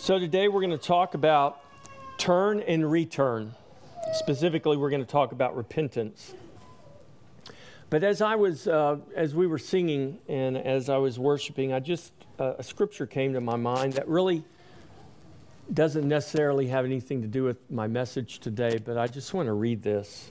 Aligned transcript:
So, 0.00 0.16
today 0.20 0.46
we're 0.46 0.60
going 0.60 0.70
to 0.70 0.78
talk 0.78 1.14
about 1.14 1.60
turn 2.18 2.60
and 2.60 2.88
return. 2.88 3.52
Specifically, 4.14 4.76
we're 4.76 4.90
going 4.90 5.04
to 5.04 5.10
talk 5.10 5.32
about 5.32 5.56
repentance. 5.56 6.34
But 7.90 8.04
as 8.04 8.22
I 8.22 8.36
was, 8.36 8.68
uh, 8.68 8.98
as 9.16 9.34
we 9.34 9.48
were 9.48 9.58
singing 9.58 10.20
and 10.28 10.56
as 10.56 10.88
I 10.88 10.98
was 10.98 11.18
worshiping, 11.18 11.72
I 11.72 11.80
just, 11.80 12.12
uh, 12.38 12.54
a 12.58 12.62
scripture 12.62 13.06
came 13.06 13.32
to 13.32 13.40
my 13.40 13.56
mind 13.56 13.94
that 13.94 14.06
really 14.06 14.44
doesn't 15.74 16.06
necessarily 16.06 16.68
have 16.68 16.84
anything 16.84 17.20
to 17.22 17.28
do 17.28 17.42
with 17.42 17.68
my 17.68 17.88
message 17.88 18.38
today, 18.38 18.78
but 18.78 18.96
I 18.96 19.08
just 19.08 19.34
want 19.34 19.46
to 19.46 19.52
read 19.52 19.82
this 19.82 20.30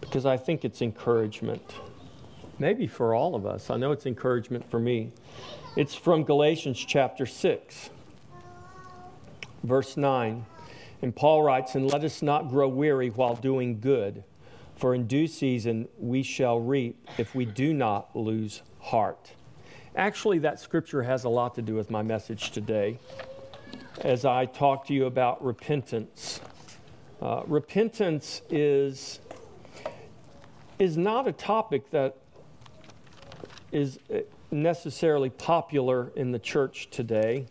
because 0.00 0.26
I 0.26 0.36
think 0.36 0.64
it's 0.64 0.82
encouragement. 0.82 1.76
Maybe 2.58 2.88
for 2.88 3.14
all 3.14 3.36
of 3.36 3.46
us. 3.46 3.70
I 3.70 3.76
know 3.76 3.92
it's 3.92 4.06
encouragement 4.06 4.68
for 4.68 4.80
me. 4.80 5.12
It's 5.76 5.94
from 5.94 6.24
Galatians 6.24 6.84
chapter 6.84 7.26
6, 7.26 7.90
verse 9.62 9.96
9. 9.96 10.44
And 11.02 11.14
Paul 11.14 11.42
writes, 11.42 11.74
And 11.74 11.90
let 11.90 12.04
us 12.04 12.22
not 12.22 12.48
grow 12.48 12.68
weary 12.68 13.10
while 13.10 13.34
doing 13.34 13.80
good, 13.80 14.24
for 14.76 14.94
in 14.94 15.06
due 15.06 15.26
season 15.26 15.88
we 15.98 16.22
shall 16.22 16.60
reap 16.60 17.08
if 17.18 17.34
we 17.34 17.44
do 17.44 17.74
not 17.74 18.14
lose 18.14 18.62
heart. 18.80 19.32
Actually, 19.94 20.38
that 20.38 20.58
scripture 20.58 21.02
has 21.02 21.24
a 21.24 21.28
lot 21.28 21.54
to 21.54 21.62
do 21.62 21.74
with 21.74 21.90
my 21.90 22.02
message 22.02 22.50
today 22.50 22.98
as 24.00 24.24
I 24.24 24.46
talk 24.46 24.86
to 24.86 24.94
you 24.94 25.06
about 25.06 25.44
repentance. 25.44 26.40
Uh, 27.20 27.42
repentance 27.46 28.42
is, 28.48 29.20
is 30.78 30.96
not 30.96 31.28
a 31.28 31.32
topic 31.32 31.90
that 31.90 32.16
is 33.70 33.98
necessarily 34.50 35.30
popular 35.30 36.12
in 36.16 36.32
the 36.32 36.38
church 36.38 36.88
today. 36.90 37.46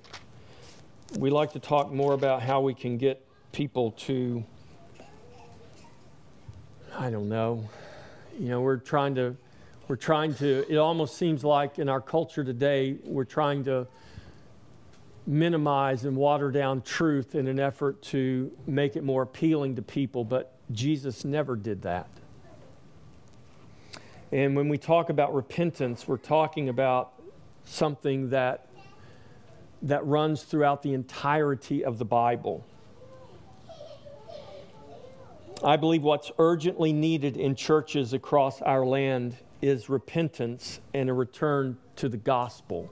We 1.18 1.30
like 1.30 1.52
to 1.54 1.60
talk 1.60 1.92
more 1.92 2.14
about 2.14 2.42
how 2.42 2.62
we 2.62 2.74
can 2.74 2.98
get 2.98 3.26
people 3.52 3.92
to, 3.92 4.44
I 6.98 7.10
don't 7.10 7.28
know, 7.28 7.70
you 8.40 8.48
know, 8.48 8.62
we're 8.62 8.78
trying 8.78 9.16
to, 9.16 9.36
we're 9.90 9.98
trying 9.98 10.34
to, 10.36 10.66
it 10.72 10.78
almost 10.78 11.18
seems 11.18 11.44
like 11.44 11.80
in 11.80 11.90
our 11.90 12.00
culture 12.00 12.46
today, 12.46 12.96
we're 13.04 13.26
trying 13.26 13.66
to 13.66 13.88
minimize 15.28 16.06
and 16.06 16.16
water 16.16 16.50
down 16.50 16.82
truth 16.82 17.36
in 17.36 17.48
an 17.48 17.60
effort 17.60 18.02
to 18.04 18.50
make 18.66 18.96
it 18.96 19.04
more 19.04 19.22
appealing 19.22 19.76
to 19.76 19.82
people, 19.82 20.24
but 20.24 20.54
Jesus 20.72 21.26
never 21.26 21.58
did 21.58 21.82
that. 21.82 22.08
And 24.32 24.56
when 24.56 24.70
we 24.70 24.78
talk 24.78 25.10
about 25.10 25.36
repentance, 25.36 26.08
we're 26.08 26.16
talking 26.16 26.70
about 26.70 27.12
something 27.66 28.30
that, 28.30 28.68
that 29.84 30.06
runs 30.06 30.44
throughout 30.44 30.84
the 30.84 30.94
entirety 30.94 31.84
of 31.84 31.98
the 31.98 32.06
Bible. 32.06 32.66
I 35.64 35.76
believe 35.76 36.02
what's 36.02 36.32
urgently 36.40 36.92
needed 36.92 37.38
in 37.38 37.56
churches 37.56 38.14
across 38.14 38.62
our 38.62 38.86
land 38.86 39.36
is 39.62 39.90
repentance 39.90 40.80
and 40.94 41.10
a 41.10 41.14
return 41.14 41.78
to 41.98 42.10
the 42.10 42.18
gospel. 42.18 42.90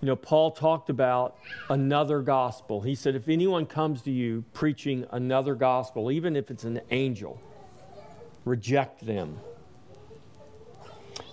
You 0.00 0.06
know, 0.06 0.16
Paul 0.16 0.52
talked 0.52 0.90
about 0.90 1.36
another 1.68 2.22
gospel. 2.22 2.80
He 2.80 2.94
said, 2.94 3.14
if 3.14 3.28
anyone 3.28 3.66
comes 3.66 4.02
to 4.02 4.10
you 4.10 4.44
preaching 4.52 5.06
another 5.10 5.54
gospel, 5.54 6.10
even 6.10 6.36
if 6.36 6.50
it's 6.50 6.64
an 6.64 6.80
angel, 6.90 7.40
reject 8.44 9.04
them. 9.04 9.38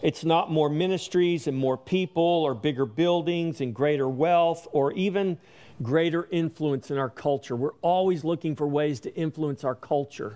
It's 0.02 0.24
not 0.24 0.52
more 0.52 0.70
ministries 0.70 1.48
and 1.48 1.58
more 1.58 1.78
people 1.78 2.24
or 2.24 2.54
bigger 2.54 2.86
buildings 2.86 3.62
and 3.62 3.74
greater 3.76 4.08
wealth 4.08 4.68
or 4.72 4.94
even 4.94 5.38
greater 5.84 6.28
influence 6.32 6.90
in 6.92 6.98
our 6.98 7.10
culture. 7.10 7.56
We're 7.56 7.72
always 7.82 8.24
looking 8.24 8.56
for 8.56 8.68
ways 8.68 9.00
to 9.02 9.16
influence 9.16 9.64
our 9.64 9.76
culture. 9.76 10.36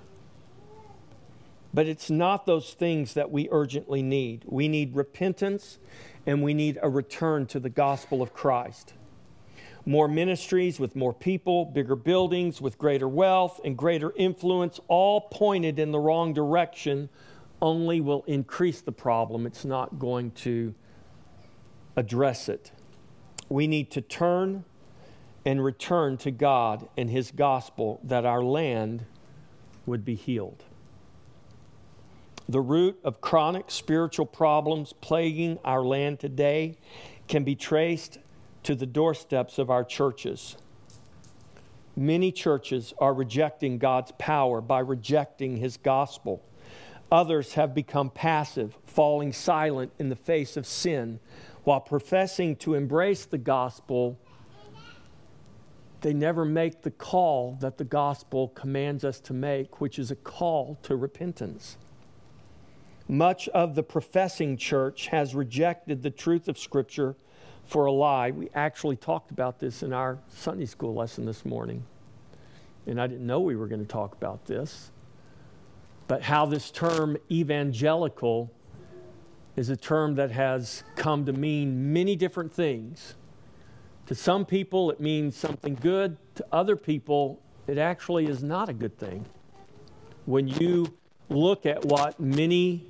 But 1.74 1.88
it's 1.88 2.10
not 2.10 2.46
those 2.46 2.74
things 2.74 3.14
that 3.16 3.32
we 3.32 3.50
urgently 3.52 4.04
need. 4.04 4.44
We 4.46 4.68
need 4.68 4.96
repentance 4.96 5.80
and 6.26 6.44
we 6.44 6.54
need 6.54 6.78
a 6.82 6.90
return 6.90 7.48
to 7.48 7.60
the 7.60 7.70
gospel 7.70 8.22
of 8.22 8.34
Christ. 8.34 8.94
More 9.86 10.08
ministries 10.08 10.80
with 10.80 10.96
more 10.96 11.14
people, 11.14 11.66
bigger 11.66 11.96
buildings 11.96 12.62
with 12.62 12.78
greater 12.78 13.08
wealth 13.08 13.60
and 13.66 13.78
greater 13.78 14.14
influence, 14.16 14.80
all 14.88 15.22
pointed 15.22 15.78
in 15.78 15.92
the 15.92 16.00
wrong 16.00 16.34
direction, 16.34 17.10
only 17.64 18.02
will 18.02 18.24
increase 18.28 18.82
the 18.82 18.92
problem. 18.92 19.48
It's 19.48 19.64
not 19.64 19.98
going 19.98 20.32
to 20.32 20.76
address 21.96 22.50
it. 22.50 22.72
We 23.48 23.68
need 23.68 23.90
to 23.92 24.02
turn 24.02 24.66
and 25.46 25.64
return 25.64 26.18
to 26.18 26.32
God 26.32 26.90
and 26.98 27.10
His 27.10 27.32
gospel 27.32 28.02
that 28.04 28.26
our 28.26 28.44
land 28.44 29.06
would 29.86 30.04
be 30.04 30.16
healed. 30.16 30.66
The 32.50 32.60
root 32.60 33.00
of 33.06 33.22
chronic 33.22 33.72
spiritual 33.72 34.26
problems 34.26 34.92
plaguing 34.92 35.58
our 35.64 35.82
land 35.82 36.20
today 36.20 36.76
can 37.30 37.46
be 37.46 37.56
traced 37.56 38.18
to 38.64 38.76
the 38.76 38.86
doorsteps 38.86 39.58
of 39.58 39.70
our 39.70 39.86
churches. 39.86 40.58
Many 41.96 42.34
churches 42.34 42.94
are 43.00 43.14
rejecting 43.14 43.78
God's 43.78 44.12
power 44.18 44.60
by 44.60 44.80
rejecting 44.80 45.56
His 45.58 45.78
gospel. 45.78 46.44
Others 47.14 47.54
have 47.54 47.76
become 47.76 48.10
passive, 48.10 48.76
falling 48.88 49.34
silent 49.34 49.92
in 50.00 50.10
the 50.10 50.16
face 50.16 50.58
of 50.58 50.66
sin, 50.66 51.20
while 51.64 51.80
professing 51.80 52.56
to 52.56 52.74
embrace 52.74 53.26
the 53.26 53.38
gospel. 53.38 54.18
They 56.02 56.12
never 56.12 56.44
make 56.44 56.82
the 56.82 56.90
call 56.90 57.56
that 57.62 57.78
the 57.78 57.84
gospel 57.84 58.48
commands 58.48 59.06
us 59.06 59.20
to 59.20 59.34
make, 59.34 59.80
which 59.80 60.00
is 60.00 60.10
a 60.10 60.16
call 60.16 60.80
to 60.82 60.96
repentance. 60.96 61.78
Much 63.08 63.48
of 63.50 63.76
the 63.76 63.84
professing 63.84 64.58
church 64.58 65.06
has 65.10 65.36
rejected 65.36 66.02
the 66.02 66.10
truth 66.10 66.48
of 66.48 66.58
Scripture 66.58 67.16
for 67.64 67.86
a 67.86 67.92
lie. 67.92 68.32
We 68.32 68.50
actually 68.56 68.96
talked 68.96 69.30
about 69.30 69.60
this 69.60 69.84
in 69.84 69.94
our 69.94 70.18
Sunday 70.30 70.66
school 70.66 70.96
lesson 70.96 71.28
this 71.28 71.46
morning. 71.46 71.84
And 72.88 73.00
I 73.00 73.06
didn't 73.06 73.28
know 73.28 73.40
we 73.40 73.56
were 73.56 73.68
going 73.68 73.86
to 73.86 73.88
talk 73.88 74.14
about 74.14 74.46
this. 74.46 74.90
But 76.08 76.24
how 76.24 76.46
this 76.46 76.72
term 76.72 77.18
evangelical 77.32 78.52
is 79.56 79.70
a 79.70 79.78
term 79.78 80.16
that 80.16 80.32
has 80.32 80.84
come 80.96 81.26
to 81.26 81.34
mean 81.34 81.94
many 81.94 82.16
different 82.16 82.52
things. 82.52 83.16
To 84.08 84.16
some 84.16 84.46
people, 84.46 84.92
it 84.92 85.00
means 85.00 85.36
something 85.36 85.76
good. 85.76 86.18
To 86.36 86.46
other 86.52 86.76
people, 86.76 87.40
it 87.68 87.78
actually 87.78 88.28
is 88.28 88.44
not 88.44 88.68
a 88.68 88.74
good 88.74 88.98
thing. 88.98 89.26
When 90.26 90.48
you 90.48 90.94
look 91.30 91.66
at 91.66 91.86
what 91.86 92.20
many 92.20 92.86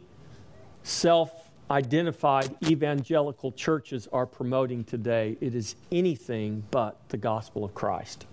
self 0.84 1.44
identified 1.72 2.56
evangelical 2.68 3.52
churches 3.52 4.08
are 4.12 4.26
promoting 4.26 4.84
today. 4.84 5.38
It 5.42 5.56
is 5.56 5.76
anything 5.92 6.64
but 6.72 7.00
the 7.10 7.18
gospel 7.18 7.64
of 7.64 7.74
Christ. 7.74 8.28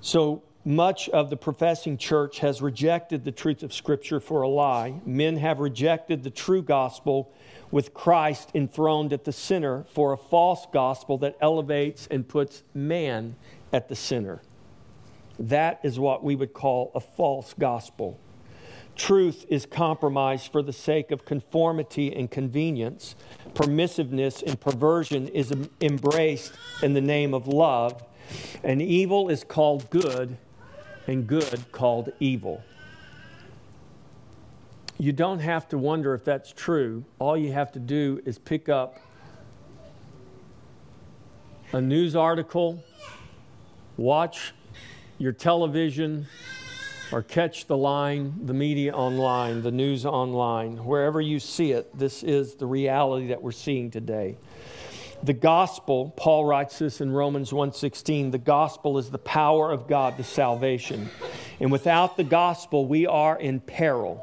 So 0.00 0.42
much 0.64 1.08
of 1.10 1.30
the 1.30 1.36
professing 1.36 1.96
church 1.96 2.40
has 2.40 2.60
rejected 2.62 3.24
the 3.24 3.32
truth 3.32 3.62
of 3.62 3.72
Scripture 3.72 4.20
for 4.20 4.42
a 4.42 4.48
lie. 4.48 5.00
Men 5.04 5.36
have 5.36 5.58
rejected 5.58 6.22
the 6.22 6.30
true 6.30 6.62
gospel 6.62 7.32
with 7.70 7.94
Christ 7.94 8.50
enthroned 8.54 9.12
at 9.12 9.24
the 9.24 9.32
center 9.32 9.84
for 9.92 10.12
a 10.12 10.16
false 10.16 10.66
gospel 10.72 11.18
that 11.18 11.36
elevates 11.40 12.06
and 12.10 12.26
puts 12.26 12.62
man 12.74 13.36
at 13.72 13.88
the 13.88 13.96
center. 13.96 14.42
That 15.38 15.80
is 15.82 15.98
what 15.98 16.22
we 16.22 16.34
would 16.34 16.52
call 16.52 16.92
a 16.94 17.00
false 17.00 17.54
gospel. 17.58 18.18
Truth 18.96 19.46
is 19.48 19.64
compromised 19.64 20.52
for 20.52 20.62
the 20.62 20.72
sake 20.72 21.10
of 21.10 21.24
conformity 21.24 22.14
and 22.14 22.30
convenience. 22.30 23.14
Permissiveness 23.54 24.42
and 24.42 24.60
perversion 24.60 25.28
is 25.28 25.54
embraced 25.80 26.52
in 26.82 26.92
the 26.92 27.00
name 27.00 27.32
of 27.32 27.46
love. 27.46 28.02
And 28.62 28.80
evil 28.82 29.28
is 29.28 29.44
called 29.44 29.88
good, 29.90 30.36
and 31.06 31.26
good 31.26 31.72
called 31.72 32.12
evil. 32.20 32.62
You 34.98 35.12
don't 35.12 35.38
have 35.38 35.68
to 35.70 35.78
wonder 35.78 36.12
if 36.14 36.24
that's 36.24 36.52
true. 36.52 37.04
All 37.18 37.36
you 37.36 37.52
have 37.52 37.72
to 37.72 37.78
do 37.78 38.20
is 38.26 38.38
pick 38.38 38.68
up 38.68 38.98
a 41.72 41.80
news 41.80 42.14
article, 42.14 42.84
watch 43.96 44.52
your 45.18 45.32
television, 45.32 46.26
or 47.12 47.22
catch 47.22 47.66
the 47.66 47.76
line, 47.76 48.46
the 48.46 48.54
media 48.54 48.92
online, 48.92 49.62
the 49.62 49.70
news 49.70 50.06
online, 50.06 50.84
wherever 50.84 51.20
you 51.20 51.40
see 51.40 51.72
it, 51.72 51.96
this 51.98 52.22
is 52.22 52.54
the 52.54 52.66
reality 52.66 53.28
that 53.28 53.42
we're 53.42 53.52
seeing 53.52 53.90
today. 53.90 54.36
The 55.22 55.34
gospel, 55.34 56.14
Paul 56.16 56.46
writes 56.46 56.78
this 56.78 57.02
in 57.02 57.12
Romans 57.12 57.52
1:16, 57.52 58.30
the 58.30 58.38
gospel 58.38 58.96
is 58.96 59.10
the 59.10 59.18
power 59.18 59.70
of 59.70 59.86
God 59.86 60.16
to 60.16 60.24
salvation. 60.24 61.10
And 61.60 61.70
without 61.70 62.16
the 62.16 62.24
gospel, 62.24 62.86
we 62.86 63.06
are 63.06 63.38
in 63.38 63.60
peril. 63.60 64.22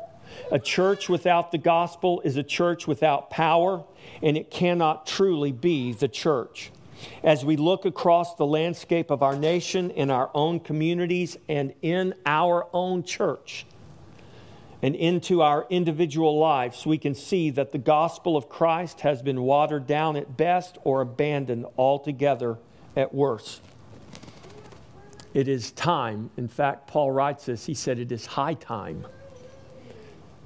A 0.52 0.58
church 0.58 1.08
without 1.08 1.52
the 1.52 1.60
gospel 1.60 2.20
is 2.22 2.36
a 2.36 2.42
church 2.42 2.88
without 2.88 3.30
power, 3.30 3.84
and 4.24 4.36
it 4.36 4.50
cannot 4.50 5.06
truly 5.06 5.52
be 5.52 5.94
the 5.94 6.08
church. 6.08 6.72
As 7.24 7.46
we 7.46 7.58
look 7.58 7.86
across 7.86 8.34
the 8.34 8.48
landscape 8.48 9.12
of 9.12 9.22
our 9.22 9.36
nation, 9.36 9.92
in 9.92 10.10
our 10.10 10.32
own 10.34 10.60
communities, 10.60 11.38
and 11.48 11.74
in 11.84 12.16
our 12.26 12.66
own 12.74 13.04
church, 13.04 13.68
and 14.82 14.96
into 14.96 15.42
our 15.42 15.66
individual 15.70 16.38
lives, 16.38 16.86
we 16.86 16.98
can 16.98 17.16
see 17.16 17.50
that 17.52 17.72
the 17.72 17.78
gospel 17.78 18.38
of 18.38 18.48
Christ 18.48 19.02
has 19.02 19.22
been 19.22 19.42
watered 19.42 19.88
down 19.88 20.16
at 20.16 20.38
best 20.38 20.78
or 20.84 21.02
abandoned 21.02 21.66
altogether 21.78 22.58
at 22.96 23.14
worst. 23.14 23.62
It 25.34 25.48
is 25.48 25.72
time. 25.72 26.30
In 26.38 26.48
fact, 26.48 26.88
Paul 26.88 27.12
writes 27.12 27.46
this. 27.46 27.66
He 27.66 27.74
said, 27.74 28.00
It 28.00 28.12
is 28.12 28.26
high 28.26 28.54
time 28.56 29.06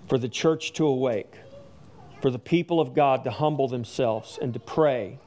for 0.07 0.17
the 0.17 0.29
church 0.29 0.73
to 0.73 0.85
awake, 0.85 1.35
for 2.21 2.29
the 2.29 2.39
people 2.39 2.81
of 2.81 2.93
God 2.93 3.23
to 3.23 3.31
humble 3.31 3.67
themselves 3.67 4.37
and 4.41 4.53
to 4.53 4.59
pray. 4.59 5.19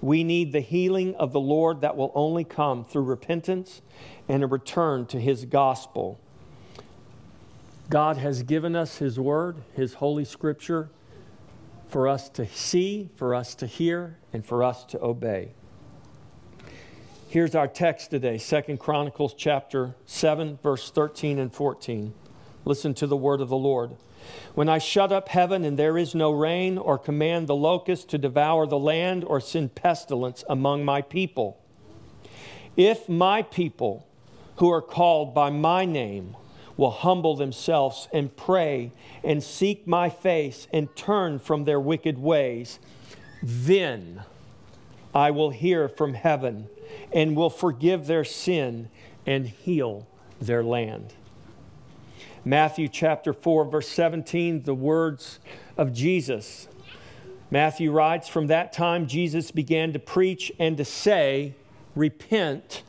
We 0.00 0.24
need 0.24 0.52
the 0.52 0.60
healing 0.60 1.14
of 1.16 1.32
the 1.32 1.40
Lord 1.40 1.80
that 1.80 1.96
will 1.96 2.12
only 2.14 2.44
come 2.44 2.84
through 2.84 3.02
repentance 3.02 3.82
and 4.28 4.42
a 4.42 4.46
return 4.46 5.06
to 5.06 5.20
his 5.20 5.44
gospel. 5.44 6.20
God 7.90 8.18
has 8.18 8.42
given 8.42 8.76
us 8.76 8.98
His 8.98 9.18
Word, 9.18 9.56
His 9.74 9.94
Holy 9.94 10.24
Scripture, 10.26 10.90
for 11.88 12.06
us 12.06 12.28
to 12.30 12.46
see, 12.46 13.08
for 13.16 13.34
us 13.34 13.54
to 13.56 13.66
hear, 13.66 14.18
and 14.30 14.44
for 14.44 14.62
us 14.62 14.84
to 14.86 15.02
obey. 15.02 15.52
Here's 17.28 17.54
our 17.54 17.66
text 17.66 18.10
today, 18.10 18.36
Second 18.36 18.78
Chronicles 18.78 19.32
chapter 19.32 19.94
7, 20.04 20.58
verse 20.62 20.90
13 20.90 21.38
and 21.38 21.52
14. 21.52 22.12
Listen 22.66 22.92
to 22.92 23.06
the 23.06 23.16
word 23.16 23.40
of 23.40 23.48
the 23.48 23.56
Lord. 23.56 23.96
When 24.54 24.68
I 24.68 24.76
shut 24.76 25.10
up 25.10 25.30
heaven 25.30 25.64
and 25.64 25.78
there 25.78 25.96
is 25.96 26.14
no 26.14 26.30
rain, 26.30 26.76
or 26.76 26.98
command 26.98 27.46
the 27.46 27.56
locust 27.56 28.10
to 28.10 28.18
devour 28.18 28.66
the 28.66 28.78
land, 28.78 29.24
or 29.24 29.40
send 29.40 29.74
pestilence 29.74 30.44
among 30.46 30.84
my 30.84 31.00
people, 31.00 31.58
if 32.76 33.08
my 33.08 33.40
people 33.40 34.06
who 34.56 34.70
are 34.70 34.82
called 34.82 35.34
by 35.34 35.48
my 35.48 35.86
name 35.86 36.36
will 36.78 36.92
humble 36.92 37.36
themselves 37.36 38.08
and 38.12 38.34
pray 38.36 38.92
and 39.22 39.42
seek 39.42 39.86
my 39.86 40.08
face 40.08 40.66
and 40.72 40.94
turn 40.96 41.38
from 41.38 41.64
their 41.64 41.80
wicked 41.80 42.16
ways, 42.16 42.78
then 43.42 44.22
I 45.14 45.32
will 45.32 45.50
hear 45.50 45.88
from 45.88 46.14
heaven 46.14 46.68
and 47.12 47.36
will 47.36 47.50
forgive 47.50 48.06
their 48.06 48.24
sin 48.24 48.88
and 49.26 49.46
heal 49.46 50.06
their 50.40 50.62
land. 50.62 51.12
Matthew 52.44 52.88
chapter 52.88 53.32
4, 53.32 53.64
verse 53.66 53.88
17, 53.88 54.62
the 54.62 54.74
words 54.74 55.40
of 55.76 55.92
Jesus. 55.92 56.68
Matthew 57.50 57.90
writes, 57.90 58.28
From 58.28 58.46
that 58.46 58.72
time 58.72 59.08
Jesus 59.08 59.50
began 59.50 59.92
to 59.92 59.98
preach 59.98 60.52
and 60.58 60.76
to 60.76 60.84
say, 60.84 61.54
Repent, 61.96 62.84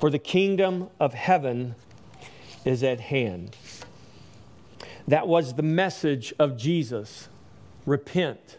for 0.00 0.08
the 0.08 0.18
kingdom 0.18 0.88
of 0.98 1.12
heaven 1.12 1.74
is 2.64 2.82
at 2.82 3.00
hand. 3.00 3.56
That 5.08 5.28
was 5.28 5.54
the 5.54 5.62
message 5.62 6.32
of 6.38 6.56
Jesus 6.56 7.28
repent. 7.86 8.58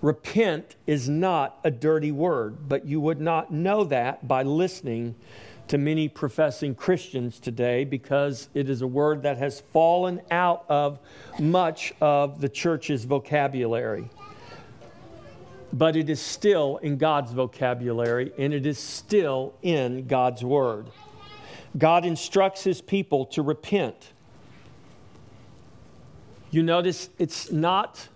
Repent 0.00 0.76
is 0.86 1.08
not 1.08 1.58
a 1.64 1.70
dirty 1.70 2.12
word, 2.12 2.68
but 2.68 2.84
you 2.84 3.00
would 3.00 3.20
not 3.20 3.52
know 3.52 3.84
that 3.84 4.28
by 4.28 4.42
listening 4.42 5.14
to 5.68 5.78
many 5.78 6.08
professing 6.08 6.74
Christians 6.74 7.40
today 7.40 7.84
because 7.84 8.48
it 8.54 8.68
is 8.68 8.82
a 8.82 8.86
word 8.86 9.22
that 9.22 9.38
has 9.38 9.60
fallen 9.60 10.20
out 10.30 10.66
of 10.68 10.98
much 11.38 11.94
of 12.00 12.40
the 12.40 12.48
church's 12.48 13.04
vocabulary. 13.04 14.08
But 15.72 15.96
it 15.96 16.10
is 16.10 16.20
still 16.20 16.76
in 16.78 16.98
God's 16.98 17.32
vocabulary 17.32 18.32
and 18.38 18.52
it 18.52 18.66
is 18.66 18.78
still 18.78 19.54
in 19.62 20.06
God's 20.06 20.44
word. 20.44 20.86
God 21.76 22.04
instructs 22.04 22.62
his 22.64 22.80
people 22.80 23.26
to 23.26 23.42
repent. 23.42 24.12
You 26.50 26.62
notice 26.62 27.10
it's 27.18 27.50
not 27.50 28.08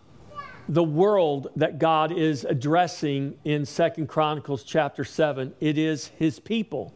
the 0.68 0.84
world 0.84 1.48
that 1.56 1.78
God 1.78 2.12
is 2.12 2.44
addressing 2.44 3.36
in 3.44 3.64
Second 3.64 4.08
Chronicles 4.08 4.62
chapter 4.62 5.02
7, 5.02 5.54
it 5.60 5.78
is 5.78 6.08
his 6.18 6.38
people. 6.38 6.92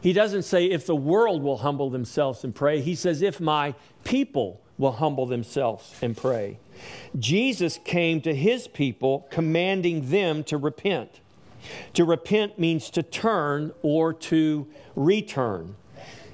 He 0.00 0.12
doesn't 0.12 0.42
say 0.42 0.66
if 0.66 0.84
the 0.84 0.96
world 0.96 1.42
will 1.42 1.58
humble 1.58 1.88
themselves 1.88 2.44
and 2.44 2.54
pray. 2.54 2.80
He 2.80 2.94
says 2.94 3.22
if 3.22 3.40
my 3.40 3.74
people 4.04 4.60
will 4.76 4.92
humble 4.92 5.26
themselves 5.26 5.94
and 6.02 6.16
pray. 6.16 6.58
Jesus 7.18 7.78
came 7.84 8.20
to 8.20 8.34
his 8.34 8.68
people 8.68 9.26
commanding 9.30 10.10
them 10.10 10.42
to 10.44 10.56
repent. 10.56 11.21
To 11.94 12.04
repent 12.04 12.58
means 12.58 12.90
to 12.90 13.02
turn 13.02 13.72
or 13.82 14.12
to 14.14 14.66
return. 14.94 15.76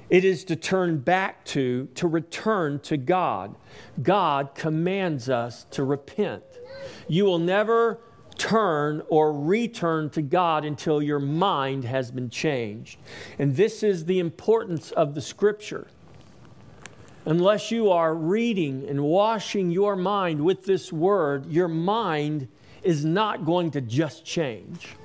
It 0.09 0.25
is 0.25 0.43
to 0.45 0.55
turn 0.55 0.97
back 0.97 1.45
to, 1.45 1.87
to 1.95 2.07
return 2.07 2.79
to 2.81 2.97
God. 2.97 3.55
God 4.01 4.55
commands 4.55 5.29
us 5.29 5.65
to 5.71 5.83
repent. 5.83 6.43
You 7.07 7.25
will 7.25 7.39
never 7.39 7.99
turn 8.37 9.03
or 9.09 9.33
return 9.33 10.09
to 10.11 10.21
God 10.21 10.65
until 10.65 11.01
your 11.01 11.19
mind 11.19 11.83
has 11.83 12.09
been 12.09 12.29
changed. 12.29 12.97
And 13.37 13.55
this 13.55 13.83
is 13.83 14.05
the 14.05 14.19
importance 14.19 14.91
of 14.91 15.13
the 15.13 15.21
scripture. 15.21 15.87
Unless 17.25 17.69
you 17.69 17.91
are 17.91 18.15
reading 18.15 18.87
and 18.87 19.03
washing 19.03 19.69
your 19.69 19.95
mind 19.95 20.43
with 20.43 20.65
this 20.65 20.91
word, 20.91 21.45
your 21.47 21.67
mind 21.67 22.47
is 22.81 23.05
not 23.05 23.45
going 23.45 23.71
to 23.71 23.81
just 23.81 24.25
change. 24.25 24.95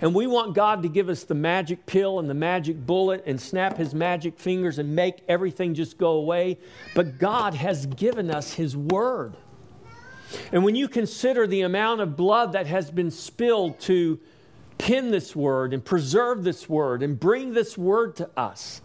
And 0.00 0.14
we 0.14 0.26
want 0.26 0.54
God 0.54 0.82
to 0.82 0.88
give 0.88 1.08
us 1.08 1.24
the 1.24 1.34
magic 1.34 1.86
pill 1.86 2.18
and 2.18 2.28
the 2.28 2.34
magic 2.34 2.84
bullet 2.86 3.22
and 3.26 3.40
snap 3.40 3.76
his 3.76 3.94
magic 3.94 4.38
fingers 4.38 4.78
and 4.78 4.94
make 4.94 5.22
everything 5.28 5.74
just 5.74 5.98
go 5.98 6.12
away. 6.12 6.58
But 6.94 7.18
God 7.18 7.54
has 7.54 7.86
given 7.86 8.30
us 8.30 8.54
his 8.54 8.76
word. 8.76 9.34
And 10.52 10.64
when 10.64 10.74
you 10.74 10.88
consider 10.88 11.46
the 11.46 11.62
amount 11.62 12.00
of 12.00 12.16
blood 12.16 12.52
that 12.52 12.66
has 12.66 12.90
been 12.90 13.10
spilled 13.10 13.80
to 13.80 14.18
pin 14.78 15.10
this 15.10 15.36
word 15.36 15.72
and 15.72 15.84
preserve 15.84 16.44
this 16.44 16.68
word 16.68 17.02
and 17.02 17.18
bring 17.18 17.52
this 17.52 17.78
word 17.78 18.16
to 18.16 18.28
us, 18.36 18.80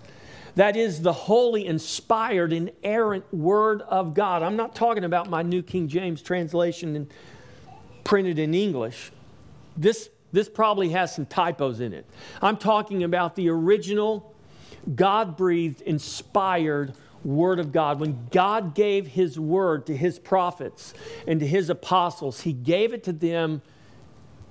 that 0.55 0.75
is 0.75 1.01
the 1.01 1.13
holy, 1.13 1.65
inspired, 1.65 2.51
inerrant 2.53 3.31
word 3.33 3.81
of 3.83 4.13
God. 4.13 4.43
I'm 4.43 4.55
not 4.55 4.75
talking 4.75 5.03
about 5.03 5.29
my 5.29 5.41
New 5.41 5.63
King 5.63 5.87
James 5.87 6.21
translation 6.21 6.95
and 6.95 7.07
printed 8.03 8.39
in 8.39 8.53
English. 8.53 9.11
This 9.77 10.09
this 10.31 10.49
probably 10.49 10.89
has 10.89 11.15
some 11.15 11.25
typos 11.25 11.79
in 11.79 11.93
it. 11.93 12.05
I'm 12.41 12.57
talking 12.57 13.03
about 13.03 13.35
the 13.35 13.49
original, 13.49 14.35
God 14.95 15.37
breathed, 15.37 15.81
inspired 15.81 16.93
Word 17.23 17.59
of 17.59 17.71
God. 17.71 17.99
When 17.99 18.27
God 18.31 18.75
gave 18.75 19.07
His 19.07 19.39
Word 19.39 19.85
to 19.87 19.97
His 19.97 20.19
prophets 20.19 20.93
and 21.27 21.39
to 21.39 21.47
His 21.47 21.69
apostles, 21.69 22.41
He 22.41 22.53
gave 22.53 22.93
it 22.93 23.03
to 23.03 23.13
them 23.13 23.61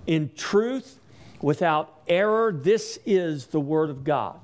in 0.07 0.31
truth, 0.37 0.99
without 1.41 2.01
error. 2.09 2.53
This 2.53 2.99
is 3.07 3.47
the 3.47 3.61
Word 3.61 3.91
of 3.91 4.05
God 4.05 4.41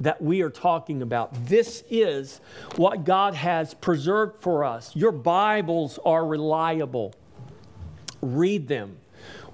that 0.00 0.20
we 0.20 0.42
are 0.42 0.50
talking 0.50 1.02
about. 1.02 1.46
This 1.46 1.84
is 1.88 2.40
what 2.76 3.04
God 3.04 3.34
has 3.34 3.74
preserved 3.74 4.40
for 4.40 4.64
us. 4.64 4.94
Your 4.94 5.12
Bibles 5.12 5.98
are 6.04 6.26
reliable. 6.26 7.14
Read 8.20 8.68
them, 8.68 8.96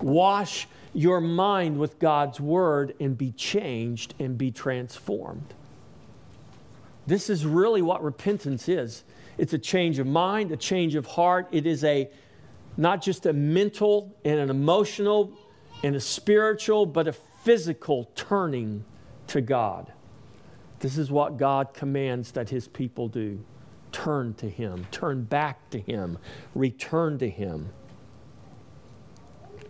wash 0.01 0.67
your 0.93 1.21
mind 1.21 1.79
with 1.79 1.99
God's 1.99 2.41
word 2.41 2.95
and 3.01 3.17
be 3.17 3.33
changed 3.33 4.15
and 4.19 4.37
be 4.37 4.51
transformed. 4.51 5.55
This 7.07 7.31
is 7.31 7.47
really 7.47 7.83
what 7.83 8.03
repentance 8.03 8.69
is. 8.69 9.05
It's 9.39 9.53
a 9.53 9.59
change 9.59 9.99
of 9.99 10.07
mind, 10.07 10.53
a 10.53 10.57
change 10.57 10.95
of 10.95 11.07
heart. 11.07 11.49
It 11.53 11.67
is 11.67 11.85
a 11.85 12.11
not 12.77 13.03
just 13.03 13.27
a 13.27 13.33
mental 13.33 14.15
and 14.25 14.39
an 14.39 14.51
emotional 14.51 15.33
and 15.83 15.97
a 15.97 16.01
spiritual, 16.01 16.87
but 16.87 17.09
a 17.09 17.13
physical 17.13 18.11
turning 18.15 18.85
to 19.29 19.41
God. 19.41 19.93
This 20.81 20.99
is 20.99 21.11
what 21.11 21.37
God 21.37 21.75
commands 21.75 22.33
that 22.33 22.49
his 22.49 22.69
people 22.69 23.09
do. 23.09 23.41
Turn 23.93 24.35
to 24.35 24.49
him, 24.49 24.87
turn 24.91 25.25
back 25.25 25.69
to 25.71 25.81
him, 25.81 26.19
return 26.55 27.19
to 27.19 27.29
him 27.29 27.71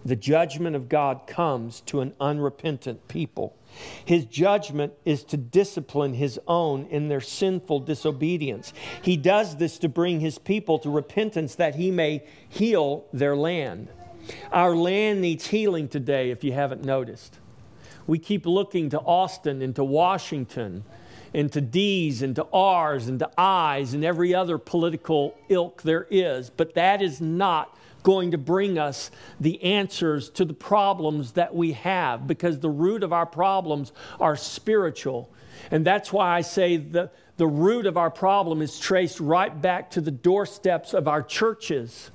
the 0.05 0.17
judgment 0.17 0.77
of 0.77 0.89
God 0.89 1.27
comes 1.27 1.81
to 1.83 2.01
an 2.01 2.15
unrepentant 2.21 3.07
people. 3.09 3.57
His 4.05 4.25
judgment 4.25 4.93
is 5.05 5.23
to 5.25 5.37
discipline 5.37 6.15
his 6.15 6.41
own 6.49 6.87
in 6.87 7.09
their 7.09 7.21
sinful 7.21 7.81
disobedience. 7.81 8.73
He 9.03 9.17
does 9.17 9.57
this 9.57 9.79
to 9.79 9.89
bring 9.89 10.21
his 10.21 10.39
people 10.39 10.79
to 10.81 10.91
repentance 10.91 11.55
that 11.57 11.77
he 11.77 11.91
may 11.91 12.25
heal 12.49 13.05
their 13.13 13.37
land. 13.37 13.89
Our 14.53 14.75
land 14.75 15.21
needs 15.21 15.47
healing 15.47 15.89
today, 15.89 16.31
if 16.31 16.45
you 16.45 16.53
haven't 16.53 16.85
noticed. 16.85 17.39
We 18.07 18.19
keep 18.19 18.47
looking 18.47 18.91
to 18.91 18.99
Austin 18.99 19.63
and 19.63 19.75
to 19.77 19.85
Washington 19.85 20.85
into 21.33 21.61
D's, 21.61 22.23
into 22.23 22.45
R's, 22.53 23.09
into 23.09 23.31
I's, 23.39 23.95
and 23.95 24.05
every 24.05 24.35
other 24.35 24.59
political 24.59 25.37
ilk 25.49 25.83
there 25.83 26.07
is. 26.11 26.51
But 26.51 26.75
that 26.75 27.03
is 27.03 27.21
not 27.21 27.77
going 28.03 28.33
to 28.33 28.39
bring 28.39 28.79
us 28.79 29.11
the 29.39 29.63
answers 29.63 30.31
to 30.31 30.45
the 30.45 30.55
problems 30.55 31.33
that 31.33 31.55
we 31.55 31.73
have 31.73 32.27
because 32.27 32.59
the 32.59 32.71
root 32.71 33.03
of 33.03 33.13
our 33.13 33.27
problems 33.27 33.93
are 34.19 34.37
spiritual. 34.37 35.31
And 35.71 35.85
that's 35.85 36.13
why 36.13 36.37
I 36.37 36.41
say 36.41 36.77
the, 36.77 37.11
the 37.37 37.47
root 37.47 37.87
of 37.87 37.97
our 37.97 38.11
problem 38.11 38.63
is 38.63 38.79
traced 38.79 39.21
right 39.21 39.61
back 39.61 39.91
to 39.93 40.01
the 40.01 40.11
doorsteps 40.11 40.95
of 40.95 41.09
our 41.09 41.23
churches. 41.23 42.11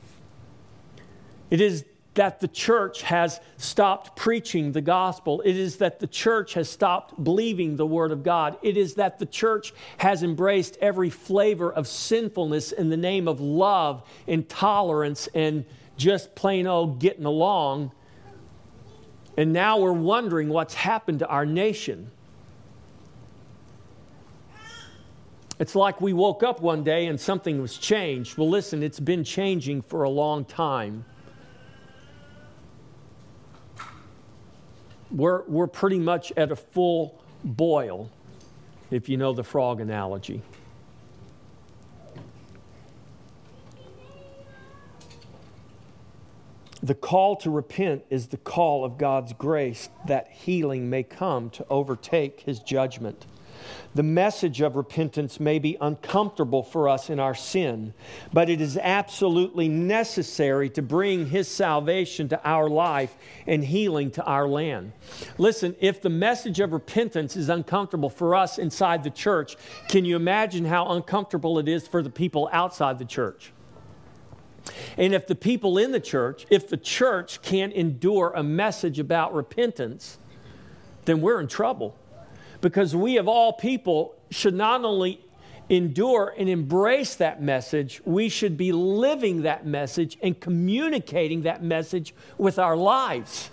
It 1.49 1.61
is 1.61 1.85
that 2.15 2.39
the 2.39 2.47
church 2.47 3.03
has 3.03 3.39
stopped 3.57 4.15
preaching 4.15 4.71
the 4.71 4.81
gospel. 4.81 5.41
It 5.41 5.55
is 5.55 5.77
that 5.77 5.99
the 5.99 6.07
church 6.07 6.53
has 6.55 6.69
stopped 6.69 7.23
believing 7.23 7.75
the 7.75 7.85
word 7.85 8.11
of 8.11 8.23
God. 8.23 8.57
It 8.61 8.77
is 8.77 8.95
that 8.95 9.19
the 9.19 9.25
church 9.25 9.73
has 9.97 10.23
embraced 10.23 10.77
every 10.81 11.09
flavor 11.09 11.71
of 11.71 11.87
sinfulness 11.87 12.71
in 12.71 12.89
the 12.89 12.97
name 12.97 13.27
of 13.27 13.39
love 13.39 14.03
and 14.27 14.47
tolerance 14.49 15.29
and 15.33 15.65
just 15.97 16.35
plain 16.35 16.67
old 16.67 16.99
getting 16.99 17.25
along. 17.25 17.91
And 19.37 19.53
now 19.53 19.79
we're 19.79 19.91
wondering 19.91 20.49
what's 20.49 20.73
happened 20.73 21.19
to 21.19 21.27
our 21.27 21.45
nation. 21.45 22.11
It's 25.59 25.75
like 25.75 26.01
we 26.01 26.11
woke 26.11 26.43
up 26.43 26.61
one 26.61 26.83
day 26.83 27.07
and 27.07 27.19
something 27.19 27.61
was 27.61 27.77
changed. 27.77 28.37
Well, 28.37 28.49
listen, 28.49 28.83
it's 28.83 28.99
been 28.99 29.23
changing 29.23 29.81
for 29.83 30.03
a 30.03 30.09
long 30.09 30.43
time. 30.43 31.05
We're, 35.11 35.43
we're 35.43 35.67
pretty 35.67 35.99
much 35.99 36.31
at 36.37 36.51
a 36.51 36.55
full 36.55 37.21
boil, 37.43 38.09
if 38.91 39.09
you 39.09 39.17
know 39.17 39.33
the 39.33 39.43
frog 39.43 39.79
analogy. 39.79 40.41
The 46.83 46.93
call 46.93 47.35
to 47.37 47.49
repent 47.49 48.05
is 48.11 48.27
the 48.27 48.37
call 48.37 48.85
of 48.85 48.99
God's 48.99 49.33
grace 49.33 49.89
that 50.07 50.29
healing 50.29 50.87
may 50.87 51.01
come 51.01 51.49
to 51.51 51.65
overtake 51.67 52.41
his 52.41 52.59
judgment. 52.59 53.25
The 53.93 54.03
message 54.03 54.61
of 54.61 54.75
repentance 54.75 55.39
may 55.39 55.59
be 55.59 55.77
uncomfortable 55.79 56.63
for 56.63 56.89
us 56.89 57.09
in 57.09 57.19
our 57.19 57.35
sin, 57.35 57.93
but 58.33 58.49
it 58.49 58.61
is 58.61 58.77
absolutely 58.77 59.69
necessary 59.69 60.69
to 60.71 60.81
bring 60.81 61.27
His 61.27 61.47
salvation 61.47 62.27
to 62.29 62.47
our 62.47 62.69
life 62.69 63.15
and 63.47 63.63
healing 63.63 64.11
to 64.11 64.23
our 64.25 64.47
land. 64.47 64.91
Listen, 65.37 65.75
if 65.79 66.01
the 66.01 66.09
message 66.09 66.59
of 66.59 66.73
repentance 66.73 67.35
is 67.35 67.49
uncomfortable 67.49 68.09
for 68.09 68.35
us 68.35 68.57
inside 68.57 69.03
the 69.03 69.09
church, 69.09 69.55
can 69.87 70.05
you 70.05 70.15
imagine 70.15 70.65
how 70.65 70.89
uncomfortable 70.89 71.59
it 71.59 71.67
is 71.67 71.87
for 71.87 72.03
the 72.03 72.09
people 72.09 72.49
outside 72.51 72.99
the 72.99 73.05
church? 73.05 73.51
And 74.97 75.13
if 75.13 75.27
the 75.27 75.35
people 75.35 75.77
in 75.77 75.91
the 75.91 75.99
church, 75.99 76.45
if 76.49 76.67
the 76.67 76.77
church 76.77 77.41
can't 77.41 77.73
endure 77.73 78.33
a 78.35 78.43
message 78.43 78.99
about 78.99 79.33
repentance, 79.33 80.17
then 81.05 81.21
we're 81.21 81.39
in 81.39 81.47
trouble 81.47 81.95
because 82.65 82.95
we, 82.95 83.17
of 83.17 83.27
all 83.27 83.53
people, 83.53 84.15
should 84.31 84.55
not 84.55 84.83
only 84.83 85.23
endure 85.69 86.33
and 86.35 86.49
embrace 86.49 87.13
that 87.13 87.39
message, 87.39 88.01
we 88.05 88.27
should 88.27 88.57
be 88.57 88.71
living 88.71 89.43
that 89.43 89.67
message 89.67 90.17
and 90.23 90.39
communicating 90.39 91.43
that 91.43 91.61
message 91.61 92.15
with 92.39 92.57
our 92.57 92.75
lives. 92.75 93.51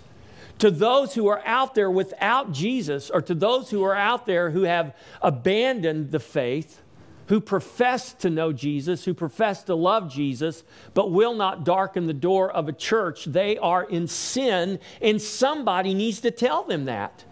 To 0.57 0.71
those 0.71 1.13
who 1.13 1.27
are 1.27 1.43
out 1.45 1.75
there 1.75 1.91
without 1.91 2.53
Jesus, 2.53 3.11
or 3.11 3.21
to 3.21 3.35
those 3.35 3.69
who 3.69 3.83
are 3.83 3.93
out 3.93 4.25
there 4.25 4.49
who 4.49 4.63
have 4.63 4.97
abandoned 5.21 6.09
the 6.09 6.19
faith, 6.19 6.81
who 7.27 7.39
profess 7.39 8.13
to 8.13 8.31
know 8.31 8.51
Jesus, 8.51 9.05
who 9.05 9.13
profess 9.13 9.61
to 9.65 9.75
love 9.75 10.11
Jesus, 10.11 10.63
but 10.95 11.11
will 11.11 11.35
not 11.35 11.63
darken 11.63 12.07
the 12.07 12.13
door 12.13 12.49
of 12.49 12.67
a 12.67 12.73
church, 12.73 13.25
they 13.25 13.59
are 13.59 13.83
in 13.83 14.07
sin, 14.07 14.79
and 15.03 15.21
somebody 15.21 15.93
needs 15.93 16.19
to 16.21 16.31
tell 16.31 16.63
them 16.63 16.85
that. 16.85 17.25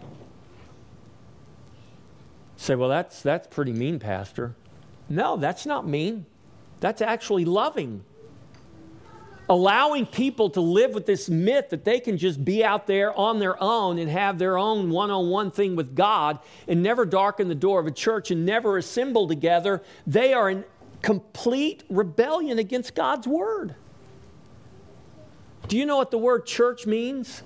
Say, 2.62 2.76
well, 2.76 2.90
that's, 2.90 3.22
that's 3.22 3.48
pretty 3.48 3.72
mean, 3.72 3.98
Pastor. 3.98 4.54
No, 5.08 5.36
that's 5.36 5.66
not 5.66 5.84
mean. 5.84 6.26
That's 6.78 7.02
actually 7.02 7.44
loving. 7.44 8.04
Allowing 9.48 10.06
people 10.06 10.48
to 10.50 10.60
live 10.60 10.92
with 10.92 11.04
this 11.04 11.28
myth 11.28 11.70
that 11.70 11.84
they 11.84 11.98
can 11.98 12.16
just 12.16 12.44
be 12.44 12.64
out 12.64 12.86
there 12.86 13.12
on 13.18 13.40
their 13.40 13.60
own 13.60 13.98
and 13.98 14.08
have 14.08 14.38
their 14.38 14.56
own 14.56 14.90
one 14.90 15.10
on 15.10 15.28
one 15.28 15.50
thing 15.50 15.74
with 15.74 15.96
God 15.96 16.38
and 16.68 16.84
never 16.84 17.04
darken 17.04 17.48
the 17.48 17.56
door 17.56 17.80
of 17.80 17.88
a 17.88 17.90
church 17.90 18.30
and 18.30 18.46
never 18.46 18.78
assemble 18.78 19.26
together, 19.26 19.82
they 20.06 20.32
are 20.32 20.48
in 20.48 20.64
complete 21.02 21.82
rebellion 21.90 22.60
against 22.60 22.94
God's 22.94 23.26
word. 23.26 23.74
Do 25.66 25.76
you 25.76 25.84
know 25.84 25.96
what 25.96 26.12
the 26.12 26.18
word 26.18 26.46
church 26.46 26.86
means? 26.86 27.42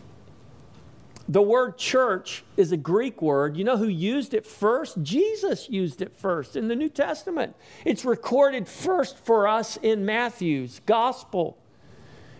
The 1.29 1.43
word 1.43 1.77
church 1.77 2.45
is 2.57 2.71
a 2.71 2.77
Greek 2.77 3.21
word. 3.21 3.57
You 3.57 3.65
know 3.65 3.77
who 3.77 3.89
used 3.89 4.33
it 4.33 4.47
first? 4.47 5.03
Jesus 5.03 5.69
used 5.69 6.01
it 6.01 6.15
first 6.15 6.55
in 6.55 6.69
the 6.69 6.77
New 6.77 6.89
Testament. 6.89 7.57
It's 7.85 8.05
recorded 8.05 8.69
first 8.69 9.19
for 9.19 9.49
us 9.49 9.77
in 9.83 10.07
Matthew's 10.07 10.81
gospel. 10.87 11.59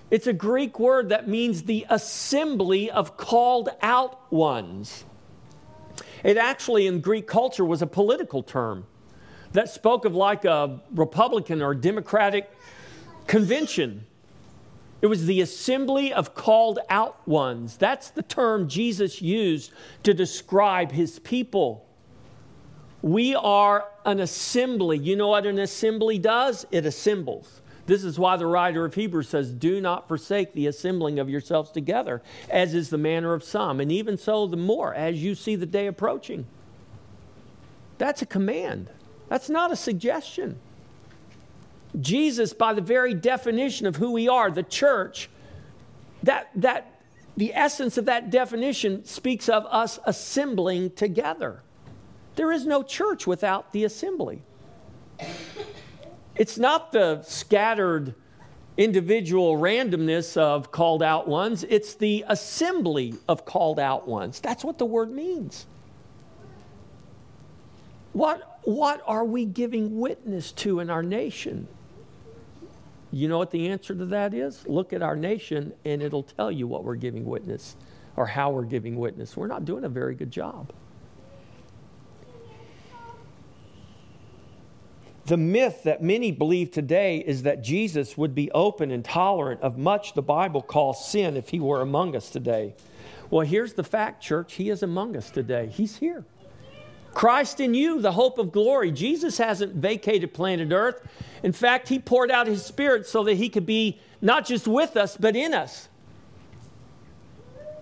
It's 0.09 0.29
a 0.29 0.33
Greek 0.33 0.79
word 0.79 1.09
that 1.09 1.27
means 1.27 1.65
the 1.65 1.85
assembly 1.91 2.89
of 2.89 3.17
called 3.17 3.71
out 3.83 4.33
ones. 4.33 5.05
It 6.23 6.37
actually, 6.37 6.87
in 6.87 7.01
Greek 7.01 7.27
culture, 7.27 7.65
was 7.65 7.83
a 7.83 7.89
political 7.89 8.45
term 8.45 8.87
that 9.53 9.69
spoke 9.69 10.05
of 10.05 10.15
like 10.15 10.45
a 10.45 10.81
Republican 10.93 11.61
or 11.61 11.75
Democratic 11.75 12.53
convention 13.27 14.07
it 15.03 15.09
was 15.09 15.27
the 15.27 15.41
assembly 15.41 16.13
of 16.13 16.35
called 16.35 16.79
out 16.89 17.27
ones. 17.29 17.77
That's 17.77 18.11
the 18.11 18.23
term 18.23 18.69
Jesus 18.69 19.21
used 19.21 19.73
to 20.05 20.15
describe 20.15 20.93
his 20.93 21.19
people. 21.19 21.87
We 23.03 23.35
are 23.35 23.89
an 24.05 24.21
assembly. 24.21 24.99
You 24.99 25.17
know 25.17 25.29
what 25.29 25.47
an 25.47 25.59
assembly 25.59 26.19
does? 26.19 26.67
It 26.71 26.87
assembles. 26.87 27.61
This 27.87 28.03
is 28.03 28.19
why 28.19 28.37
the 28.37 28.47
writer 28.47 28.85
of 28.85 28.95
Hebrews 28.95 29.29
says, 29.29 29.53
Do 29.53 29.81
not 29.81 30.09
forsake 30.09 30.55
the 30.55 30.67
assembling 30.67 31.19
of 31.19 31.31
yourselves 31.31 31.71
together, 31.71 32.21
as 32.51 32.75
is 32.75 32.91
the 32.91 32.99
manner 32.99 33.33
of 33.33 33.45
some, 33.45 33.81
and 33.81 33.93
even 33.93 34.19
so 34.19 34.47
the 34.47 34.57
more 34.57 34.93
as 34.93 35.23
you 35.23 35.35
see 35.35 35.55
the 35.55 35.67
day 35.67 35.87
approaching. 35.87 36.47
That's 37.99 38.23
a 38.23 38.27
command, 38.27 38.91
that's 39.29 39.49
not 39.49 39.71
a 39.71 39.77
suggestion. 39.77 40.59
Jesus, 42.01 42.53
by 42.53 42.75
the 42.75 42.81
very 42.81 43.15
definition 43.15 43.87
of 43.87 43.97
who 43.97 44.13
we 44.13 44.29
are, 44.29 44.51
the 44.51 44.63
church, 44.63 45.31
that, 46.23 46.51
that 46.57 47.01
the 47.37 47.55
essence 47.55 47.99
of 47.99 48.07
that 48.07 48.31
definition 48.31 49.05
speaks 49.05 49.49
of 49.49 49.67
us 49.67 49.99
assembling 50.07 50.91
together. 50.91 51.63
There 52.37 52.53
is 52.53 52.67
no 52.67 52.83
church 52.83 53.27
without 53.27 53.73
the 53.73 53.85
assembly. 53.85 54.43
It's 56.35 56.59
not 56.59 56.93
the 56.93 57.23
scattered 57.23 58.15
individual 58.77 59.57
randomness 59.57 60.37
of 60.37 60.71
called 60.71 61.03
out 61.03 61.27
ones, 61.27 61.65
it's 61.69 61.95
the 61.95 62.25
assembly 62.29 63.15
of 63.27 63.47
called 63.47 63.81
out 63.81 64.07
ones. 64.07 64.39
That's 64.41 64.63
what 64.63 64.77
the 64.77 64.85
word 64.85 65.11
means. 65.11 65.67
What, 68.13 68.61
what 68.65 69.03
are 69.07 69.25
we 69.25 69.45
giving 69.45 69.99
witness 69.99 70.53
to 70.53 70.81
in 70.81 70.91
our 70.91 71.03
nation? 71.03 71.69
You 73.17 73.29
know 73.29 73.39
what 73.39 73.51
the 73.51 73.69
answer 73.69 73.95
to 73.95 74.05
that 74.07 74.35
is? 74.35 74.69
Look 74.69 74.93
at 74.93 75.01
our 75.01 75.17
nation 75.17 75.73
and 75.87 76.03
it'll 76.03 76.23
tell 76.23 76.53
you 76.53 76.67
what 76.67 76.85
we're 76.85 76.97
giving 76.97 77.25
witness 77.25 77.75
or 78.15 78.27
how 78.27 78.51
we're 78.51 78.67
giving 78.67 78.97
witness. 78.97 79.39
We're 79.39 79.47
not 79.47 79.65
doing 79.65 79.85
a 79.85 79.89
very 79.89 80.15
good 80.15 80.31
job. 80.31 80.71
The 85.25 85.39
myth 85.39 85.85
that 85.85 86.03
many 86.03 86.31
believe 86.31 86.71
today 86.73 87.25
is 87.27 87.45
that 87.45 87.65
Jesus 87.65 88.19
would 88.19 88.35
be 88.35 88.51
open 88.51 88.91
and 88.91 89.03
tolerant 89.03 89.63
of 89.63 89.79
much 89.79 90.13
the 90.13 90.21
Bible 90.21 90.61
calls 90.61 91.09
sin 91.09 91.39
if 91.39 91.49
he 91.49 91.59
were 91.59 91.81
among 91.81 92.15
us 92.15 92.29
today. 92.29 92.75
Well, 93.31 93.47
here's 93.47 93.73
the 93.73 93.83
fact, 93.83 94.23
church. 94.23 94.53
He 94.53 94.69
is 94.69 94.83
among 94.83 95.17
us 95.17 95.31
today. 95.31 95.69
He's 95.69 95.97
here. 95.97 96.27
Christ 97.17 97.61
in 97.61 97.73
you, 97.73 98.03
the 98.03 98.13
hope 98.13 98.37
of 98.37 98.53
glory. 98.53 98.93
Jesus 98.93 99.39
hasn't 99.39 99.73
vacated 99.73 100.35
planet 100.35 100.71
Earth. 100.71 101.01
In 101.43 101.53
fact, 101.53 101.89
he 101.89 101.99
poured 101.99 102.31
out 102.31 102.47
his 102.47 102.63
spirit 102.63 103.07
so 103.07 103.25
that 103.25 103.39
he 103.39 103.49
could 103.49 103.65
be 103.65 103.99
not 104.21 104.45
just 104.45 104.69
with 104.69 104.99
us, 104.99 105.17
but 105.17 105.35
in 105.35 105.55
us. 105.55 105.89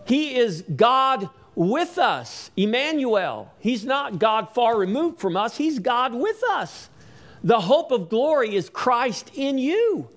He 0.06 0.36
is 0.36 0.62
God 0.76 1.28
with 1.56 1.98
us, 1.98 2.52
Emmanuel. 2.56 3.52
He's 3.58 3.84
not 3.84 4.20
God 4.20 4.50
far 4.50 4.78
removed 4.78 5.18
from 5.18 5.36
us, 5.36 5.56
he's 5.56 5.80
God 5.80 6.14
with 6.14 6.40
us. 6.50 6.88
The 7.42 7.62
hope 7.62 7.90
of 7.90 8.08
glory 8.08 8.54
is 8.54 8.70
Christ 8.70 9.32
in 9.34 9.58
you. 9.58 10.08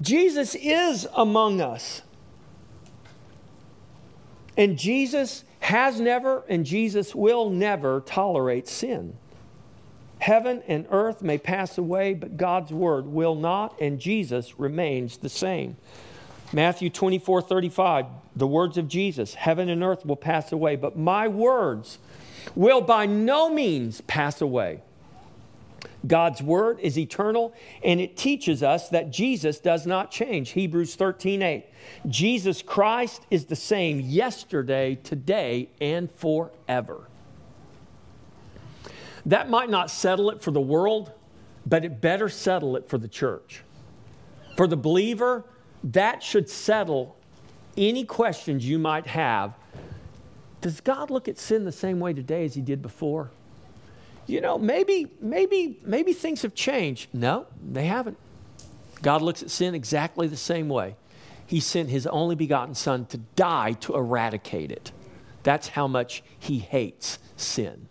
Jesus 0.00 0.54
is 0.54 1.06
among 1.14 1.60
us. 1.60 2.00
And 4.56 4.78
Jesus 4.78 5.44
has 5.60 6.00
never 6.00 6.42
and 6.48 6.66
Jesus 6.66 7.14
will 7.14 7.50
never 7.50 8.00
tolerate 8.00 8.68
sin. 8.68 9.16
Heaven 10.18 10.62
and 10.68 10.86
earth 10.90 11.22
may 11.22 11.38
pass 11.38 11.78
away, 11.78 12.14
but 12.14 12.36
God's 12.36 12.72
word 12.72 13.06
will 13.06 13.34
not, 13.34 13.80
and 13.80 13.98
Jesus 13.98 14.58
remains 14.58 15.16
the 15.16 15.28
same. 15.28 15.76
Matthew 16.52 16.90
24 16.90 17.42
35, 17.42 18.06
the 18.36 18.46
words 18.46 18.76
of 18.76 18.86
Jesus 18.86 19.34
Heaven 19.34 19.68
and 19.68 19.82
earth 19.82 20.06
will 20.06 20.16
pass 20.16 20.52
away, 20.52 20.76
but 20.76 20.96
my 20.96 21.28
words 21.28 21.98
will 22.54 22.80
by 22.80 23.06
no 23.06 23.50
means 23.50 24.00
pass 24.02 24.40
away. 24.40 24.82
God's 26.06 26.42
word 26.42 26.80
is 26.80 26.98
eternal 26.98 27.54
and 27.84 28.00
it 28.00 28.16
teaches 28.16 28.62
us 28.62 28.88
that 28.88 29.10
Jesus 29.10 29.58
does 29.58 29.86
not 29.86 30.10
change. 30.10 30.50
Hebrews 30.50 30.94
13 30.96 31.42
8. 31.42 31.66
Jesus 32.08 32.62
Christ 32.62 33.26
is 33.30 33.46
the 33.46 33.56
same 33.56 34.00
yesterday, 34.00 34.96
today, 34.96 35.68
and 35.80 36.10
forever. 36.10 37.08
That 39.26 39.48
might 39.48 39.70
not 39.70 39.90
settle 39.90 40.30
it 40.30 40.42
for 40.42 40.50
the 40.50 40.60
world, 40.60 41.12
but 41.64 41.84
it 41.84 42.00
better 42.00 42.28
settle 42.28 42.76
it 42.76 42.88
for 42.88 42.98
the 42.98 43.08
church. 43.08 43.62
For 44.56 44.66
the 44.66 44.76
believer, 44.76 45.44
that 45.84 46.22
should 46.22 46.48
settle 46.48 47.16
any 47.76 48.04
questions 48.04 48.66
you 48.66 48.78
might 48.78 49.06
have. 49.06 49.54
Does 50.60 50.80
God 50.80 51.10
look 51.10 51.28
at 51.28 51.38
sin 51.38 51.64
the 51.64 51.72
same 51.72 52.00
way 52.00 52.12
today 52.12 52.44
as 52.44 52.54
he 52.54 52.60
did 52.60 52.82
before? 52.82 53.30
You 54.26 54.40
know, 54.40 54.58
maybe, 54.58 55.10
maybe, 55.20 55.78
maybe 55.84 56.12
things 56.12 56.42
have 56.42 56.54
changed. 56.54 57.08
No, 57.12 57.46
they 57.70 57.86
haven't. 57.86 58.18
God 59.02 59.20
looks 59.20 59.42
at 59.42 59.50
sin 59.50 59.74
exactly 59.74 60.28
the 60.28 60.36
same 60.36 60.68
way. 60.68 60.96
He 61.46 61.60
sent 61.60 61.90
his 61.90 62.06
only 62.06 62.36
begotten 62.36 62.74
Son 62.74 63.04
to 63.06 63.18
die 63.18 63.72
to 63.80 63.94
eradicate 63.94 64.70
it. 64.70 64.92
That's 65.42 65.68
how 65.68 65.88
much 65.88 66.22
he 66.38 66.58
hates 66.58 67.18
sin. 67.36 67.88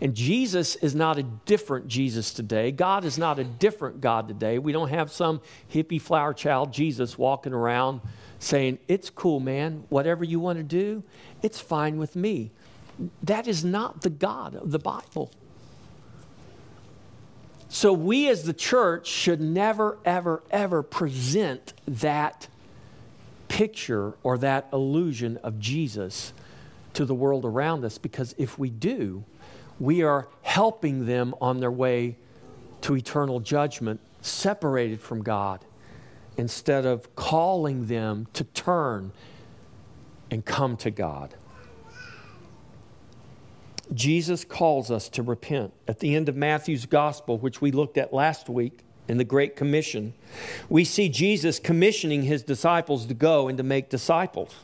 And 0.00 0.14
Jesus 0.14 0.76
is 0.76 0.94
not 0.94 1.18
a 1.18 1.22
different 1.22 1.88
Jesus 1.88 2.32
today. 2.32 2.70
God 2.70 3.04
is 3.04 3.16
not 3.16 3.38
a 3.38 3.44
different 3.44 4.00
God 4.00 4.28
today. 4.28 4.58
We 4.58 4.72
don't 4.72 4.90
have 4.90 5.10
some 5.10 5.40
hippie 5.72 6.00
flower 6.00 6.34
child 6.34 6.72
Jesus 6.72 7.16
walking 7.16 7.52
around 7.52 8.00
saying, 8.38 8.78
It's 8.86 9.10
cool, 9.10 9.40
man. 9.40 9.84
Whatever 9.88 10.24
you 10.24 10.40
want 10.40 10.58
to 10.58 10.62
do, 10.62 11.02
it's 11.42 11.60
fine 11.60 11.98
with 11.98 12.16
me. 12.16 12.52
That 13.22 13.46
is 13.46 13.64
not 13.64 14.02
the 14.02 14.10
God 14.10 14.54
of 14.54 14.70
the 14.70 14.78
Bible. 14.78 15.30
So, 17.70 17.92
we 17.92 18.28
as 18.28 18.44
the 18.44 18.54
church 18.54 19.06
should 19.06 19.40
never, 19.40 19.98
ever, 20.04 20.42
ever 20.50 20.82
present 20.82 21.74
that 21.86 22.48
picture 23.48 24.14
or 24.22 24.38
that 24.38 24.68
illusion 24.72 25.36
of 25.38 25.58
Jesus 25.60 26.32
to 26.94 27.04
the 27.04 27.14
world 27.14 27.44
around 27.44 27.84
us 27.84 27.98
because 27.98 28.34
if 28.38 28.58
we 28.58 28.70
do, 28.70 29.24
we 29.78 30.02
are 30.02 30.28
helping 30.42 31.06
them 31.06 31.34
on 31.40 31.60
their 31.60 31.70
way 31.70 32.16
to 32.80 32.96
eternal 32.96 33.40
judgment, 33.40 34.00
separated 34.22 35.00
from 35.00 35.22
God, 35.22 35.64
instead 36.36 36.86
of 36.86 37.14
calling 37.16 37.86
them 37.86 38.26
to 38.32 38.44
turn 38.44 39.12
and 40.30 40.44
come 40.44 40.76
to 40.78 40.90
God. 40.90 41.34
Jesus 43.94 44.44
calls 44.44 44.90
us 44.90 45.08
to 45.10 45.22
repent. 45.22 45.72
At 45.86 46.00
the 46.00 46.14
end 46.14 46.28
of 46.28 46.36
Matthew's 46.36 46.86
gospel, 46.86 47.38
which 47.38 47.60
we 47.60 47.70
looked 47.70 47.98
at 47.98 48.12
last 48.12 48.48
week 48.48 48.80
in 49.08 49.16
the 49.16 49.24
Great 49.24 49.56
Commission, 49.56 50.14
we 50.68 50.84
see 50.84 51.08
Jesus 51.08 51.58
commissioning 51.58 52.22
his 52.22 52.42
disciples 52.42 53.06
to 53.06 53.14
go 53.14 53.48
and 53.48 53.56
to 53.56 53.64
make 53.64 53.88
disciples. 53.88 54.54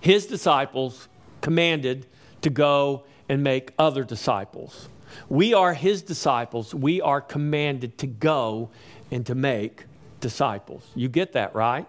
His 0.00 0.26
disciples 0.26 1.08
commanded 1.40 2.06
to 2.42 2.50
go 2.50 3.04
and 3.28 3.42
make 3.42 3.72
other 3.78 4.04
disciples. 4.04 4.88
We 5.28 5.54
are 5.54 5.74
his 5.74 6.02
disciples. 6.02 6.74
We 6.74 7.00
are 7.00 7.20
commanded 7.20 7.98
to 7.98 8.06
go 8.06 8.70
and 9.10 9.24
to 9.26 9.34
make 9.34 9.84
disciples. 10.20 10.86
You 10.94 11.08
get 11.08 11.32
that, 11.32 11.54
right? 11.54 11.86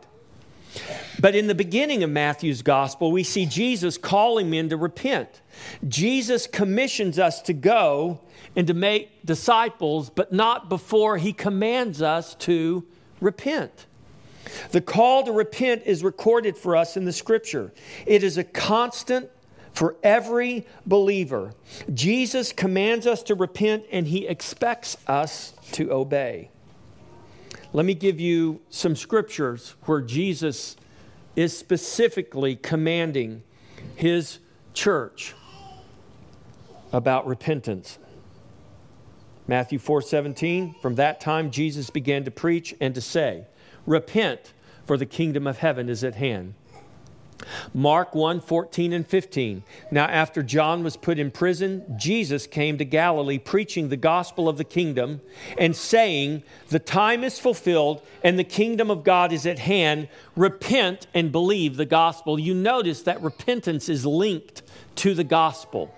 But 1.20 1.36
in 1.36 1.48
the 1.48 1.56
beginning 1.56 2.04
of 2.04 2.10
Matthew's 2.10 2.62
gospel, 2.62 3.12
we 3.12 3.24
see 3.24 3.46
Jesus 3.46 3.98
calling 3.98 4.50
men 4.50 4.70
to 4.70 4.78
repent. 4.78 5.42
Jesus 5.88 6.48
commissions 6.48 7.20
us 7.20 7.42
to 7.44 7.54
go 7.54 8.22
and 8.56 8.68
to 8.68 8.74
make 8.74 9.26
disciples, 9.26 10.10
but 10.10 10.32
not 10.32 10.70
before 10.70 11.18
he 11.18 11.34
commands 11.34 12.02
us 12.02 12.36
to 12.36 12.86
repent. 13.20 13.86
The 14.72 14.82
call 14.82 15.24
to 15.24 15.32
repent 15.32 15.84
is 15.86 16.04
recorded 16.04 16.58
for 16.58 16.76
us 16.76 16.98
in 16.98 17.06
the 17.06 17.14
scripture. 17.14 17.72
It 18.06 18.24
is 18.24 18.38
a 18.38 18.44
constant 18.44 19.30
for 19.74 19.96
every 20.04 20.66
believer. 20.86 21.54
Jesus 21.94 22.52
commands 22.52 23.06
us 23.06 23.24
to 23.24 23.36
repent 23.36 23.86
and 23.92 24.08
he 24.08 24.28
expects 24.28 24.98
us 25.08 25.54
to 25.74 25.92
obey. 25.92 26.50
Let 27.72 27.86
me 27.86 27.94
give 27.94 28.20
you 28.20 28.62
some 28.70 28.96
scriptures 28.96 29.76
where 29.84 30.02
Jesus 30.02 30.76
is 31.36 31.56
specifically 31.56 32.56
commanding 32.56 33.44
his 33.96 34.40
church 34.74 35.36
about 36.92 37.28
repentance. 37.28 38.00
Matthew 39.48 39.78
4:17 39.78 40.76
From 40.82 40.96
that 40.96 41.20
time 41.20 41.52
Jesus 41.52 41.92
began 41.92 42.24
to 42.24 42.32
preach 42.32 42.76
and 42.82 42.96
to 42.96 43.02
say, 43.02 43.46
"Repent, 43.86 44.54
for 44.86 44.98
the 44.98 45.06
kingdom 45.06 45.46
of 45.46 45.60
heaven 45.60 45.90
is 45.90 46.04
at 46.04 46.16
hand." 46.16 46.56
Mark 47.74 48.16
1 48.16 48.42
14 48.42 48.94
and 48.94 49.08
15. 49.08 49.64
Now, 49.92 50.06
after 50.06 50.44
John 50.44 50.84
was 50.84 50.98
put 50.98 51.20
in 51.20 51.32
prison, 51.32 51.86
Jesus 51.98 52.48
came 52.48 52.78
to 52.78 52.86
Galilee 52.86 53.40
preaching 53.40 53.90
the 53.90 53.98
gospel 53.98 54.50
of 54.50 54.58
the 54.58 54.64
kingdom 54.64 55.22
and 55.58 55.76
saying, 55.76 56.44
The 56.70 56.80
time 56.80 57.24
is 57.24 57.40
fulfilled 57.40 58.02
and 58.24 58.38
the 58.38 58.44
kingdom 58.44 58.92
of 58.92 59.04
God 59.04 59.32
is 59.32 59.46
at 59.46 59.60
hand. 59.60 60.10
Repent 60.36 61.08
and 61.14 61.32
believe 61.32 61.78
the 61.78 61.86
gospel. 61.86 62.40
You 62.40 62.54
notice 62.54 63.02
that 63.04 63.22
repentance 63.22 63.90
is 63.90 64.06
linked 64.06 64.64
to 64.96 65.14
the 65.14 65.24
gospel. 65.24 65.94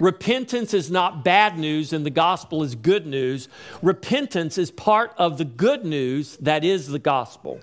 Repentance 0.00 0.72
is 0.72 0.90
not 0.90 1.24
bad 1.24 1.58
news 1.58 1.92
and 1.92 2.06
the 2.06 2.10
gospel 2.10 2.62
is 2.62 2.74
good 2.74 3.06
news. 3.06 3.48
Repentance 3.82 4.56
is 4.56 4.70
part 4.70 5.12
of 5.18 5.36
the 5.36 5.44
good 5.44 5.84
news 5.84 6.38
that 6.38 6.64
is 6.64 6.88
the 6.88 6.98
gospel. 6.98 7.60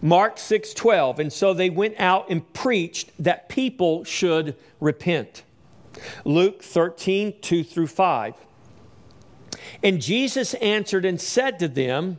Mark 0.00 0.36
6:12 0.36 1.18
and 1.18 1.32
so 1.32 1.54
they 1.54 1.70
went 1.70 1.94
out 1.98 2.28
and 2.30 2.52
preached 2.52 3.10
that 3.18 3.48
people 3.48 4.04
should 4.04 4.56
repent. 4.80 5.42
Luke 6.24 6.62
13 6.62 7.34
2 7.40 7.64
through 7.64 7.86
5. 7.86 8.34
And 9.82 10.00
Jesus 10.00 10.54
answered 10.54 11.04
and 11.04 11.20
said 11.20 11.58
to 11.58 11.68
them, 11.68 12.18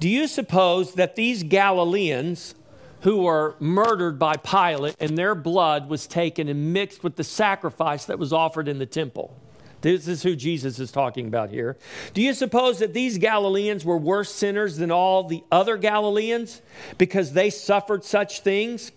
Do 0.00 0.08
you 0.08 0.26
suppose 0.26 0.94
that 0.94 1.16
these 1.16 1.42
Galileans 1.42 2.54
who 3.02 3.22
were 3.22 3.54
murdered 3.58 4.18
by 4.18 4.36
Pilate 4.36 4.96
and 4.98 5.18
their 5.18 5.34
blood 5.34 5.88
was 5.88 6.06
taken 6.06 6.48
and 6.48 6.72
mixed 6.72 7.04
with 7.04 7.16
the 7.16 7.24
sacrifice 7.24 8.06
that 8.06 8.18
was 8.18 8.32
offered 8.32 8.68
in 8.68 8.78
the 8.78 8.86
temple? 8.86 9.36
This 9.84 10.08
is 10.08 10.22
who 10.22 10.34
Jesus 10.34 10.78
is 10.78 10.90
talking 10.90 11.26
about 11.26 11.50
here. 11.50 11.76
Do 12.14 12.22
you 12.22 12.32
suppose 12.32 12.78
that 12.78 12.94
these 12.94 13.18
Galileans 13.18 13.84
were 13.84 13.98
worse 13.98 14.34
sinners 14.34 14.78
than 14.78 14.90
all 14.90 15.24
the 15.24 15.44
other 15.52 15.76
Galileans 15.76 16.62
because 16.96 17.34
they 17.34 17.50
suffered 17.50 18.02
such 18.02 18.40
things? 18.40 18.92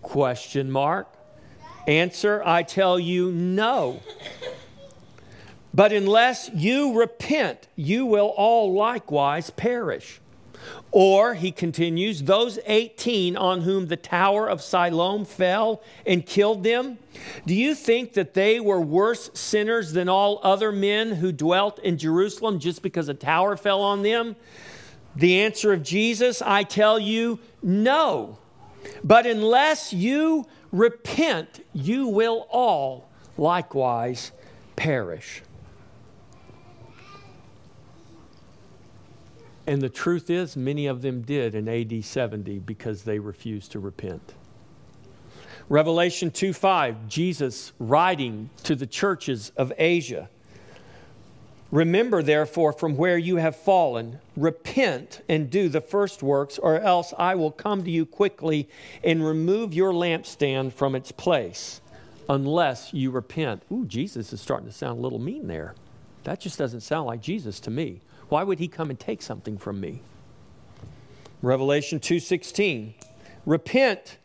Question 0.00 0.70
mark. 0.70 1.14
Answer, 1.86 2.42
I 2.46 2.62
tell 2.62 2.98
you, 2.98 3.30
no. 3.30 4.00
But 5.74 5.92
unless 5.92 6.48
you 6.54 6.98
repent, 6.98 7.68
you 7.76 8.06
will 8.06 8.28
all 8.28 8.72
likewise 8.72 9.50
perish. 9.50 10.18
Or, 10.94 11.32
he 11.32 11.50
continues, 11.52 12.22
those 12.22 12.58
18 12.66 13.34
on 13.34 13.62
whom 13.62 13.86
the 13.86 13.96
tower 13.96 14.46
of 14.46 14.60
Siloam 14.60 15.24
fell 15.24 15.82
and 16.06 16.24
killed 16.24 16.64
them, 16.64 16.98
do 17.46 17.54
you 17.54 17.74
think 17.74 18.12
that 18.12 18.34
they 18.34 18.60
were 18.60 18.80
worse 18.80 19.30
sinners 19.32 19.94
than 19.94 20.10
all 20.10 20.38
other 20.42 20.70
men 20.70 21.12
who 21.12 21.32
dwelt 21.32 21.78
in 21.78 21.96
Jerusalem 21.96 22.58
just 22.58 22.82
because 22.82 23.08
a 23.08 23.14
tower 23.14 23.56
fell 23.56 23.80
on 23.80 24.02
them? 24.02 24.36
The 25.16 25.40
answer 25.40 25.72
of 25.72 25.82
Jesus, 25.82 26.42
I 26.42 26.62
tell 26.62 26.98
you, 26.98 27.38
no. 27.62 28.38
But 29.02 29.26
unless 29.26 29.94
you 29.94 30.46
repent, 30.72 31.64
you 31.72 32.06
will 32.08 32.46
all 32.50 33.08
likewise 33.38 34.32
perish. 34.76 35.42
And 39.66 39.80
the 39.80 39.88
truth 39.88 40.28
is, 40.28 40.56
many 40.56 40.86
of 40.86 41.02
them 41.02 41.22
did 41.22 41.54
in 41.54 41.68
AD 41.68 42.04
70 42.04 42.58
because 42.60 43.04
they 43.04 43.18
refused 43.18 43.72
to 43.72 43.78
repent. 43.78 44.34
Revelation 45.68 46.30
2 46.30 46.52
5, 46.52 47.08
Jesus 47.08 47.72
writing 47.78 48.50
to 48.64 48.74
the 48.74 48.86
churches 48.86 49.52
of 49.56 49.72
Asia 49.78 50.28
Remember, 51.72 52.22
therefore, 52.22 52.74
from 52.74 52.98
where 52.98 53.16
you 53.16 53.36
have 53.36 53.56
fallen, 53.56 54.18
repent 54.36 55.22
and 55.26 55.48
do 55.48 55.70
the 55.70 55.80
first 55.80 56.22
works, 56.22 56.58
or 56.58 56.78
else 56.78 57.14
I 57.16 57.34
will 57.34 57.50
come 57.50 57.82
to 57.84 57.90
you 57.90 58.04
quickly 58.04 58.68
and 59.02 59.26
remove 59.26 59.72
your 59.72 59.94
lampstand 59.94 60.74
from 60.74 60.94
its 60.94 61.10
place, 61.10 61.80
unless 62.28 62.92
you 62.92 63.10
repent. 63.10 63.62
Ooh, 63.72 63.86
Jesus 63.86 64.34
is 64.34 64.40
starting 64.42 64.66
to 64.66 64.72
sound 64.72 64.98
a 64.98 65.02
little 65.02 65.18
mean 65.18 65.46
there. 65.46 65.74
That 66.24 66.40
just 66.40 66.58
doesn't 66.58 66.82
sound 66.82 67.06
like 67.06 67.22
Jesus 67.22 67.58
to 67.60 67.70
me. 67.70 68.02
Why 68.32 68.44
would 68.44 68.60
he 68.60 68.66
come 68.66 68.88
and 68.88 68.98
take 68.98 69.20
something 69.20 69.58
from 69.58 69.78
me? 69.78 70.00
Revelation 71.42 72.00
2:16. 72.00 72.94
Repent 73.44 74.16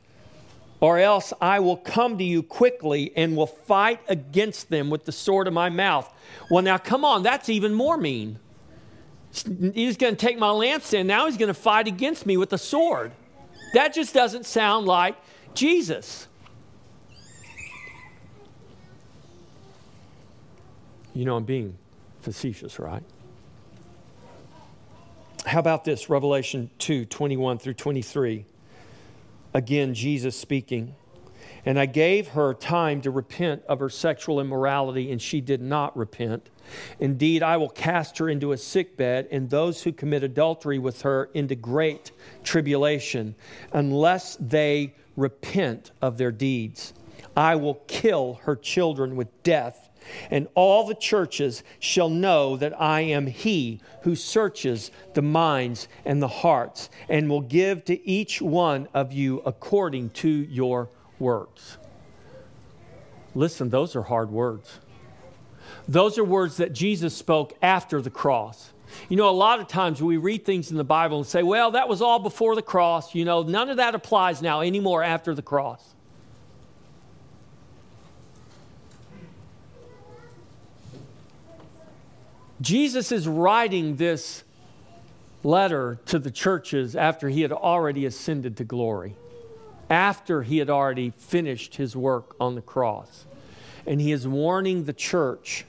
or 0.80 0.98
else 0.98 1.34
I 1.42 1.60
will 1.60 1.76
come 1.76 2.18
to 2.18 2.24
you 2.24 2.42
quickly 2.42 3.12
and 3.18 3.36
will 3.36 3.48
fight 3.48 4.00
against 4.08 4.70
them 4.70 4.90
with 4.90 5.04
the 5.04 5.12
sword 5.12 5.46
of 5.46 5.54
my 5.54 5.68
mouth. 5.68 6.10
Well, 6.50 6.64
now 6.64 6.78
come 6.78 7.04
on, 7.04 7.22
that's 7.22 7.50
even 7.50 7.74
more 7.74 7.98
mean. 7.98 8.40
He's 9.74 9.98
going 9.98 10.16
to 10.16 10.26
take 10.26 10.40
my 10.40 10.52
lance 10.52 10.90
lampstand. 10.94 11.08
Now 11.08 11.26
he's 11.26 11.36
going 11.36 11.50
to 11.50 11.54
fight 11.54 11.90
against 11.90 12.26
me 12.26 12.38
with 12.38 12.52
the 12.52 12.58
sword. 12.58 13.12
That 13.74 13.94
just 13.94 14.14
doesn't 14.14 14.46
sound 14.46 14.86
like 14.86 15.18
Jesus. 15.54 16.28
You 21.14 21.26
know, 21.26 21.36
I'm 21.36 21.44
being 21.44 21.78
facetious, 22.22 22.80
right? 22.80 23.04
How 25.48 25.60
about 25.60 25.86
this? 25.86 26.10
Revelation 26.10 26.70
2 26.80 27.06
21 27.06 27.58
through 27.58 27.76
23. 27.76 28.46
Again, 29.54 29.94
Jesus 29.94 30.38
speaking. 30.38 30.94
And 31.66 31.80
I 31.80 31.86
gave 31.86 32.30
her 32.30 32.54
time 32.54 33.02
to 33.02 33.12
repent 33.12 33.64
of 33.68 33.80
her 33.80 33.90
sexual 33.90 34.42
immorality, 34.42 35.10
and 35.10 35.22
she 35.22 35.40
did 35.40 35.62
not 35.62 35.96
repent. 35.98 36.50
Indeed, 37.00 37.44
I 37.44 37.56
will 37.56 37.70
cast 37.70 38.18
her 38.18 38.28
into 38.28 38.52
a 38.52 38.58
sick 38.58 38.98
bed, 38.98 39.30
and 39.32 39.50
those 39.50 39.84
who 39.84 39.94
commit 39.94 40.22
adultery 40.22 40.80
with 40.80 41.04
her 41.04 41.30
into 41.34 41.56
great 41.56 42.12
tribulation, 42.44 43.34
unless 43.72 44.36
they 44.42 44.96
repent 45.16 45.92
of 46.02 46.18
their 46.18 46.32
deeds. 46.32 46.94
I 47.38 47.56
will 47.56 47.76
kill 47.88 48.36
her 48.44 48.56
children 48.58 49.16
with 49.16 49.44
death 49.44 49.87
and 50.30 50.48
all 50.56 50.86
the 50.86 50.96
churches 50.96 51.64
shall 51.80 52.10
know 52.10 52.58
that 52.58 52.80
I 52.80 53.02
am 53.02 53.28
he 53.28 53.82
who 54.04 54.16
searches 54.16 54.92
the 55.14 55.22
minds 55.22 55.88
and 56.06 56.22
the 56.22 56.28
hearts, 56.28 56.90
and 57.10 57.30
will 57.30 57.42
give 57.42 57.86
to 57.86 58.08
each 58.08 58.42
one 58.42 58.88
of 58.94 59.14
you 59.14 59.40
according 59.46 60.12
to 60.12 60.30
your 60.30 60.90
works. 61.20 61.78
Listen, 63.36 63.70
those 63.70 63.96
are 63.96 64.04
hard 64.04 64.32
words. 64.32 64.80
Those 65.88 66.18
are 66.18 66.24
words 66.24 66.58
that 66.58 66.74
Jesus 66.74 67.16
spoke 67.16 67.54
after 67.62 68.02
the 68.02 68.10
cross. 68.10 68.74
You 69.10 69.18
know, 69.18 69.30
a 69.30 69.32
lot 69.32 69.60
of 69.60 69.68
times 69.68 70.02
we 70.02 70.18
read 70.18 70.46
things 70.46 70.72
in 70.72 70.78
the 70.78 70.84
Bible 70.84 71.18
and 71.18 71.28
say, 71.28 71.44
well, 71.44 71.72
that 71.72 71.90
was 71.90 72.02
all 72.02 72.20
before 72.20 72.56
the 72.56 72.62
cross. 72.62 73.14
You 73.14 73.26
know, 73.26 73.44
none 73.44 73.70
of 73.70 73.78
that 73.78 73.96
applies 73.96 74.42
now 74.42 74.62
anymore 74.62 75.04
after 75.04 75.36
the 75.36 75.42
cross. 75.42 75.84
Jesus 82.60 83.12
is 83.12 83.28
writing 83.28 83.98
this 83.98 84.44
letter 85.44 86.00
to 86.08 86.20
the 86.20 86.32
churches 86.32 86.96
after 86.96 87.30
he 87.30 87.42
had 87.42 87.52
already 87.52 88.06
ascended 88.06 88.58
to 88.58 88.64
glory, 88.64 89.16
after 89.90 90.44
he 90.44 90.58
had 90.58 90.70
already 90.70 91.12
finished 91.12 91.76
his 91.76 91.96
work 91.96 92.36
on 92.40 92.56
the 92.56 92.62
cross. 92.62 93.26
And 93.86 94.02
he 94.02 94.12
is 94.12 94.28
warning 94.28 94.86
the 94.86 94.94
church 94.94 95.66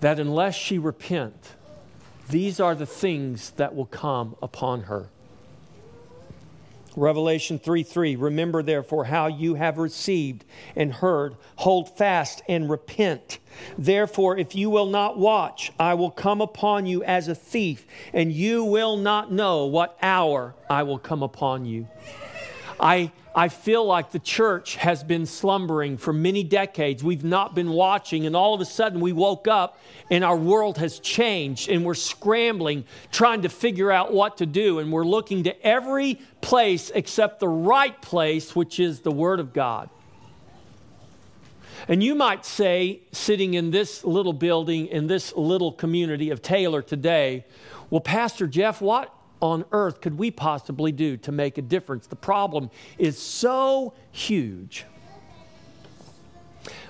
that 0.00 0.18
unless 0.18 0.54
she 0.54 0.78
repent, 0.78 1.54
these 2.28 2.58
are 2.58 2.74
the 2.74 2.86
things 2.86 3.50
that 3.50 3.74
will 3.74 3.86
come 3.86 4.34
upon 4.42 4.84
her. 4.84 5.08
Revelation 6.96 7.58
3 7.58 7.82
3. 7.82 8.16
Remember, 8.16 8.62
therefore, 8.62 9.04
how 9.04 9.26
you 9.26 9.54
have 9.54 9.78
received 9.78 10.44
and 10.74 10.92
heard. 10.92 11.36
Hold 11.56 11.96
fast 11.96 12.42
and 12.48 12.68
repent. 12.68 13.38
Therefore, 13.78 14.36
if 14.36 14.54
you 14.54 14.70
will 14.70 14.86
not 14.86 15.18
watch, 15.18 15.72
I 15.78 15.94
will 15.94 16.10
come 16.10 16.40
upon 16.40 16.86
you 16.86 17.04
as 17.04 17.28
a 17.28 17.34
thief, 17.34 17.86
and 18.12 18.32
you 18.32 18.64
will 18.64 18.96
not 18.96 19.30
know 19.30 19.66
what 19.66 19.98
hour 20.02 20.54
I 20.68 20.82
will 20.82 20.98
come 20.98 21.22
upon 21.22 21.66
you. 21.66 21.86
I, 22.80 23.12
I 23.38 23.48
feel 23.48 23.84
like 23.84 24.12
the 24.12 24.18
church 24.18 24.76
has 24.76 25.04
been 25.04 25.26
slumbering 25.26 25.98
for 25.98 26.14
many 26.14 26.42
decades. 26.42 27.04
We've 27.04 27.22
not 27.22 27.54
been 27.54 27.68
watching, 27.68 28.24
and 28.24 28.34
all 28.34 28.54
of 28.54 28.62
a 28.62 28.64
sudden 28.64 28.98
we 28.98 29.12
woke 29.12 29.46
up 29.46 29.78
and 30.10 30.24
our 30.24 30.38
world 30.38 30.78
has 30.78 30.98
changed, 31.00 31.68
and 31.68 31.84
we're 31.84 31.92
scrambling, 31.92 32.86
trying 33.12 33.42
to 33.42 33.50
figure 33.50 33.92
out 33.92 34.10
what 34.10 34.38
to 34.38 34.46
do. 34.46 34.78
And 34.78 34.90
we're 34.90 35.04
looking 35.04 35.44
to 35.44 35.66
every 35.66 36.18
place 36.40 36.90
except 36.94 37.40
the 37.40 37.48
right 37.48 38.00
place, 38.00 38.56
which 38.56 38.80
is 38.80 39.00
the 39.00 39.12
Word 39.12 39.38
of 39.38 39.52
God. 39.52 39.90
And 41.88 42.02
you 42.02 42.14
might 42.14 42.46
say, 42.46 43.00
sitting 43.12 43.52
in 43.52 43.70
this 43.70 44.02
little 44.02 44.32
building, 44.32 44.86
in 44.86 45.08
this 45.08 45.36
little 45.36 45.72
community 45.72 46.30
of 46.30 46.40
Taylor 46.40 46.80
today, 46.80 47.44
well, 47.90 48.00
Pastor 48.00 48.46
Jeff, 48.46 48.80
what 48.80 49.12
on 49.40 49.64
earth 49.72 50.00
could 50.00 50.18
we 50.18 50.30
possibly 50.30 50.92
do 50.92 51.16
to 51.18 51.32
make 51.32 51.58
a 51.58 51.62
difference? 51.62 52.06
The 52.06 52.16
problem 52.16 52.70
is 52.98 53.18
so 53.18 53.94
huge. 54.10 54.84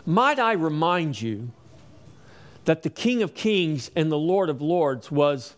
Might 0.05 0.39
I 0.39 0.53
remind 0.53 1.21
you 1.21 1.51
that 2.65 2.83
the 2.83 2.91
King 2.91 3.23
of 3.23 3.35
Kings 3.35 3.91
and 3.97 4.11
the 4.11 4.19
Lord 4.19 4.49
of 4.49 4.61
Lords 4.61 5.11
was, 5.11 5.57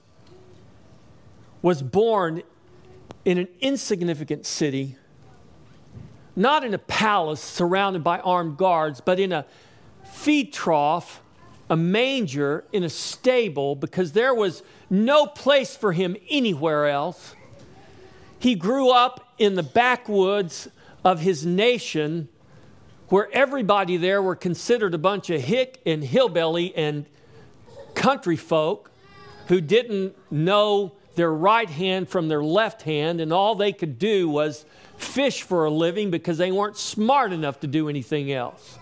was 1.62 1.82
born 1.82 2.42
in 3.24 3.38
an 3.38 3.48
insignificant 3.60 4.46
city, 4.46 4.96
not 6.34 6.64
in 6.64 6.72
a 6.72 6.78
palace 6.78 7.40
surrounded 7.40 8.04
by 8.04 8.20
armed 8.20 8.56
guards, 8.56 9.00
but 9.00 9.20
in 9.20 9.32
a 9.32 9.44
feed 10.04 10.52
trough 10.52 11.22
a 11.70 11.76
manger 11.76 12.64
in 12.72 12.84
a 12.84 12.88
stable 12.88 13.76
because 13.76 14.12
there 14.12 14.34
was 14.34 14.62
no 14.88 15.26
place 15.26 15.76
for 15.76 15.92
him 15.92 16.16
anywhere 16.30 16.86
else. 16.86 17.34
He 18.38 18.54
grew 18.54 18.90
up 18.90 19.34
in 19.38 19.54
the 19.54 19.62
backwoods 19.62 20.68
of 21.04 21.20
his 21.20 21.44
nation 21.44 22.28
where 23.08 23.28
everybody 23.32 23.96
there 23.96 24.22
were 24.22 24.36
considered 24.36 24.94
a 24.94 24.98
bunch 24.98 25.30
of 25.30 25.40
hick 25.40 25.80
and 25.86 26.04
hillbilly 26.04 26.74
and 26.76 27.06
country 27.94 28.36
folk 28.36 28.90
who 29.48 29.60
didn't 29.60 30.14
know 30.30 30.92
their 31.14 31.32
right 31.32 31.68
hand 31.68 32.08
from 32.08 32.28
their 32.28 32.42
left 32.42 32.82
hand, 32.82 33.20
and 33.20 33.32
all 33.32 33.54
they 33.54 33.72
could 33.72 33.98
do 33.98 34.28
was 34.28 34.64
fish 34.98 35.42
for 35.42 35.64
a 35.64 35.70
living 35.70 36.10
because 36.10 36.38
they 36.38 36.52
weren't 36.52 36.76
smart 36.76 37.32
enough 37.32 37.60
to 37.60 37.66
do 37.66 37.88
anything 37.88 38.30
else. 38.30 38.78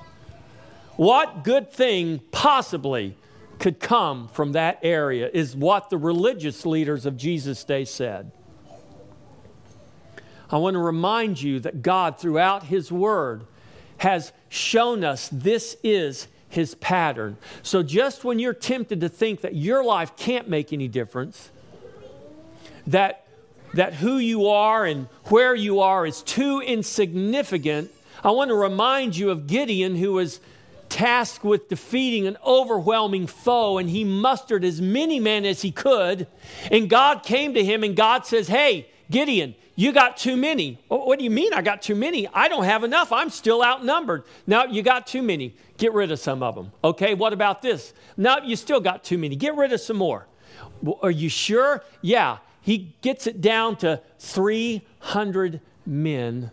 What 0.97 1.45
good 1.45 1.71
thing 1.71 2.21
possibly 2.31 3.17
could 3.59 3.81
come 3.81 4.29
from 4.29 4.53
that 4.53 4.79
area 4.83 5.31
is 5.33 5.55
what 5.55 5.91
the 5.91 5.99
religious 5.99 6.67
leaders 6.67 7.07
of 7.07 7.17
Jesus' 7.17 7.65
day 7.65 7.85
said. 7.85 8.33
I 10.51 10.59
want 10.59 10.75
to 10.75 10.81
remind 10.81 11.41
you 11.41 11.61
that 11.61 11.83
God, 11.83 12.19
throughout 12.19 12.65
His 12.65 12.93
Word, 12.93 13.45
has 13.99 14.33
shown 14.49 15.05
us 15.05 15.29
this 15.33 15.77
is 15.83 16.29
His 16.49 16.75
pattern. 16.77 17.37
So 17.63 17.83
just 17.83 18.25
when 18.25 18.39
you're 18.39 18.55
tempted 18.55 19.01
to 19.01 19.09
think 19.09 19.41
that 19.41 19.55
your 19.55 19.85
life 19.85 20.17
can't 20.17 20.49
make 20.49 20.73
any 20.73 20.89
difference, 20.89 21.51
that, 22.87 23.27
that 23.75 23.95
who 23.95 24.19
you 24.19 24.47
are 24.47 24.85
and 24.85 25.09
where 25.25 25.55
you 25.55 25.81
are 25.81 26.07
is 26.07 26.23
too 26.23 26.61
insignificant, 26.61 27.91
I 28.23 28.31
want 28.31 28.51
to 28.51 28.55
remind 28.55 29.17
you 29.17 29.31
of 29.31 29.47
Gideon, 29.47 29.97
who 29.97 30.13
was 30.13 30.41
tasked 30.89 31.45
with 31.45 31.69
defeating 31.69 32.27
an 32.27 32.37
overwhelming 32.45 33.27
foe, 33.27 33.79
and 33.79 33.89
he 33.89 34.05
mustered 34.05 34.65
as 34.65 34.81
many 34.81 35.21
men 35.21 35.45
as 35.45 35.63
he 35.63 35.71
could. 35.71 36.27
And 36.71 36.89
God 36.89 37.23
came 37.23 37.55
to 37.55 37.65
him, 37.65 37.83
and 37.83 37.97
God 37.97 38.27
says, 38.27 38.49
Hey, 38.49 38.89
Gideon, 39.11 39.55
you 39.77 39.93
got 39.93 40.17
too 40.17 40.37
many. 40.37 40.79
What 40.89 41.19
do 41.19 41.25
you 41.25 41.31
mean 41.31 41.53
I 41.53 41.61
got 41.61 41.83
too 41.83 41.95
many? 41.95 42.27
I 42.29 42.49
don't 42.49 42.65
have 42.65 42.83
enough. 42.83 43.13
I'm 43.13 43.29
still 43.29 43.63
outnumbered. 43.63 44.25
Now 44.47 44.65
you 44.65 44.83
got 44.83 45.07
too 45.07 45.23
many. 45.23 45.55
Get 45.77 45.93
rid 45.93 46.11
of 46.11 46.19
some 46.19 46.43
of 46.43 46.55
them. 46.55 46.73
Okay, 46.83 47.15
what 47.15 47.35
about 47.35 47.61
this? 47.61 47.93
No, 48.17 48.39
you 48.39 48.57
still 48.57 48.81
got 48.81 49.05
too 49.05 49.19
many. 49.19 49.37
Get 49.37 49.55
rid 49.55 49.73
of 49.73 49.81
some 49.81 49.99
more. 49.99 50.27
Are 51.03 51.11
you 51.11 51.29
sure? 51.29 51.85
Yeah. 52.01 52.39
He 52.63 52.97
gets 53.03 53.27
it 53.27 53.41
down 53.41 53.77
to 53.77 54.01
300 54.19 55.61
men 55.85 56.51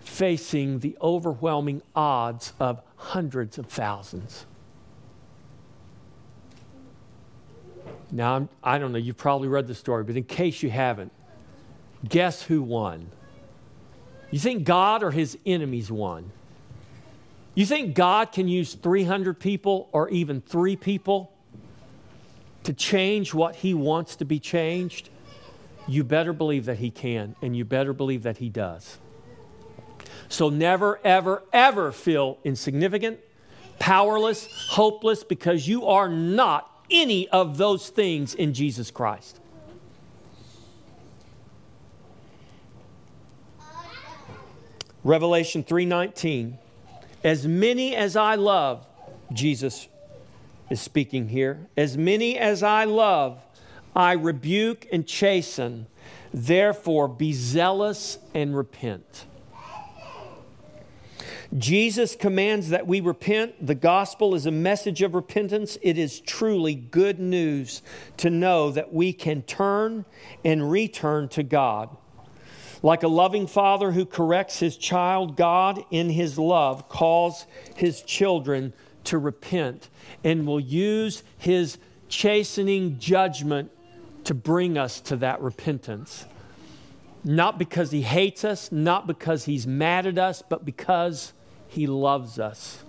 facing 0.00 0.80
the 0.80 0.96
overwhelming 1.00 1.80
odds 1.94 2.52
of 2.60 2.82
hundreds 3.04 3.58
of 3.58 3.66
thousands. 3.66 4.46
Now, 8.10 8.36
I'm, 8.36 8.48
I 8.62 8.78
do 8.78 8.84
not 8.84 8.92
know, 8.92 8.98
you've 8.98 9.16
probably 9.16 9.48
read 9.48 9.66
the 9.66 9.74
story, 9.74 10.04
but 10.04 10.16
in 10.16 10.24
case 10.24 10.62
you 10.62 10.70
haven't, 10.70 11.12
guess 12.08 12.42
who 12.42 12.62
won? 12.62 13.08
You 14.30 14.38
think 14.38 14.64
God 14.64 15.02
or 15.02 15.10
his 15.10 15.36
enemies 15.44 15.90
won? 15.90 16.30
You 17.54 17.66
think 17.66 17.94
God 17.94 18.32
can 18.32 18.48
use 18.48 18.74
300 18.74 19.38
people 19.38 19.88
or 19.92 20.08
even 20.10 20.40
three 20.40 20.76
people? 20.76 21.34
to 22.64 22.72
change 22.72 23.32
what 23.32 23.56
He 23.56 23.72
wants 23.72 24.16
to 24.16 24.24
be 24.24 24.40
changed, 24.40 25.10
you 25.86 26.02
better 26.02 26.32
believe 26.32 26.64
that 26.64 26.78
He 26.78 26.90
can, 26.90 27.36
and 27.40 27.56
you 27.56 27.64
better 27.64 27.92
believe 27.92 28.24
that 28.24 28.38
He 28.38 28.48
does. 28.48 28.98
So 30.28 30.48
never, 30.48 31.00
ever, 31.04 31.42
ever 31.52 31.92
feel 31.92 32.38
insignificant, 32.44 33.20
powerless, 33.78 34.48
hopeless, 34.70 35.24
because 35.24 35.68
you 35.68 35.86
are 35.86 36.08
not 36.08 36.70
any 36.90 37.28
of 37.28 37.56
those 37.56 37.88
things 37.88 38.34
in 38.34 38.54
Jesus 38.54 38.90
Christ. 38.90 39.40
Revelation 45.04 45.62
3:19 45.62 46.56
As 47.22 47.46
many 47.46 47.94
as 47.94 48.16
I 48.16 48.36
love 48.36 48.86
Jesus 49.32 49.88
is 50.70 50.80
speaking 50.80 51.28
here 51.28 51.66
as 51.76 51.96
many 51.98 52.38
as 52.38 52.62
I 52.62 52.84
love 52.84 53.42
I 53.94 54.12
rebuke 54.12 54.86
and 54.90 55.06
chasten 55.06 55.86
therefore 56.32 57.06
be 57.06 57.32
zealous 57.32 58.18
and 58.32 58.56
repent 58.56 59.26
Jesus 61.56 62.16
commands 62.16 62.70
that 62.70 62.86
we 62.86 63.00
repent. 63.00 63.64
The 63.64 63.76
gospel 63.76 64.34
is 64.34 64.44
a 64.44 64.50
message 64.50 65.02
of 65.02 65.14
repentance. 65.14 65.78
It 65.82 65.96
is 65.96 66.18
truly 66.18 66.74
good 66.74 67.20
news 67.20 67.82
to 68.16 68.28
know 68.28 68.72
that 68.72 68.92
we 68.92 69.12
can 69.12 69.42
turn 69.42 70.04
and 70.44 70.68
return 70.68 71.28
to 71.28 71.44
God. 71.44 71.96
Like 72.82 73.04
a 73.04 73.08
loving 73.08 73.46
father 73.46 73.92
who 73.92 74.04
corrects 74.04 74.58
his 74.58 74.76
child, 74.76 75.36
God, 75.36 75.84
in 75.90 76.10
his 76.10 76.38
love, 76.38 76.88
calls 76.88 77.46
his 77.76 78.02
children 78.02 78.72
to 79.04 79.16
repent 79.16 79.90
and 80.24 80.46
will 80.46 80.60
use 80.60 81.22
his 81.38 81.78
chastening 82.08 82.98
judgment 82.98 83.70
to 84.24 84.34
bring 84.34 84.76
us 84.76 85.00
to 85.02 85.16
that 85.16 85.40
repentance. 85.40 86.26
Not 87.22 87.58
because 87.58 87.90
he 87.90 88.02
hates 88.02 88.44
us, 88.44 88.72
not 88.72 89.06
because 89.06 89.44
he's 89.44 89.66
mad 89.66 90.06
at 90.06 90.18
us, 90.18 90.42
but 90.46 90.64
because 90.64 91.32
he 91.74 91.86
loves 91.86 92.38
us. 92.38 92.84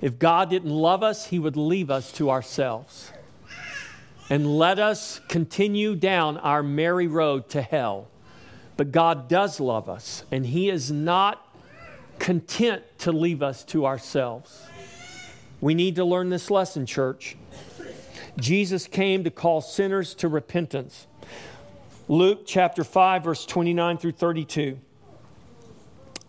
If 0.00 0.18
God 0.18 0.50
didn't 0.50 0.70
love 0.70 1.02
us, 1.02 1.26
he 1.26 1.38
would 1.38 1.56
leave 1.56 1.90
us 1.90 2.10
to 2.12 2.30
ourselves 2.30 3.12
and 4.30 4.58
let 4.58 4.78
us 4.78 5.20
continue 5.28 5.94
down 5.94 6.38
our 6.38 6.62
merry 6.62 7.06
road 7.06 7.50
to 7.50 7.60
hell. 7.60 8.08
But 8.78 8.90
God 8.90 9.28
does 9.28 9.60
love 9.60 9.90
us, 9.90 10.24
and 10.30 10.46
He 10.46 10.70
is 10.70 10.90
not 10.90 11.46
content 12.18 12.82
to 13.00 13.12
leave 13.12 13.42
us 13.42 13.62
to 13.64 13.84
ourselves. 13.84 14.66
We 15.60 15.74
need 15.74 15.96
to 15.96 16.04
learn 16.06 16.30
this 16.30 16.50
lesson, 16.50 16.86
church. 16.86 17.36
Jesus 18.38 18.86
came 18.86 19.24
to 19.24 19.30
call 19.30 19.60
sinners 19.60 20.14
to 20.14 20.28
repentance. 20.28 21.06
Luke 22.08 22.44
chapter 22.46 22.84
5, 22.84 23.24
verse 23.24 23.44
29 23.44 23.98
through 23.98 24.12
32. 24.12 24.78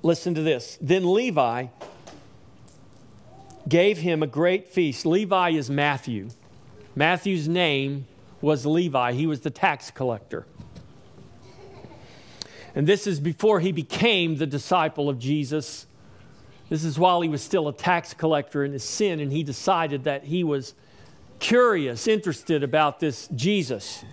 Listen 0.04 0.36
to 0.36 0.42
this. 0.42 0.78
Then 0.82 1.12
Levi 1.12 1.68
gave 3.68 4.00
him 4.00 4.22
a 4.22 4.28
great 4.28 4.68
feast. 4.68 5.06
Levi 5.06 5.52
is 5.52 5.70
Matthew. 5.70 6.30
Matthew's 6.96 7.48
name 7.48 8.06
was 8.42 8.66
Levi, 8.66 9.14
he 9.14 9.26
was 9.26 9.40
the 9.40 9.50
tax 9.50 9.90
collector. 9.90 10.46
And 12.76 12.86
this 12.86 13.08
is 13.08 13.22
before 13.22 13.62
he 13.62 13.72
became 13.72 14.36
the 14.36 14.46
disciple 14.46 15.08
of 15.08 15.18
Jesus. 15.18 15.88
This 16.70 16.84
is 16.84 17.00
while 17.00 17.22
he 17.22 17.30
was 17.30 17.42
still 17.42 17.70
a 17.70 17.74
tax 17.74 18.14
collector 18.14 18.66
in 18.66 18.74
his 18.74 18.84
sin, 18.84 19.22
and 19.22 19.32
he 19.32 19.44
decided 19.44 20.04
that 20.04 20.26
he 20.26 20.44
was 20.44 20.74
curious, 21.40 22.08
interested 22.08 22.64
about 22.64 23.00
this 23.00 23.28
Jesus. 23.36 24.06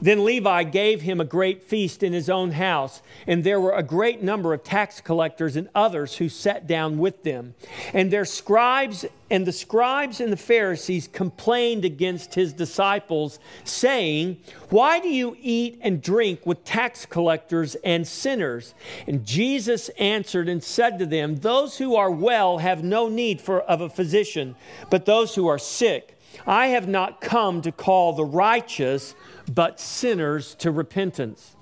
Then 0.00 0.24
Levi 0.24 0.64
gave 0.64 1.02
him 1.02 1.20
a 1.20 1.24
great 1.24 1.62
feast 1.62 2.02
in 2.02 2.12
his 2.12 2.30
own 2.30 2.52
house, 2.52 3.02
and 3.26 3.42
there 3.42 3.60
were 3.60 3.72
a 3.72 3.82
great 3.82 4.22
number 4.22 4.54
of 4.54 4.62
tax 4.62 5.00
collectors 5.00 5.56
and 5.56 5.68
others 5.74 6.16
who 6.16 6.28
sat 6.28 6.66
down 6.66 6.98
with 6.98 7.22
them. 7.22 7.54
And 7.92 8.10
their 8.10 8.24
scribes 8.24 9.04
and 9.30 9.46
the 9.46 9.52
scribes 9.52 10.20
and 10.20 10.32
the 10.32 10.36
Pharisees 10.36 11.08
complained 11.08 11.84
against 11.84 12.34
his 12.34 12.52
disciples, 12.52 13.38
saying, 13.64 14.38
Why 14.68 15.00
do 15.00 15.08
you 15.08 15.36
eat 15.40 15.78
and 15.80 16.02
drink 16.02 16.46
with 16.46 16.64
tax 16.64 17.06
collectors 17.06 17.74
and 17.76 18.06
sinners? 18.06 18.74
And 19.06 19.24
Jesus 19.24 19.88
answered 19.98 20.48
and 20.48 20.62
said 20.62 20.98
to 20.98 21.06
them, 21.06 21.36
Those 21.36 21.78
who 21.78 21.96
are 21.96 22.10
well 22.10 22.58
have 22.58 22.84
no 22.84 23.08
need 23.08 23.40
for, 23.40 23.62
of 23.62 23.80
a 23.80 23.88
physician, 23.88 24.54
but 24.90 25.06
those 25.06 25.34
who 25.34 25.48
are 25.48 25.58
sick. 25.58 26.14
I 26.46 26.68
have 26.68 26.88
not 26.88 27.20
come 27.20 27.62
to 27.62 27.72
call 27.72 28.12
the 28.12 28.24
righteous, 28.24 29.14
but 29.52 29.80
sinners 29.80 30.54
to 30.56 30.70
repentance. 30.70 31.54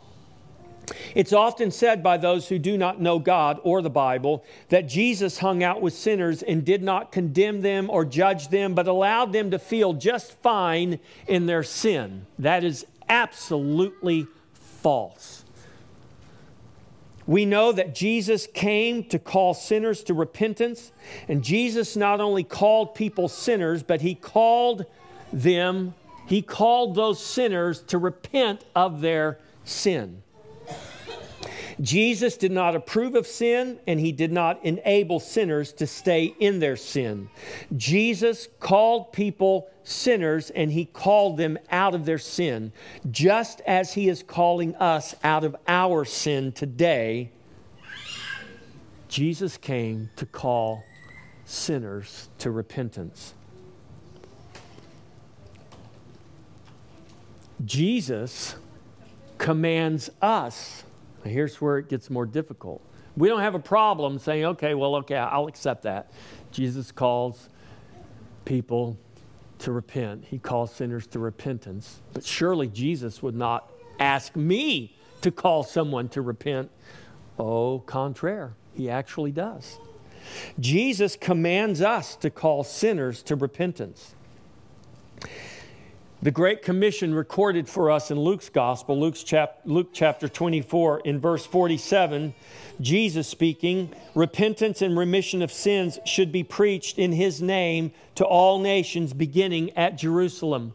It's 1.14 1.32
often 1.32 1.70
said 1.70 2.02
by 2.02 2.16
those 2.16 2.48
who 2.48 2.58
do 2.58 2.76
not 2.76 3.00
know 3.00 3.18
God 3.18 3.61
or 3.62 3.82
the 3.82 3.90
Bible 3.90 4.44
that 4.68 4.88
Jesus 4.88 5.38
hung 5.38 5.62
out 5.62 5.80
with 5.80 5.94
sinners 5.94 6.42
and 6.42 6.64
did 6.64 6.82
not 6.82 7.12
condemn 7.12 7.61
them 7.61 7.88
or 7.88 8.04
judge 8.04 8.48
them, 8.48 8.74
but 8.74 8.88
allowed 8.88 9.32
them 9.32 9.50
to 9.52 9.58
feel 9.58 9.92
just 9.92 10.32
fine 10.42 10.98
in 11.26 11.46
their 11.46 11.62
sin. 11.62 12.26
That 12.38 12.64
is 12.64 12.85
absolutely 13.08 14.26
false. 14.52 15.41
We 17.26 17.46
know 17.46 17.72
that 17.72 17.94
Jesus 17.94 18.46
came 18.46 19.04
to 19.04 19.18
call 19.18 19.54
sinners 19.54 20.02
to 20.04 20.14
repentance, 20.14 20.92
and 21.28 21.42
Jesus 21.42 21.96
not 21.96 22.20
only 22.20 22.42
called 22.42 22.94
people 22.94 23.28
sinners, 23.28 23.82
but 23.82 24.00
he 24.00 24.14
called 24.14 24.87
them, 25.32 25.94
he 26.26 26.42
called 26.42 26.94
those 26.94 27.24
sinners 27.24 27.80
to 27.85 27.98
repent 27.98 28.64
of 28.74 29.00
their 29.00 29.38
sin. 29.64 30.22
Jesus 31.80 32.37
did 32.37 32.52
not 32.52 32.74
approve 32.76 33.14
of 33.14 33.26
sin 33.26 33.78
and 33.87 33.98
he 33.98 34.12
did 34.12 34.32
not 34.32 34.64
enable 34.64 35.20
sinners 35.20 35.72
to 35.74 35.87
stay 35.87 36.35
in 36.38 36.58
their 36.58 36.76
sin. 36.76 37.28
Jesus 37.76 38.48
called 38.61 39.12
people 39.12 39.70
sinners 39.85 40.50
and 40.50 40.70
he 40.72 40.85
called 40.85 41.37
them 41.37 41.58
out 41.70 41.94
of 41.94 42.04
their 42.04 42.18
sin, 42.18 42.72
just 43.11 43.61
as 43.62 43.94
he 43.94 44.08
is 44.08 44.22
calling 44.22 44.74
us 44.76 45.14
out 45.24 45.44
of 45.44 45.56
our 45.66 46.04
sin 46.04 46.52
today. 46.52 47.30
Jesus 49.08 49.56
came 49.56 50.11
to 50.16 50.26
call 50.26 50.85
sinners 51.44 52.28
to 52.38 52.50
repentance. 52.50 53.35
Jesus 57.64 58.56
commands 59.38 60.11
us 60.20 60.85
here's 61.30 61.61
where 61.61 61.78
it 61.78 61.88
gets 61.88 62.11
more 62.11 62.26
difficult. 62.26 62.82
We 63.16 63.28
don't 63.28 63.40
have 63.40 63.54
a 63.54 63.61
problem 63.61 64.18
saying, 64.18 64.44
okay, 64.44 64.74
well, 64.74 64.96
okay, 64.96 65.16
I'll 65.16 65.46
accept 65.46 65.82
that. 65.82 66.11
Jesus 66.50 66.90
calls 66.92 67.48
people 68.44 68.96
to 69.61 69.72
repent, 69.72 70.24
He 70.24 70.38
calls 70.38 70.74
sinners 70.74 71.06
to 71.08 71.18
repentance. 71.18 72.00
But 72.12 72.24
surely 72.24 72.66
Jesus 72.66 73.22
would 73.22 73.37
not 73.37 73.70
ask 74.00 74.35
me 74.35 74.96
to 75.20 75.30
call 75.30 75.62
someone 75.62 76.08
to 76.11 76.22
repent. 76.22 76.70
Au 77.38 77.78
contraire, 77.78 78.54
He 78.74 78.90
actually 78.90 79.30
does. 79.30 79.78
Jesus 80.58 81.16
commands 81.16 81.80
us 81.80 82.16
to 82.16 82.30
call 82.30 82.64
sinners 82.64 83.22
to 83.24 83.37
repentance. 83.37 84.14
The 86.22 86.30
Great 86.30 86.62
Commission 86.62 87.14
recorded 87.14 87.68
for 87.68 87.90
us 87.90 88.12
in 88.12 88.20
Luke's 88.20 88.48
Gospel, 88.48 88.96
Luke's 88.96 89.24
chap- 89.24 89.58
Luke 89.64 89.88
chapter 89.92 90.28
24, 90.28 91.00
in 91.00 91.18
verse 91.18 91.44
47, 91.44 92.32
Jesus 92.80 93.26
speaking, 93.26 93.92
repentance 94.14 94.82
and 94.82 94.96
remission 94.96 95.42
of 95.42 95.50
sins 95.50 95.98
should 96.06 96.30
be 96.30 96.44
preached 96.44 96.96
in 96.96 97.11
his 97.11 97.42
name 97.42 97.90
to 98.14 98.24
all 98.24 98.61
nations, 98.61 99.12
beginning 99.12 99.76
at 99.76 99.98
Jerusalem. 99.98 100.74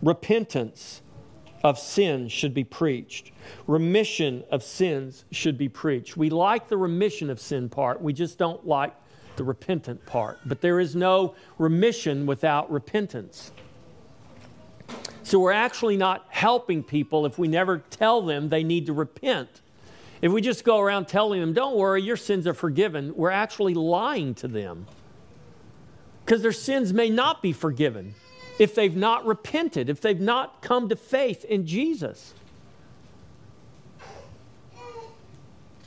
Repentance 0.00 1.02
of 1.64 1.76
sins 1.76 2.30
should 2.30 2.54
be 2.54 2.62
preached. 2.62 3.32
Remission 3.66 4.44
of 4.48 4.62
sins 4.62 5.24
should 5.32 5.58
be 5.58 5.68
preached. 5.68 6.16
We 6.16 6.30
like 6.30 6.68
the 6.68 6.76
remission 6.76 7.30
of 7.30 7.40
sin 7.40 7.68
part, 7.68 8.00
we 8.00 8.12
just 8.12 8.38
don't 8.38 8.64
like 8.64 8.94
the 9.38 9.44
repentant 9.44 10.04
part. 10.04 10.38
But 10.44 10.60
there 10.60 10.78
is 10.78 10.94
no 10.94 11.34
remission 11.56 12.26
without 12.26 12.70
repentance. 12.70 13.52
So 15.22 15.38
we're 15.38 15.52
actually 15.52 15.96
not 15.96 16.26
helping 16.28 16.82
people 16.82 17.26
if 17.26 17.38
we 17.38 17.48
never 17.48 17.78
tell 17.78 18.22
them 18.22 18.48
they 18.48 18.62
need 18.62 18.86
to 18.86 18.92
repent. 18.92 19.48
If 20.20 20.32
we 20.32 20.40
just 20.40 20.64
go 20.64 20.78
around 20.78 21.06
telling 21.06 21.40
them, 21.40 21.52
don't 21.52 21.76
worry, 21.76 22.02
your 22.02 22.16
sins 22.16 22.46
are 22.46 22.54
forgiven, 22.54 23.14
we're 23.14 23.30
actually 23.30 23.74
lying 23.74 24.34
to 24.36 24.48
them. 24.48 24.86
Because 26.24 26.42
their 26.42 26.52
sins 26.52 26.92
may 26.92 27.08
not 27.08 27.40
be 27.40 27.52
forgiven 27.52 28.14
if 28.58 28.74
they've 28.74 28.96
not 28.96 29.24
repented, 29.24 29.88
if 29.88 30.00
they've 30.00 30.20
not 30.20 30.60
come 30.62 30.88
to 30.88 30.96
faith 30.96 31.44
in 31.44 31.66
Jesus. 31.66 32.34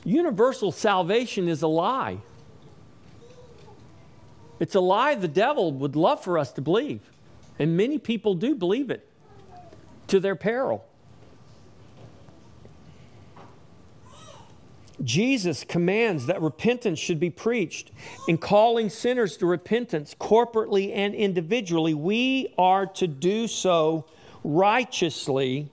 Universal 0.04 0.72
salvation 0.72 1.48
is 1.48 1.62
a 1.62 1.68
lie. 1.68 2.18
It's 4.62 4.76
a 4.76 4.80
lie 4.80 5.16
the 5.16 5.26
devil 5.26 5.72
would 5.72 5.96
love 5.96 6.22
for 6.22 6.38
us 6.38 6.52
to 6.52 6.60
believe. 6.60 7.00
And 7.58 7.76
many 7.76 7.98
people 7.98 8.34
do 8.34 8.54
believe 8.54 8.92
it 8.92 9.04
to 10.06 10.20
their 10.20 10.36
peril. 10.36 10.84
Jesus 15.02 15.64
commands 15.64 16.26
that 16.26 16.40
repentance 16.40 17.00
should 17.00 17.18
be 17.18 17.28
preached. 17.28 17.90
In 18.28 18.38
calling 18.38 18.88
sinners 18.88 19.36
to 19.38 19.46
repentance, 19.46 20.14
corporately 20.14 20.94
and 20.94 21.12
individually, 21.12 21.92
we 21.92 22.54
are 22.56 22.86
to 22.86 23.08
do 23.08 23.48
so 23.48 24.04
righteously, 24.44 25.72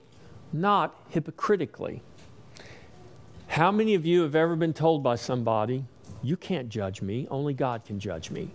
not 0.52 0.96
hypocritically. 1.10 2.02
How 3.46 3.70
many 3.70 3.94
of 3.94 4.04
you 4.04 4.22
have 4.22 4.34
ever 4.34 4.56
been 4.56 4.72
told 4.72 5.04
by 5.04 5.14
somebody, 5.14 5.84
You 6.24 6.36
can't 6.36 6.68
judge 6.68 7.00
me, 7.02 7.28
only 7.30 7.54
God 7.54 7.84
can 7.84 8.00
judge 8.00 8.32
me? 8.32 8.50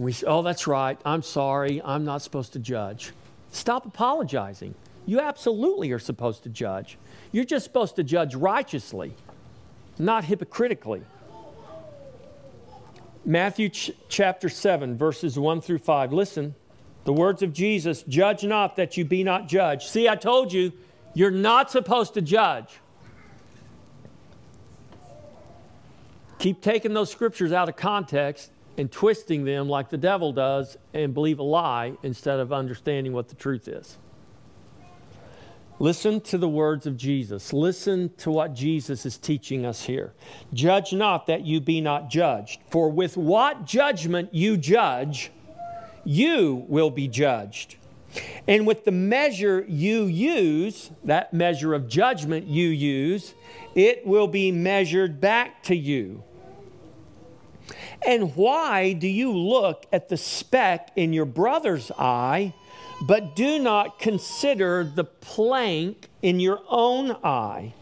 We 0.00 0.12
say, 0.12 0.26
Oh, 0.26 0.42
that's 0.42 0.66
right, 0.66 0.98
I'm 1.04 1.22
sorry, 1.22 1.82
I'm 1.84 2.04
not 2.04 2.22
supposed 2.22 2.54
to 2.54 2.58
judge. 2.58 3.12
Stop 3.52 3.86
apologizing. 3.86 4.74
You 5.06 5.20
absolutely 5.20 5.92
are 5.92 5.98
supposed 5.98 6.44
to 6.44 6.48
judge. 6.48 6.96
You're 7.32 7.44
just 7.44 7.64
supposed 7.64 7.96
to 7.96 8.04
judge 8.04 8.34
righteously, 8.34 9.14
not 9.98 10.24
hypocritically. 10.24 11.02
Matthew 13.24 13.68
ch- 13.68 13.90
chapter 14.08 14.48
7, 14.48 14.96
verses 14.96 15.38
1 15.38 15.60
through 15.60 15.78
5. 15.78 16.12
Listen, 16.12 16.54
the 17.04 17.12
words 17.12 17.42
of 17.42 17.52
Jesus 17.52 18.02
Judge 18.04 18.44
not 18.44 18.76
that 18.76 18.96
you 18.96 19.04
be 19.04 19.22
not 19.22 19.48
judged. 19.48 19.88
See, 19.88 20.08
I 20.08 20.16
told 20.16 20.52
you, 20.52 20.72
you're 21.12 21.30
not 21.30 21.70
supposed 21.70 22.14
to 22.14 22.22
judge. 22.22 22.80
Keep 26.38 26.62
taking 26.62 26.94
those 26.94 27.10
scriptures 27.10 27.52
out 27.52 27.68
of 27.68 27.76
context 27.76 28.50
and 28.80 28.90
twisting 28.90 29.44
them 29.44 29.68
like 29.68 29.90
the 29.90 29.98
devil 29.98 30.32
does 30.32 30.78
and 30.94 31.12
believe 31.12 31.38
a 31.38 31.42
lie 31.42 31.92
instead 32.02 32.40
of 32.40 32.50
understanding 32.50 33.12
what 33.12 33.28
the 33.28 33.34
truth 33.34 33.68
is. 33.68 33.98
Listen 35.78 36.18
to 36.22 36.38
the 36.38 36.48
words 36.48 36.86
of 36.86 36.96
Jesus. 36.96 37.52
Listen 37.52 38.10
to 38.16 38.30
what 38.30 38.54
Jesus 38.54 39.04
is 39.04 39.18
teaching 39.18 39.66
us 39.66 39.84
here. 39.84 40.14
Judge 40.54 40.94
not 40.94 41.26
that 41.26 41.44
you 41.44 41.60
be 41.60 41.82
not 41.82 42.08
judged, 42.08 42.60
for 42.70 42.90
with 42.90 43.18
what 43.18 43.66
judgment 43.66 44.32
you 44.32 44.56
judge, 44.56 45.30
you 46.04 46.64
will 46.66 46.90
be 46.90 47.06
judged. 47.06 47.76
And 48.48 48.66
with 48.66 48.86
the 48.86 48.92
measure 48.92 49.64
you 49.68 50.04
use, 50.04 50.90
that 51.04 51.34
measure 51.34 51.74
of 51.74 51.86
judgment 51.86 52.46
you 52.46 52.68
use, 52.68 53.34
it 53.74 54.06
will 54.06 54.26
be 54.26 54.50
measured 54.50 55.20
back 55.20 55.62
to 55.64 55.76
you. 55.76 56.24
And 58.06 58.34
why 58.34 58.92
do 58.92 59.08
you 59.08 59.32
look 59.32 59.86
at 59.92 60.08
the 60.08 60.16
speck 60.16 60.90
in 60.96 61.12
your 61.12 61.26
brother's 61.26 61.90
eye? 61.98 62.54
but 63.00 63.34
do 63.34 63.58
not 63.58 63.98
consider 63.98 64.84
the 64.84 65.04
plank 65.04 66.08
in 66.22 66.38
your 66.38 66.60
own 66.68 67.12
eye. 67.24 67.72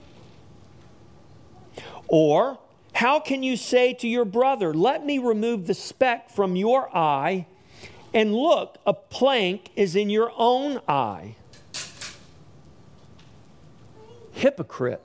Or, 2.07 2.59
how 2.95 3.21
can 3.21 3.43
you 3.43 3.57
say 3.57 3.95
to 3.95 4.09
your 4.09 4.25
brother, 4.25 4.73
Let 4.73 5.05
me 5.05 5.19
remove 5.19 5.67
the 5.67 5.75
speck 5.75 6.31
from 6.31 6.57
your 6.57 6.95
eye, 6.97 7.47
and 8.15 8.35
look, 8.35 8.79
a 8.87 8.95
plank 8.95 9.71
is 9.77 9.97
in 9.97 10.09
your 10.09 10.33
own 10.37 10.81
eye? 10.89 11.35
Hypocrite. 14.33 15.03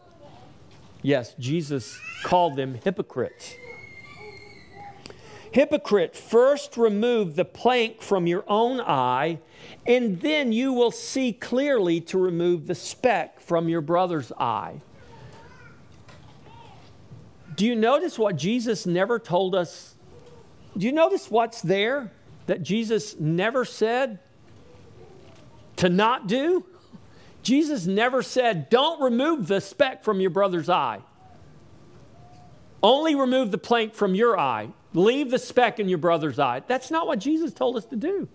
Yes, 1.02 1.34
Jesus 1.40 2.00
called 2.24 2.56
them 2.56 2.76
hypocrites. 2.76 3.56
Hypocrite, 5.54 6.16
first 6.16 6.78
remove 6.78 7.36
the 7.36 7.46
plank 7.46 8.02
from 8.02 8.26
your 8.26 8.44
own 8.48 8.82
eye 8.82 9.38
and 9.86 10.20
then 10.20 10.52
you 10.52 10.74
will 10.74 10.90
see 10.90 11.32
clearly 11.32 12.02
to 12.02 12.18
remove 12.18 12.66
the 12.66 12.74
speck 12.74 13.40
from 13.40 13.70
your 13.70 13.82
brother's 13.82 14.32
eye. 14.32 14.82
Do 17.56 17.68
you 17.68 17.76
notice 17.76 18.18
what 18.18 18.36
Jesus 18.36 18.88
never 18.88 19.20
told 19.20 19.54
us? 19.54 19.94
Do 20.76 20.88
you 20.88 20.92
notice 20.92 21.30
what's 21.30 21.62
there 21.62 22.12
that 22.48 22.64
Jesus 22.64 23.20
never 23.20 23.64
said 23.64 24.18
to 25.76 25.88
not 25.88 26.26
do? 26.26 26.66
Jesus 27.44 27.86
never 27.86 28.24
said, 28.24 28.72
Don't 28.72 29.00
remove 29.04 29.48
the 29.48 29.62
speck 29.62 30.04
from 30.04 30.20
your 30.20 30.32
brother's 30.32 30.68
eye. 30.68 31.02
Only 32.82 33.14
remove 33.14 33.52
the 33.52 33.60
plank 33.60 33.94
from 33.94 34.16
your 34.16 34.40
eye. 34.40 34.70
Leave 34.94 35.32
the 35.32 35.40
speck 35.40 35.80
in 35.80 35.90
your 35.90 35.98
brother's 35.98 36.40
eye. 36.40 36.62
That's 36.68 36.92
not 36.92 37.08
what 37.08 37.20
Jesus 37.20 37.54
told 37.54 37.78
us 37.78 37.86
to 37.86 37.96
do. 37.96 38.28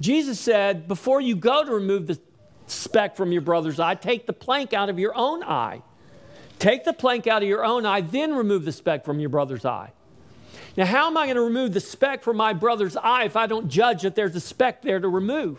Jesus 0.00 0.38
said, 0.38 0.86
before 0.86 1.20
you 1.20 1.34
go 1.34 1.64
to 1.64 1.72
remove 1.72 2.06
the 2.06 2.18
speck 2.66 3.16
from 3.16 3.32
your 3.32 3.42
brother's 3.42 3.80
eye, 3.80 3.94
take 3.94 4.26
the 4.26 4.32
plank 4.32 4.72
out 4.72 4.88
of 4.88 4.98
your 4.98 5.16
own 5.16 5.42
eye. 5.42 5.82
Take 6.58 6.84
the 6.84 6.92
plank 6.92 7.26
out 7.26 7.42
of 7.42 7.48
your 7.48 7.64
own 7.64 7.86
eye, 7.86 8.00
then 8.00 8.34
remove 8.34 8.64
the 8.64 8.72
speck 8.72 9.04
from 9.04 9.20
your 9.20 9.28
brother's 9.28 9.64
eye. 9.64 9.92
Now, 10.76 10.86
how 10.86 11.06
am 11.06 11.16
I 11.16 11.26
going 11.26 11.36
to 11.36 11.42
remove 11.42 11.72
the 11.72 11.80
speck 11.80 12.22
from 12.22 12.36
my 12.36 12.52
brother's 12.52 12.96
eye 12.96 13.24
if 13.24 13.36
I 13.36 13.46
don't 13.46 13.68
judge 13.68 14.02
that 14.02 14.14
there's 14.14 14.36
a 14.36 14.40
speck 14.40 14.82
there 14.82 15.00
to 15.00 15.08
remove? 15.08 15.58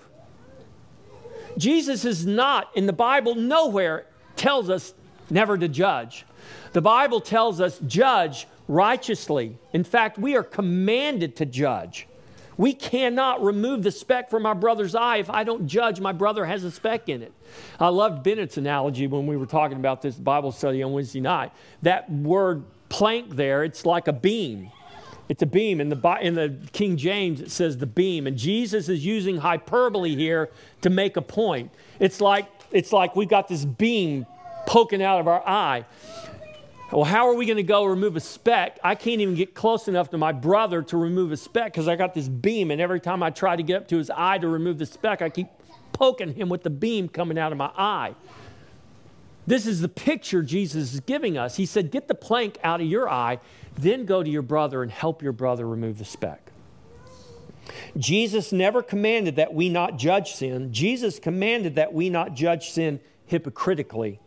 Jesus 1.57 2.05
is 2.05 2.25
not, 2.25 2.69
in 2.75 2.85
the 2.85 2.93
Bible, 2.93 3.35
nowhere 3.35 4.05
tells 4.35 4.69
us 4.69 4.93
never 5.29 5.57
to 5.57 5.67
judge. 5.67 6.25
The 6.73 6.81
Bible 6.81 7.19
tells 7.19 7.59
us 7.59 7.79
judge 7.85 8.47
righteously. 8.69 9.57
In 9.73 9.83
fact, 9.83 10.17
we 10.17 10.37
are 10.37 10.43
commanded 10.43 11.35
to 11.37 11.45
judge. 11.45 12.07
We 12.55 12.73
cannot 12.73 13.41
remove 13.43 13.83
the 13.83 13.91
speck 13.91 14.29
from 14.29 14.45
our 14.45 14.53
brother's 14.53 14.93
eye 14.93 15.17
if 15.17 15.29
I 15.29 15.43
don't 15.43 15.65
judge 15.65 15.99
my 15.99 16.11
brother 16.11 16.45
has 16.45 16.63
a 16.63 16.71
speck 16.71 17.09
in 17.09 17.23
it. 17.23 17.33
I 17.79 17.87
loved 17.87 18.21
Bennett's 18.21 18.57
analogy 18.57 19.07
when 19.07 19.25
we 19.27 19.37
were 19.37 19.45
talking 19.45 19.77
about 19.77 20.01
this 20.01 20.15
Bible 20.15 20.51
study 20.51 20.83
on 20.83 20.91
Wednesday 20.91 21.21
night. 21.21 21.51
That 21.81 22.11
word 22.11 22.63
plank 22.89 23.35
there, 23.35 23.63
it's 23.63 23.85
like 23.85 24.07
a 24.07 24.13
beam. 24.13 24.71
It's 25.29 25.41
a 25.41 25.45
beam. 25.45 25.79
In 25.81 25.89
the, 25.89 26.17
in 26.21 26.35
the 26.35 26.57
King 26.71 26.97
James, 26.97 27.39
it 27.39 27.49
says 27.49 27.77
the 27.77 27.85
beam. 27.85 28.27
And 28.27 28.37
Jesus 28.37 28.89
is 28.89 29.05
using 29.05 29.37
hyperbole 29.37 30.15
here 30.15 30.49
to 30.81 30.89
make 30.89 31.17
a 31.17 31.21
point. 31.21 31.71
It's 31.99 32.19
like, 32.19 32.47
it's 32.71 32.91
like 32.91 33.15
we've 33.15 33.29
got 33.29 33.47
this 33.47 33.63
beam 33.63 34.25
poking 34.67 35.01
out 35.01 35.19
of 35.19 35.27
our 35.27 35.47
eye. 35.47 35.85
Well, 36.91 37.03
how 37.03 37.27
are 37.27 37.35
we 37.35 37.45
going 37.45 37.57
to 37.57 37.63
go 37.63 37.85
remove 37.85 38.15
a 38.15 38.19
speck? 38.19 38.79
I 38.83 38.95
can't 38.95 39.21
even 39.21 39.35
get 39.35 39.53
close 39.53 39.87
enough 39.87 40.09
to 40.09 40.17
my 40.17 40.31
brother 40.31 40.81
to 40.83 40.97
remove 40.97 41.31
a 41.31 41.37
speck 41.37 41.65
because 41.65 41.87
I 41.87 41.95
got 41.95 42.15
this 42.15 42.27
beam, 42.27 42.71
and 42.71 42.81
every 42.81 42.99
time 42.99 43.21
I 43.21 43.29
try 43.29 43.55
to 43.55 43.61
get 43.61 43.77
up 43.77 43.87
to 43.89 43.97
his 43.97 44.09
eye 44.09 44.39
to 44.39 44.47
remove 44.47 44.79
the 44.79 44.87
speck, 44.87 45.21
I 45.21 45.29
keep 45.29 45.47
poking 45.93 46.33
him 46.33 46.49
with 46.49 46.63
the 46.63 46.71
beam 46.71 47.07
coming 47.07 47.37
out 47.37 47.51
of 47.51 47.59
my 47.59 47.69
eye. 47.77 48.15
This 49.45 49.67
is 49.67 49.81
the 49.81 49.89
picture 49.89 50.41
Jesus 50.41 50.95
is 50.95 50.99
giving 51.01 51.37
us. 51.37 51.57
He 51.57 51.67
said, 51.67 51.91
Get 51.91 52.07
the 52.07 52.15
plank 52.15 52.57
out 52.63 52.81
of 52.81 52.87
your 52.87 53.07
eye, 53.07 53.37
then 53.77 54.05
go 54.05 54.23
to 54.23 54.29
your 54.29 54.41
brother 54.41 54.81
and 54.81 54.91
help 54.91 55.21
your 55.21 55.31
brother 55.31 55.67
remove 55.67 55.99
the 55.99 56.05
speck. 56.05 56.51
Jesus 57.97 58.51
never 58.51 58.81
commanded 58.81 59.35
that 59.35 59.53
we 59.53 59.69
not 59.69 59.97
judge 59.97 60.31
sin. 60.33 60.73
Jesus 60.73 61.19
commanded 61.19 61.75
that 61.75 61.93
we 61.93 62.09
not 62.09 62.33
judge 62.33 62.71
sin 62.71 62.99
hypocritically 63.27 64.19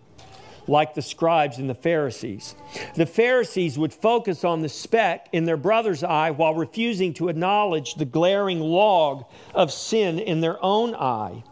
like 0.66 0.94
the 0.94 1.02
scribes 1.02 1.58
and 1.58 1.68
the 1.68 1.74
Pharisees. 1.74 2.54
The 2.94 3.06
Pharisees 3.06 3.78
would 3.78 3.92
focus 3.92 4.44
on 4.44 4.62
the 4.62 4.68
speck 4.68 5.28
in 5.32 5.44
their 5.44 5.56
brother's 5.56 6.04
eye 6.04 6.30
while 6.30 6.54
refusing 6.54 7.14
to 7.14 7.28
acknowledge 7.28 7.94
the 7.94 8.04
glaring 8.04 8.60
log 8.60 9.24
of 9.54 9.72
sin 9.72 10.18
in 10.18 10.40
their 10.40 10.62
own 10.64 10.94
eye. 10.94 11.42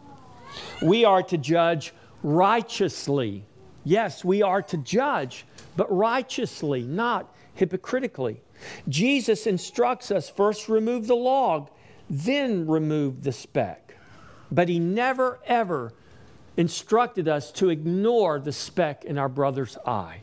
We 0.81 1.05
are 1.05 1.23
to 1.23 1.37
judge 1.37 1.93
righteously. 2.23 3.45
Yes, 3.83 4.23
we 4.23 4.41
are 4.41 4.61
to 4.63 4.77
judge, 4.77 5.45
but 5.75 5.91
righteously, 5.95 6.83
not 6.83 7.33
hypocritically. 7.55 8.41
Jesus 8.87 9.47
instructs 9.47 10.11
us 10.11 10.29
first 10.29 10.69
remove 10.69 11.07
the 11.07 11.15
log, 11.15 11.69
then 12.09 12.67
remove 12.67 13.23
the 13.23 13.31
speck. 13.31 13.95
But 14.51 14.69
he 14.69 14.79
never, 14.79 15.39
ever 15.45 15.93
instructed 16.61 17.27
us 17.27 17.51
to 17.51 17.69
ignore 17.69 18.39
the 18.39 18.51
speck 18.51 19.03
in 19.03 19.17
our 19.17 19.27
brother's 19.27 19.77
eye. 19.85 20.21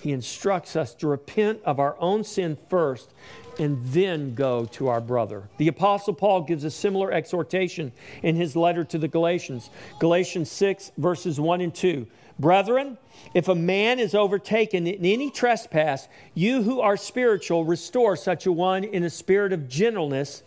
He 0.00 0.12
instructs 0.12 0.76
us 0.76 0.94
to 0.94 1.08
repent 1.08 1.60
of 1.64 1.80
our 1.80 1.96
own 1.98 2.22
sin 2.22 2.56
first 2.70 3.12
and 3.58 3.84
then 3.86 4.34
go 4.34 4.64
to 4.66 4.86
our 4.88 5.00
brother. 5.00 5.48
The 5.58 5.66
Apostle 5.68 6.14
Paul 6.14 6.42
gives 6.42 6.62
a 6.62 6.70
similar 6.70 7.10
exhortation 7.10 7.90
in 8.22 8.36
his 8.36 8.54
letter 8.54 8.84
to 8.84 8.96
the 8.98 9.08
Galatians, 9.08 9.70
Galatians 9.98 10.52
6, 10.52 10.92
verses 10.98 11.40
1 11.40 11.60
and 11.60 11.74
2. 11.74 12.06
Brethren, 12.38 12.96
if 13.32 13.48
a 13.48 13.54
man 13.56 13.98
is 13.98 14.14
overtaken 14.14 14.86
in 14.86 15.04
any 15.04 15.30
trespass, 15.30 16.06
you 16.34 16.62
who 16.62 16.80
are 16.80 16.96
spiritual, 16.96 17.64
restore 17.64 18.14
such 18.14 18.46
a 18.46 18.52
one 18.52 18.84
in 18.84 19.02
a 19.02 19.10
spirit 19.10 19.52
of 19.52 19.68
gentleness, 19.68 20.44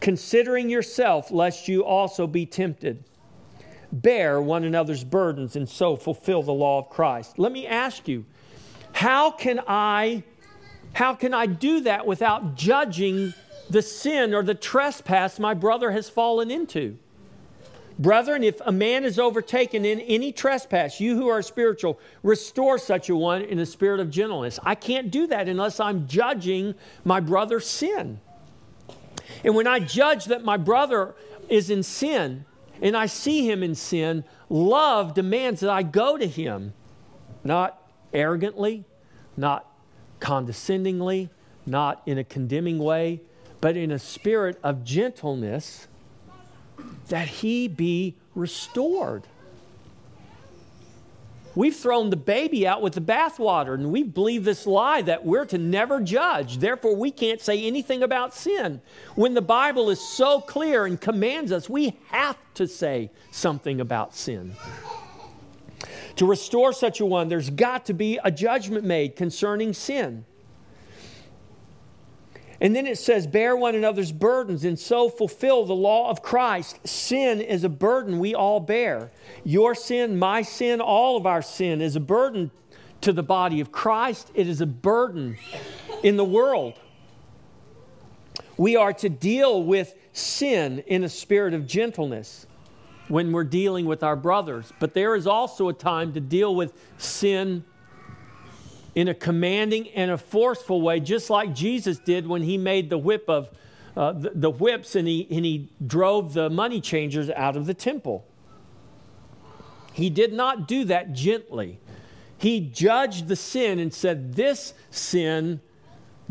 considering 0.00 0.68
yourself, 0.68 1.30
lest 1.30 1.68
you 1.68 1.84
also 1.84 2.26
be 2.26 2.44
tempted 2.44 3.04
bear 3.92 4.40
one 4.40 4.64
another's 4.64 5.04
burdens 5.04 5.56
and 5.56 5.68
so 5.68 5.96
fulfill 5.96 6.42
the 6.42 6.52
law 6.52 6.78
of 6.78 6.90
Christ. 6.90 7.38
Let 7.38 7.52
me 7.52 7.66
ask 7.66 8.08
you, 8.08 8.24
how 8.92 9.30
can 9.30 9.60
I 9.66 10.24
How 10.94 11.14
can 11.14 11.34
I 11.34 11.46
do 11.46 11.80
that 11.80 12.06
without 12.06 12.54
judging 12.54 13.34
the 13.70 13.82
sin 13.82 14.34
or 14.34 14.42
the 14.42 14.54
trespass 14.54 15.38
my 15.38 15.54
brother 15.54 15.90
has 15.90 16.08
fallen 16.08 16.50
into? 16.50 16.96
Brethren, 17.98 18.44
if 18.44 18.60
a 18.64 18.72
man 18.72 19.04
is 19.04 19.18
overtaken 19.18 19.84
in 19.84 20.00
any 20.00 20.32
trespass, 20.32 21.00
you 21.00 21.16
who 21.16 21.28
are 21.28 21.42
spiritual, 21.42 21.98
restore 22.22 22.78
such 22.78 23.08
a 23.08 23.16
one 23.16 23.42
in 23.42 23.58
a 23.58 23.66
spirit 23.66 24.00
of 24.00 24.08
gentleness. 24.08 24.58
I 24.62 24.76
can't 24.76 25.10
do 25.10 25.26
that 25.26 25.48
unless 25.48 25.80
I'm 25.80 26.06
judging 26.06 26.74
my 27.04 27.20
brother's 27.20 27.66
sin. 27.66 28.20
And 29.44 29.54
when 29.54 29.66
I 29.66 29.80
judge 29.80 30.26
that 30.26 30.44
my 30.44 30.56
brother 30.56 31.14
is 31.48 31.70
in 31.70 31.82
sin 31.82 32.44
and 32.80 32.96
I 32.96 33.06
see 33.06 33.48
him 33.48 33.62
in 33.62 33.74
sin, 33.74 34.24
love 34.48 35.14
demands 35.14 35.60
that 35.60 35.70
I 35.70 35.82
go 35.82 36.16
to 36.16 36.26
him, 36.26 36.74
not 37.44 37.82
arrogantly, 38.12 38.84
not 39.36 39.66
condescendingly, 40.20 41.30
not 41.66 42.02
in 42.06 42.18
a 42.18 42.24
condemning 42.24 42.78
way, 42.78 43.20
but 43.60 43.76
in 43.76 43.90
a 43.90 43.98
spirit 43.98 44.58
of 44.62 44.84
gentleness, 44.84 45.88
that 47.08 47.28
he 47.28 47.68
be 47.68 48.14
restored. 48.34 49.24
We've 51.54 51.74
thrown 51.74 52.10
the 52.10 52.16
baby 52.16 52.66
out 52.66 52.82
with 52.82 52.92
the 52.92 53.00
bathwater, 53.00 53.74
and 53.74 53.90
we 53.90 54.02
believe 54.02 54.44
this 54.44 54.66
lie 54.66 55.02
that 55.02 55.24
we're 55.24 55.46
to 55.46 55.58
never 55.58 56.00
judge. 56.00 56.58
Therefore, 56.58 56.94
we 56.94 57.10
can't 57.10 57.40
say 57.40 57.64
anything 57.64 58.02
about 58.02 58.34
sin. 58.34 58.80
When 59.16 59.34
the 59.34 59.42
Bible 59.42 59.90
is 59.90 60.00
so 60.00 60.40
clear 60.40 60.86
and 60.86 61.00
commands 61.00 61.50
us, 61.50 61.68
we 61.68 61.98
have 62.08 62.36
to 62.54 62.68
say 62.68 63.10
something 63.32 63.80
about 63.80 64.14
sin. 64.14 64.54
To 66.16 66.26
restore 66.26 66.72
such 66.72 67.00
a 67.00 67.06
one, 67.06 67.28
there's 67.28 67.50
got 67.50 67.86
to 67.86 67.94
be 67.94 68.18
a 68.22 68.30
judgment 68.30 68.84
made 68.84 69.16
concerning 69.16 69.72
sin. 69.72 70.24
And 72.60 72.74
then 72.74 72.86
it 72.86 72.98
says, 72.98 73.26
Bear 73.26 73.56
one 73.56 73.74
another's 73.74 74.10
burdens 74.10 74.64
and 74.64 74.78
so 74.78 75.08
fulfill 75.08 75.64
the 75.64 75.74
law 75.74 76.10
of 76.10 76.22
Christ. 76.22 76.86
Sin 76.86 77.40
is 77.40 77.62
a 77.62 77.68
burden 77.68 78.18
we 78.18 78.34
all 78.34 78.58
bear. 78.58 79.10
Your 79.44 79.74
sin, 79.74 80.18
my 80.18 80.42
sin, 80.42 80.80
all 80.80 81.16
of 81.16 81.26
our 81.26 81.42
sin 81.42 81.80
is 81.80 81.94
a 81.94 82.00
burden 82.00 82.50
to 83.02 83.12
the 83.12 83.22
body 83.22 83.60
of 83.60 83.70
Christ. 83.70 84.30
It 84.34 84.48
is 84.48 84.60
a 84.60 84.66
burden 84.66 85.38
in 86.02 86.16
the 86.16 86.24
world. 86.24 86.74
We 88.56 88.74
are 88.74 88.92
to 88.94 89.08
deal 89.08 89.62
with 89.62 89.94
sin 90.12 90.82
in 90.88 91.04
a 91.04 91.08
spirit 91.08 91.54
of 91.54 91.64
gentleness 91.64 92.46
when 93.06 93.30
we're 93.32 93.44
dealing 93.44 93.86
with 93.86 94.02
our 94.02 94.16
brothers. 94.16 94.72
But 94.80 94.94
there 94.94 95.14
is 95.14 95.28
also 95.28 95.68
a 95.68 95.72
time 95.72 96.12
to 96.14 96.20
deal 96.20 96.56
with 96.56 96.72
sin 96.98 97.64
in 98.98 99.06
a 99.06 99.14
commanding 99.14 99.86
and 99.90 100.10
a 100.10 100.18
forceful 100.18 100.82
way, 100.82 100.98
just 100.98 101.30
like 101.30 101.54
Jesus 101.54 102.00
did 102.00 102.26
when 102.26 102.42
he 102.42 102.58
made 102.58 102.90
the 102.90 102.98
whip 102.98 103.26
of 103.28 103.48
uh, 103.96 104.10
the, 104.10 104.32
the 104.34 104.50
whips 104.50 104.96
and 104.96 105.06
he, 105.06 105.24
and 105.30 105.44
he 105.44 105.70
drove 105.86 106.34
the 106.34 106.50
money 106.50 106.80
changers 106.80 107.30
out 107.30 107.56
of 107.56 107.66
the 107.66 107.74
temple. 107.74 108.26
He 109.92 110.10
did 110.10 110.32
not 110.32 110.66
do 110.66 110.82
that 110.86 111.12
gently. 111.12 111.78
He 112.38 112.58
judged 112.58 113.28
the 113.28 113.36
sin 113.36 113.78
and 113.78 113.94
said, 113.94 114.34
This 114.34 114.74
sin 114.90 115.60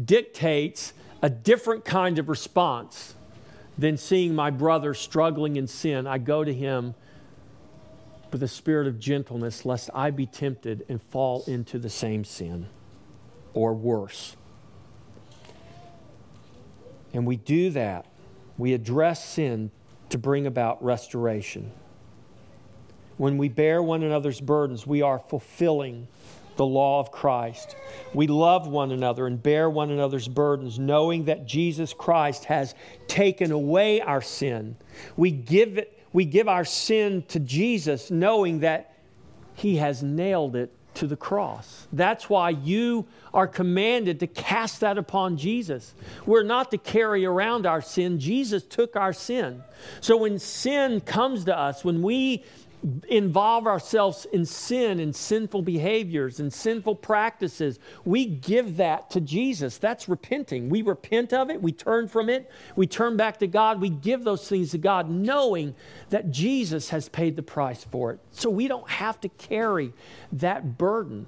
dictates 0.03 0.91
a 1.21 1.29
different 1.29 1.85
kind 1.85 2.19
of 2.19 2.27
response 2.27 3.15
than 3.77 3.95
seeing 3.95 4.35
my 4.35 4.49
brother 4.49 4.93
struggling 4.93 5.55
in 5.55 5.67
sin. 5.67 6.05
I 6.05 6.17
go 6.17 6.43
to 6.43 6.53
him 6.53 6.95
with 8.31 8.43
a 8.43 8.47
spirit 8.47 8.87
of 8.87 8.99
gentleness, 8.99 9.65
lest 9.65 9.89
I 9.93 10.11
be 10.11 10.25
tempted 10.25 10.85
and 10.89 11.01
fall 11.01 11.43
into 11.47 11.79
the 11.79 11.89
same 11.89 12.23
sin 12.23 12.67
or 13.53 13.73
worse. 13.73 14.35
And 17.13 17.25
we 17.25 17.37
do 17.37 17.69
that. 17.71 18.05
We 18.57 18.73
address 18.73 19.23
sin 19.23 19.71
to 20.09 20.17
bring 20.17 20.45
about 20.45 20.83
restoration. 20.83 21.71
When 23.17 23.37
we 23.37 23.49
bear 23.49 23.81
one 23.81 24.03
another's 24.03 24.39
burdens, 24.39 24.85
we 24.85 25.01
are 25.01 25.19
fulfilling 25.19 26.07
the 26.55 26.65
law 26.65 26.99
of 26.99 27.11
Christ. 27.11 27.75
We 28.13 28.27
love 28.27 28.67
one 28.67 28.91
another 28.91 29.27
and 29.27 29.41
bear 29.41 29.69
one 29.69 29.91
another's 29.91 30.27
burdens, 30.27 30.77
knowing 30.77 31.25
that 31.25 31.45
Jesus 31.45 31.93
Christ 31.93 32.45
has 32.45 32.75
taken 33.07 33.51
away 33.51 34.01
our 34.01 34.21
sin. 34.21 34.75
We 35.15 35.31
give 35.31 35.77
it 35.77 35.96
we 36.13 36.25
give 36.25 36.47
our 36.47 36.65
sin 36.65 37.23
to 37.29 37.39
Jesus 37.39 38.09
knowing 38.09 38.59
that 38.59 38.93
He 39.55 39.77
has 39.77 40.03
nailed 40.03 40.55
it 40.55 40.71
to 40.95 41.05
the 41.05 41.15
cross. 41.15 41.87
That's 41.93 42.27
why 42.27 42.49
you 42.49 43.05
are 43.33 43.47
commanded 43.47 44.19
to 44.21 44.27
cast 44.27 44.79
that 44.79 44.97
upon 44.97 45.37
Jesus. 45.37 45.93
We're 46.25 46.43
not 46.43 46.71
to 46.71 46.77
carry 46.77 47.23
around 47.23 47.67
our 47.67 47.81
sin. 47.81 48.19
Jesus 48.19 48.63
took 48.63 48.95
our 48.95 49.13
sin. 49.13 49.63
So 50.01 50.17
when 50.17 50.39
sin 50.39 51.01
comes 51.01 51.45
to 51.45 51.57
us, 51.57 51.85
when 51.85 52.01
we 52.01 52.43
involve 53.07 53.67
ourselves 53.67 54.25
in 54.31 54.45
sin 54.45 54.99
and 54.99 55.15
sinful 55.15 55.61
behaviors 55.61 56.39
and 56.39 56.53
sinful 56.53 56.95
practices, 56.95 57.79
we 58.05 58.25
give 58.25 58.77
that 58.77 59.09
to 59.09 59.21
Jesus. 59.21 59.77
That's 59.77 60.07
repenting. 60.07 60.69
We 60.69 60.81
repent 60.81 61.33
of 61.33 61.49
it, 61.49 61.61
we 61.61 61.71
turn 61.71 62.07
from 62.07 62.29
it, 62.29 62.49
we 62.75 62.87
turn 62.87 63.17
back 63.17 63.39
to 63.39 63.47
God, 63.47 63.81
we 63.81 63.89
give 63.89 64.23
those 64.23 64.47
things 64.47 64.71
to 64.71 64.77
God, 64.77 65.09
knowing 65.09 65.75
that 66.09 66.31
Jesus 66.31 66.89
has 66.89 67.09
paid 67.09 67.35
the 67.35 67.43
price 67.43 67.83
for 67.83 68.11
it. 68.11 68.19
So 68.31 68.49
we 68.49 68.67
don't 68.67 68.89
have 68.89 69.19
to 69.21 69.29
carry 69.29 69.93
that 70.33 70.77
burden. 70.77 71.27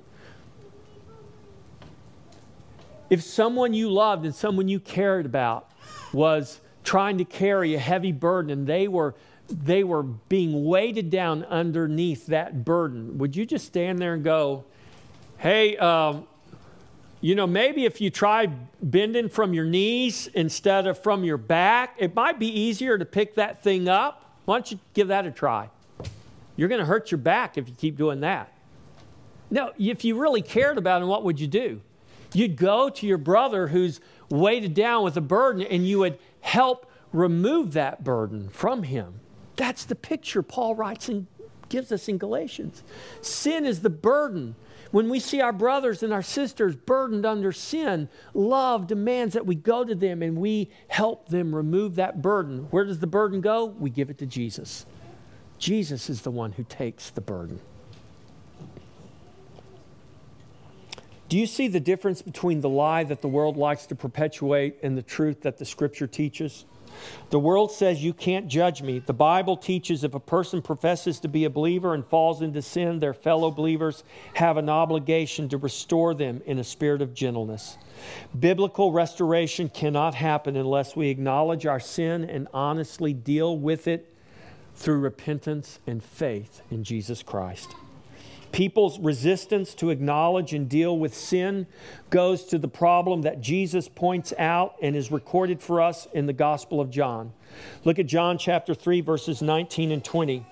If 3.10 3.24
someone 3.24 3.74
you 3.74 3.89
loved 3.91 4.26
and 4.26 4.36
someone 4.36 4.68
you 4.68 4.80
cared 4.80 5.26
about 5.26 5.72
was 6.14 6.62
trying 6.84 7.18
to 7.18 7.26
carry 7.26 7.76
a 7.76 7.80
heavy 7.80 8.12
burden 8.12 8.51
and 8.51 8.68
they 8.68 8.88
were 8.88 9.16
they 9.50 9.84
were 9.84 10.04
being 10.04 10.66
weighted 10.66 11.10
down 11.10 11.43
underneath 11.45 12.28
that 12.28 12.64
burden, 12.64 13.18
would 13.18 13.36
you 13.36 13.45
just 13.45 13.66
stand 13.66 14.00
there 14.00 14.14
and 14.14 14.24
go, 14.24 14.66
hey, 15.38 15.78
um, 15.78 16.28
you 17.22 17.36
know, 17.36 17.47
maybe 17.47 17.86
if 17.86 18.00
you 18.00 18.10
try 18.10 18.47
bending 18.82 19.28
from 19.28 19.54
your 19.54 19.66
knees 19.66 20.28
instead 20.28 20.88
of 20.88 21.02
from 21.02 21.24
your 21.24 21.38
back, 21.38 21.95
it 21.97 22.16
might 22.16 22.39
be 22.39 22.47
easier 22.47 22.97
to 22.97 23.06
pick 23.06 23.36
that 23.36 23.62
thing 23.62 23.89
up. 23.89 24.38
Why 24.45 24.56
don't 24.56 24.72
you 24.72 24.80
give 24.93 25.10
that 25.10 25.26
a 25.26 25.32
try? 25.32 25.70
You're 26.56 26.70
going 26.70 26.80
to 26.80 26.86
hurt 26.86 27.12
your 27.12 27.18
back 27.18 27.58
if 27.58 27.68
you 27.68 27.76
keep 27.76 27.97
doing 27.97 28.22
that. 28.22 28.54
No, 29.52 29.74
if 29.78 30.06
you 30.06 30.20
really 30.20 30.41
cared 30.41 30.78
about 30.78 31.02
him, 31.02 31.08
what 31.08 31.24
would 31.24 31.39
you 31.39 31.47
do? 31.47 31.82
You'd 32.34 32.56
go 32.56 32.89
to 32.89 33.08
your 33.08 33.18
brother 33.18 33.68
who's 33.68 34.00
weighted 34.30 34.74
down 34.74 35.04
with 35.04 35.18
a 35.18 35.22
burden 35.22 35.64
and 35.64 35.88
you 35.88 36.00
would 36.00 36.20
help 36.41 36.89
remove 37.12 37.74
that 37.74 38.04
burden 38.04 38.50
from 38.50 38.84
him. 38.84 39.18
That's 39.60 39.84
the 39.84 39.95
picture 39.95 40.41
Paul 40.41 40.74
writes 40.74 41.10
and 41.10 41.28
gives 41.68 41.91
us 41.91 42.07
in 42.07 42.18
Galatians. 42.18 42.82
Sin 43.20 43.66
is 43.66 43.82
the 43.82 43.89
burden. 43.89 44.55
When 44.91 45.10
we 45.10 45.20
see 45.20 45.41
our 45.41 45.51
brothers 45.51 46.01
and 46.01 46.14
our 46.14 46.22
sisters 46.24 46.78
burdened 46.78 47.26
under 47.26 47.51
sin, 47.51 48.07
love 48.34 48.88
demands 48.88 49.34
that 49.34 49.45
we 49.45 49.55
go 49.55 49.84
to 49.84 49.93
them 49.93 50.24
and 50.24 50.38
we 50.38 50.70
help 50.88 51.28
them 51.28 51.53
remove 51.53 51.95
that 51.95 52.22
burden. 52.22 52.68
Where 52.72 52.86
does 52.86 52.99
the 52.99 53.05
burden 53.05 53.41
go? 53.41 53.66
We 53.66 53.89
give 53.89 54.10
it 54.10 54.18
to 54.20 54.26
Jesus. 54.26 54.86
Jesus 55.57 56.10
is 56.10 56.22
the 56.22 56.32
one 56.32 56.53
who 56.53 56.64
takes 56.64 57.10
the 57.10 57.20
burden. 57.20 57.60
Do 61.28 61.38
you 61.38 61.45
see 61.45 61.68
the 61.68 61.82
difference 61.82 62.22
between 62.22 62.62
the 62.62 62.70
lie 62.70 63.03
that 63.03 63.22
the 63.22 63.28
world 63.28 63.57
likes 63.57 63.88
to 63.88 63.95
perpetuate 63.95 64.78
and 64.84 64.97
the 64.97 65.01
truth 65.01 65.41
that 65.41 65.57
the 65.57 65.66
scripture 65.66 66.07
teaches? 66.07 66.64
The 67.30 67.39
world 67.39 67.72
says 67.72 68.04
you 68.04 68.14
can't 68.14 68.47
judge 68.47 68.82
me. 68.82 69.00
The 69.00 69.14
Bible 69.14 69.58
teaches 69.58 70.04
if 70.04 70.16
a 70.16 70.20
person 70.20 70.62
professes 70.62 71.20
to 71.20 71.28
be 71.28 71.45
a 71.45 71.50
believer 71.50 71.93
and 71.93 72.06
falls 72.06 72.41
into 72.41 72.62
sin, 72.62 73.00
their 73.00 73.14
fellow 73.14 73.52
believers 73.52 74.04
have 74.34 74.58
an 74.58 74.70
obligation 74.70 75.50
to 75.50 75.58
restore 75.58 76.14
them 76.14 76.41
in 76.45 76.60
a 76.60 76.64
spirit 76.64 77.02
of 77.02 77.14
gentleness. 77.14 77.78
Biblical 78.38 78.91
restoration 78.91 79.70
cannot 79.70 80.16
happen 80.16 80.56
unless 80.56 80.95
we 80.95 81.10
acknowledge 81.10 81.66
our 81.66 81.80
sin 81.80 82.24
and 82.24 82.47
honestly 82.54 83.14
deal 83.14 83.58
with 83.58 83.88
it 83.88 84.14
through 84.76 85.00
repentance 85.00 85.80
and 85.86 86.04
faith 86.04 86.62
in 86.72 86.84
Jesus 86.84 87.22
Christ. 87.22 87.76
People's 88.52 89.00
resistance 89.00 89.74
to 89.76 89.89
acknowledge 89.89 90.54
and 90.54 90.68
deal 90.68 90.97
with 90.97 91.16
sin 91.16 91.68
goes 92.10 92.43
to 92.45 92.58
the 92.58 92.68
problem 92.68 93.22
that 93.22 93.41
Jesus 93.41 93.88
points 93.88 94.34
out 94.38 94.76
and 94.82 94.95
is 94.95 95.12
recorded 95.12 95.62
for 95.62 95.82
us 95.82 96.08
in 96.14 96.26
the 96.26 96.34
Gospel 96.34 96.82
of 96.82 96.89
John. 96.89 97.32
Look 97.86 98.00
at 98.00 98.08
John 98.08 98.38
chapter 98.38 98.74
3, 98.74 99.02
verses 99.02 99.41
19 99.41 99.91
and 99.91 100.04
20. 100.04 100.45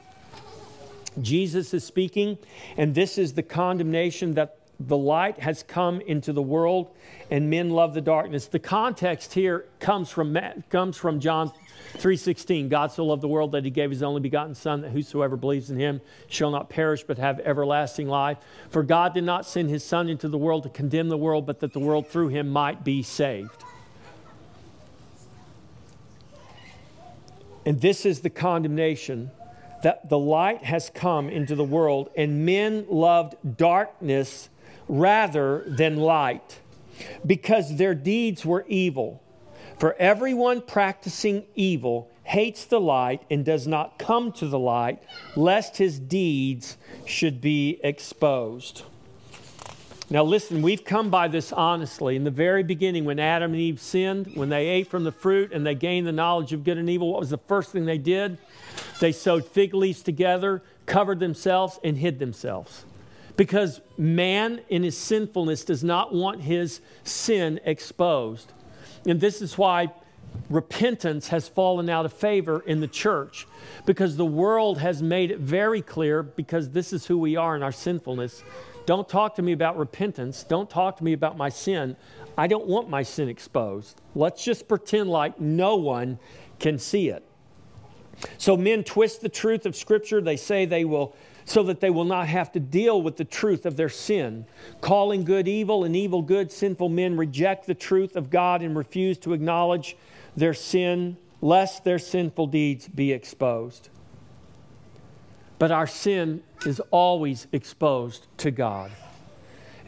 Jesus 1.22 1.74
is 1.74 1.84
speaking, 1.84 2.38
and 2.78 2.94
this 2.94 3.18
is 3.18 3.34
the 3.34 3.44
condemnation 3.44 4.36
that 4.36 4.58
the 4.80 4.98
light 4.98 5.40
has 5.40 5.64
come 5.64 6.02
into 6.02 6.32
the 6.32 6.42
world, 6.42 6.92
and 7.32 7.50
men 7.50 7.72
love 7.72 7.96
the 7.96 8.02
darkness. 8.02 8.46
The 8.46 8.60
context 8.60 9.34
here 9.34 9.66
comes 9.80 10.10
from, 10.10 10.38
comes 10.70 10.98
from 10.98 11.20
John 11.20 11.52
3:16. 11.98 12.70
God 12.70 12.92
so 12.92 13.06
loved 13.06 13.22
the 13.22 13.28
world 13.28 13.52
that 13.54 13.64
he 13.64 13.70
gave 13.70 13.90
his 13.90 14.04
only 14.04 14.22
begotten 14.22 14.56
son 14.56 14.82
that 14.82 14.92
whosoever 14.92 15.36
believes 15.36 15.70
in 15.70 15.78
him 15.78 16.02
shall 16.28 16.52
not 16.52 16.70
perish 16.70 17.04
but 17.04 17.18
have 17.18 17.40
everlasting 17.42 18.08
life. 18.08 18.38
For 18.70 18.84
God 18.84 19.14
did 19.14 19.24
not 19.24 19.46
send 19.46 19.70
his 19.70 19.84
son 19.84 20.10
into 20.10 20.28
the 20.28 20.38
world 20.38 20.64
to 20.64 20.70
condemn 20.70 21.10
the 21.10 21.18
world, 21.18 21.46
but 21.46 21.60
that 21.62 21.74
the 21.74 21.80
world 21.80 22.08
through 22.08 22.30
him 22.30 22.50
might 22.50 22.84
be 22.84 23.02
saved. 23.04 23.64
And 27.66 27.82
this 27.82 28.06
is 28.06 28.22
the 28.22 28.30
condemnation 28.30 29.32
that 29.84 30.10
the 30.10 30.18
light 30.18 30.64
has 30.64 30.90
come 30.90 31.30
into 31.30 31.54
the 31.56 31.64
world, 31.64 32.10
and 32.16 32.46
men 32.46 32.86
loved 32.90 33.36
darkness 33.58 34.50
rather 34.88 35.64
than 35.68 35.98
light 35.98 36.60
because 37.26 37.76
their 37.76 37.94
deeds 37.94 38.46
were 38.46 38.66
evil. 38.68 39.22
For 39.78 39.94
everyone 40.00 40.62
practicing 40.62 41.46
evil 41.56 42.10
hates 42.24 42.66
the 42.66 42.80
light 42.80 43.22
and 43.30 43.46
does 43.46 43.68
not 43.68 44.00
come 44.00 44.32
to 44.34 44.48
the 44.48 44.60
light, 44.60 45.04
lest 45.36 45.78
his 45.78 46.00
deeds 46.00 46.78
should 47.06 47.40
be 47.40 47.80
exposed. 47.84 48.84
Now, 50.10 50.24
listen, 50.24 50.62
we've 50.62 50.84
come 50.84 51.10
by 51.10 51.28
this 51.28 51.52
honestly. 51.52 52.16
In 52.16 52.24
the 52.24 52.32
very 52.32 52.64
beginning, 52.64 53.06
when 53.06 53.20
Adam 53.20 53.52
and 53.52 53.60
Eve 53.60 53.80
sinned, 53.80 54.32
when 54.36 54.50
they 54.50 54.68
ate 54.68 54.88
from 54.88 55.04
the 55.04 55.12
fruit 55.12 55.52
and 55.52 55.66
they 55.66 55.76
gained 55.76 56.08
the 56.08 56.14
knowledge 56.14 56.54
of 56.54 56.64
good 56.64 56.78
and 56.78 56.90
evil, 56.90 57.12
what 57.12 57.20
was 57.20 57.30
the 57.30 57.38
first 57.38 57.72
thing 57.72 57.86
they 57.86 57.98
did? 57.98 58.38
They 59.00 59.12
sewed 59.12 59.46
fig 59.46 59.74
leaves 59.74 60.02
together, 60.02 60.64
covered 60.86 61.20
themselves, 61.20 61.80
and 61.84 61.98
hid 61.98 62.20
themselves. 62.20 62.86
Because 63.36 63.82
man, 63.98 64.62
in 64.70 64.82
his 64.82 64.98
sinfulness, 64.98 65.64
does 65.66 65.84
not 65.84 66.16
want 66.16 66.42
his 66.42 66.80
sin 67.04 67.60
exposed. 67.66 68.54
And 69.08 69.20
this 69.20 69.42
is 69.42 69.58
why 69.58 69.92
repentance 70.50 71.30
has 71.30 71.48
fallen 71.48 71.90
out 71.90 72.06
of 72.06 72.14
favor 72.14 72.60
in 72.68 72.80
the 72.82 72.88
church 72.88 73.48
because 73.86 74.18
the 74.18 74.26
world 74.26 74.78
has 74.78 75.02
made 75.02 75.32
it 75.32 75.40
very 75.40 75.82
clear 75.82 76.22
because 76.22 76.70
this 76.70 76.94
is 76.94 77.08
who 77.08 77.18
we 77.18 77.36
are 77.36 77.56
in 77.56 77.64
our 77.64 77.72
sinfulness 77.72 78.44
don't 78.88 79.10
talk 79.10 79.36
to 79.36 79.42
me 79.42 79.52
about 79.52 79.78
repentance. 79.78 80.44
Don't 80.44 80.70
talk 80.70 80.96
to 80.98 81.04
me 81.04 81.12
about 81.12 81.36
my 81.36 81.50
sin. 81.50 81.98
I 82.38 82.48
don't 82.48 82.68
want 82.68 82.90
my 82.90 83.04
sin 83.04 83.28
exposed. 83.28 84.02
Let's 84.16 84.46
just 84.46 84.70
pretend 84.70 85.10
like 85.10 85.42
no 85.42 85.76
one 85.76 86.20
can 86.58 86.80
see 86.80 87.10
it. 87.10 87.22
So 88.38 88.56
men 88.56 88.86
twist 88.86 89.20
the 89.20 89.28
truth 89.28 89.66
of 89.66 89.76
Scripture. 89.76 90.22
They 90.22 90.38
say 90.38 90.66
they 90.66 90.86
will, 90.86 91.18
so 91.48 91.64
that 91.64 91.80
they 91.80 91.90
will 91.90 92.04
not 92.04 92.28
have 92.28 92.52
to 92.52 92.60
deal 92.60 93.02
with 93.02 93.16
the 93.16 93.24
truth 93.24 93.66
of 93.66 93.78
their 93.78 93.88
sin. 93.88 94.46
Calling 94.82 95.24
good 95.24 95.48
evil 95.48 95.86
and 95.86 95.96
evil 95.96 96.22
good, 96.22 96.52
sinful 96.52 96.90
men 96.90 97.16
reject 97.16 97.68
the 97.68 97.74
truth 97.74 98.18
of 98.18 98.30
God 98.30 98.62
and 98.62 98.76
refuse 98.76 99.18
to 99.20 99.32
acknowledge 99.32 99.96
their 100.36 100.54
sin, 100.54 101.16
lest 101.42 101.86
their 101.86 102.00
sinful 102.00 102.48
deeds 102.48 102.90
be 102.90 103.14
exposed. 103.14 103.88
But 105.58 105.72
our 105.72 105.88
sin 105.88 106.44
is 106.66 106.82
always 106.92 107.48
exposed 107.54 108.28
to 108.40 108.52
God. 108.52 108.92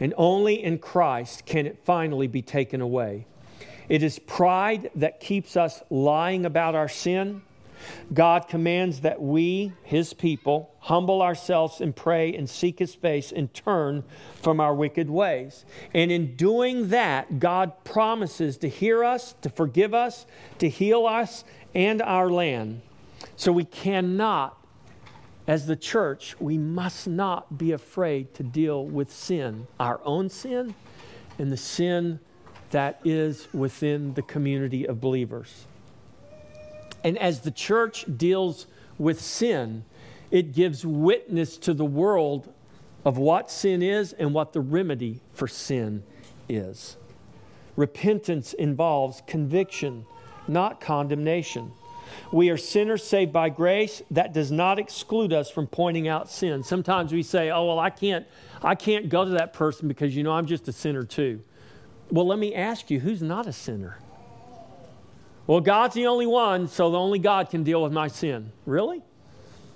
And 0.00 0.14
only 0.16 0.64
in 0.64 0.78
Christ 0.78 1.44
can 1.44 1.66
it 1.66 1.78
finally 1.84 2.26
be 2.26 2.40
taken 2.40 2.80
away. 2.80 3.26
It 3.90 4.02
is 4.02 4.18
pride 4.18 4.90
that 4.94 5.20
keeps 5.20 5.58
us 5.58 5.82
lying 5.90 6.46
about 6.46 6.74
our 6.74 6.88
sin. 6.88 7.42
God 8.12 8.48
commands 8.48 9.00
that 9.00 9.20
we, 9.20 9.72
His 9.82 10.12
people, 10.12 10.74
humble 10.80 11.22
ourselves 11.22 11.80
and 11.80 11.94
pray 11.94 12.34
and 12.34 12.48
seek 12.48 12.78
His 12.78 12.94
face 12.94 13.32
and 13.32 13.52
turn 13.52 14.04
from 14.34 14.60
our 14.60 14.74
wicked 14.74 15.10
ways. 15.10 15.64
And 15.94 16.10
in 16.10 16.36
doing 16.36 16.88
that, 16.88 17.38
God 17.38 17.84
promises 17.84 18.56
to 18.58 18.68
hear 18.68 19.04
us, 19.04 19.34
to 19.42 19.50
forgive 19.50 19.94
us, 19.94 20.26
to 20.58 20.68
heal 20.68 21.06
us 21.06 21.44
and 21.74 22.02
our 22.02 22.30
land. 22.30 22.82
So 23.36 23.52
we 23.52 23.64
cannot 23.64 24.56
as 25.46 25.66
the 25.66 25.74
church, 25.74 26.36
we 26.38 26.56
must 26.56 27.08
not 27.08 27.58
be 27.58 27.72
afraid 27.72 28.32
to 28.34 28.42
deal 28.44 28.84
with 28.84 29.12
sin, 29.12 29.66
our 29.80 30.00
own 30.04 30.28
sin, 30.28 30.74
and 31.40 31.50
the 31.50 31.56
sin 31.56 32.20
that 32.70 33.00
is 33.04 33.48
within 33.52 34.14
the 34.14 34.22
community 34.22 34.86
of 34.86 35.00
believers. 35.00 35.66
And 37.02 37.18
as 37.18 37.40
the 37.40 37.50
church 37.50 38.04
deals 38.16 38.66
with 38.98 39.20
sin, 39.20 39.84
it 40.30 40.52
gives 40.52 40.84
witness 40.84 41.56
to 41.58 41.74
the 41.74 41.84
world 41.84 42.52
of 43.04 43.18
what 43.18 43.50
sin 43.50 43.82
is 43.82 44.12
and 44.12 44.34
what 44.34 44.52
the 44.52 44.60
remedy 44.60 45.20
for 45.32 45.48
sin 45.48 46.02
is. 46.48 46.96
Repentance 47.76 48.52
involves 48.52 49.22
conviction, 49.26 50.04
not 50.46 50.80
condemnation. 50.80 51.72
We 52.32 52.50
are 52.50 52.56
sinners 52.56 53.04
saved 53.04 53.32
by 53.32 53.48
grace. 53.48 54.02
That 54.10 54.32
does 54.32 54.50
not 54.50 54.78
exclude 54.78 55.32
us 55.32 55.50
from 55.50 55.66
pointing 55.66 56.08
out 56.08 56.28
sin. 56.30 56.62
Sometimes 56.62 57.12
we 57.12 57.22
say, 57.22 57.50
"Oh, 57.50 57.66
well, 57.66 57.78
I 57.78 57.90
can't 57.90 58.26
I 58.62 58.74
can't 58.74 59.08
go 59.08 59.24
to 59.24 59.30
that 59.32 59.52
person 59.52 59.88
because 59.88 60.14
you 60.14 60.22
know 60.22 60.32
I'm 60.32 60.46
just 60.46 60.66
a 60.68 60.72
sinner 60.72 61.04
too." 61.04 61.40
Well, 62.10 62.26
let 62.26 62.38
me 62.38 62.54
ask 62.54 62.90
you, 62.90 63.00
who's 63.00 63.22
not 63.22 63.46
a 63.46 63.52
sinner? 63.52 63.98
Well, 65.50 65.60
God's 65.60 65.96
the 65.96 66.06
only 66.06 66.28
one, 66.28 66.68
so 66.68 66.92
the 66.92 66.98
only 67.00 67.18
God 67.18 67.50
can 67.50 67.64
deal 67.64 67.82
with 67.82 67.92
my 67.92 68.06
sin. 68.06 68.52
Really? 68.66 69.02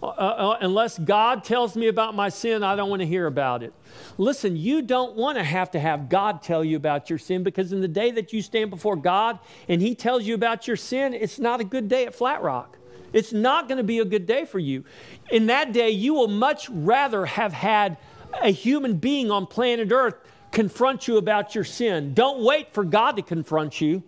Uh, 0.01 0.07
uh, 0.07 0.59
unless 0.61 1.01
God 1.01 1.43
tells 1.43 1.75
me 1.75 1.89
about 1.89 2.15
my 2.15 2.29
sin, 2.29 2.63
I 2.63 2.77
don't 2.77 2.89
want 2.89 3.03
to 3.03 3.07
hear 3.07 3.27
about 3.27 3.65
it. 3.65 3.75
Listen, 4.17 4.57
you 4.57 4.83
don't 4.83 5.17
want 5.17 5.37
to 5.37 5.43
have 5.43 5.73
to 5.73 5.81
have 5.81 6.09
God 6.09 6.43
tell 6.43 6.65
you 6.65 6.77
about 6.77 7.11
your 7.11 7.19
sin 7.19 7.43
because 7.43 7.73
in 7.73 7.81
the 7.81 7.89
day 7.89 8.13
that 8.13 8.33
you 8.33 8.41
stand 8.41 8.71
before 8.71 8.95
God 8.95 9.41
and 9.69 9.83
He 9.83 9.97
tells 9.97 10.23
you 10.23 10.37
about 10.37 10.69
your 10.69 10.77
sin, 10.77 11.13
it's 11.13 11.41
not 11.41 11.61
a 11.61 11.65
good 11.65 11.89
day 11.89 12.07
at 12.07 12.15
Flat 12.15 12.41
Rock. 12.41 12.79
It's 13.13 13.33
not 13.33 13.67
going 13.67 13.79
to 13.79 13.83
be 13.83 13.99
a 13.99 14.05
good 14.05 14.27
day 14.27 14.45
for 14.45 14.61
you. 14.61 14.85
In 15.33 15.47
that 15.47 15.73
day, 15.73 15.91
you 15.91 16.15
will 16.15 16.29
much 16.29 16.71
rather 16.71 17.27
have 17.27 17.53
had 17.53 17.97
a 18.41 18.51
human 18.53 18.99
being 18.99 19.33
on 19.33 19.49
planet 19.49 19.91
Earth 19.91 20.15
confront 20.53 21.09
you 21.09 21.17
about 21.17 21.57
your 21.57 21.65
sin. 21.65 22.15
Don't 22.15 22.45
wait 22.45 22.73
for 22.73 22.85
God 22.85 23.17
to 23.17 23.23
confront 23.23 23.81
you 23.81 24.05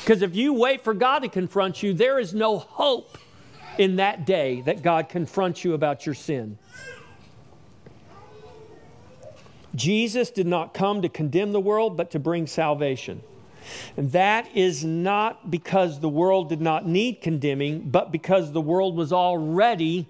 because 0.00 0.22
if 0.22 0.34
you 0.34 0.52
wait 0.52 0.82
for 0.82 0.94
God 0.94 1.20
to 1.20 1.28
confront 1.28 1.82
you, 1.82 1.92
there 1.92 2.18
is 2.18 2.34
no 2.34 2.58
hope 2.58 3.18
in 3.78 3.96
that 3.96 4.26
day 4.26 4.60
that 4.62 4.82
God 4.82 5.08
confronts 5.08 5.64
you 5.64 5.74
about 5.74 6.06
your 6.06 6.14
sin. 6.14 6.58
Jesus 9.74 10.30
did 10.30 10.46
not 10.46 10.72
come 10.72 11.02
to 11.02 11.08
condemn 11.08 11.52
the 11.52 11.60
world, 11.60 11.96
but 11.96 12.10
to 12.12 12.18
bring 12.18 12.46
salvation. 12.46 13.22
And 13.96 14.12
that 14.12 14.54
is 14.54 14.84
not 14.84 15.50
because 15.50 16.00
the 16.00 16.08
world 16.08 16.48
did 16.48 16.60
not 16.60 16.86
need 16.86 17.20
condemning, 17.22 17.90
but 17.90 18.12
because 18.12 18.52
the 18.52 18.60
world 18.60 18.96
was 18.96 19.12
already 19.12 20.06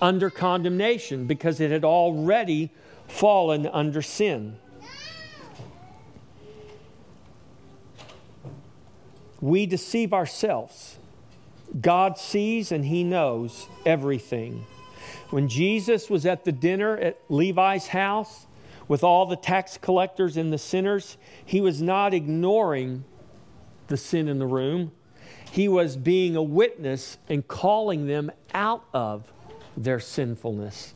under 0.00 0.30
condemnation, 0.30 1.26
because 1.26 1.60
it 1.60 1.70
had 1.70 1.84
already 1.84 2.70
fallen 3.08 3.66
under 3.66 4.02
sin. 4.02 4.56
We 9.46 9.64
deceive 9.64 10.12
ourselves 10.12 10.98
God 11.80 12.18
sees 12.18 12.72
and 12.72 12.84
He 12.84 13.04
knows 13.04 13.68
everything. 13.84 14.66
When 15.30 15.48
Jesus 15.48 16.10
was 16.10 16.26
at 16.26 16.44
the 16.44 16.50
dinner 16.50 16.96
at 16.96 17.20
Levi's 17.28 17.88
house 17.88 18.46
with 18.88 19.04
all 19.04 19.24
the 19.26 19.36
tax 19.36 19.78
collectors 19.78 20.36
and 20.36 20.52
the 20.52 20.58
sinners, 20.58 21.16
He 21.44 21.60
was 21.60 21.80
not 21.80 22.12
ignoring 22.12 23.04
the 23.86 23.96
sin 23.96 24.26
in 24.26 24.40
the 24.40 24.46
room. 24.46 24.90
He 25.52 25.68
was 25.68 25.96
being 25.96 26.34
a 26.34 26.42
witness 26.42 27.18
and 27.28 27.46
calling 27.46 28.08
them 28.08 28.32
out 28.52 28.84
of 28.92 29.30
their 29.76 30.00
sinfulness. 30.00 30.92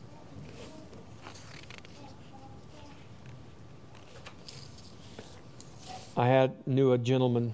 I 6.17 6.27
had 6.27 6.67
knew 6.67 6.91
a 6.91 6.97
gentleman. 6.97 7.53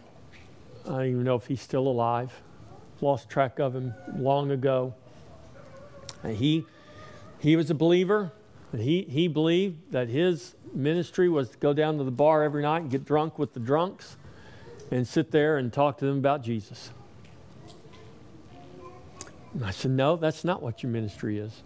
I 0.87 0.91
don't 0.91 1.05
even 1.07 1.23
know 1.23 1.35
if 1.35 1.47
he's 1.47 1.61
still 1.61 1.87
alive 1.87 2.31
lost 3.01 3.29
track 3.29 3.59
of 3.59 3.75
him 3.75 3.93
long 4.15 4.51
ago. 4.51 4.93
And 6.23 6.35
he, 6.35 6.65
he 7.39 7.55
was 7.55 7.69
a 7.69 7.75
believer. 7.75 8.31
And 8.71 8.81
he, 8.81 9.03
he 9.03 9.27
believed 9.27 9.91
that 9.91 10.09
his 10.09 10.55
ministry 10.73 11.29
was 11.29 11.49
to 11.49 11.57
go 11.57 11.73
down 11.73 11.97
to 11.97 12.03
the 12.03 12.11
bar 12.11 12.43
every 12.43 12.61
night 12.61 12.81
and 12.81 12.91
get 12.91 13.05
drunk 13.05 13.39
with 13.39 13.53
the 13.53 13.59
drunks 13.59 14.17
and 14.91 15.07
sit 15.07 15.31
there 15.31 15.57
and 15.57 15.71
talk 15.71 15.97
to 15.99 16.05
them 16.05 16.17
about 16.17 16.43
Jesus. 16.43 16.91
And 19.53 19.65
I 19.65 19.71
said, 19.71 19.91
No, 19.91 20.17
that's 20.17 20.43
not 20.43 20.61
what 20.61 20.83
your 20.83 20.91
ministry 20.91 21.39
is. 21.39 21.63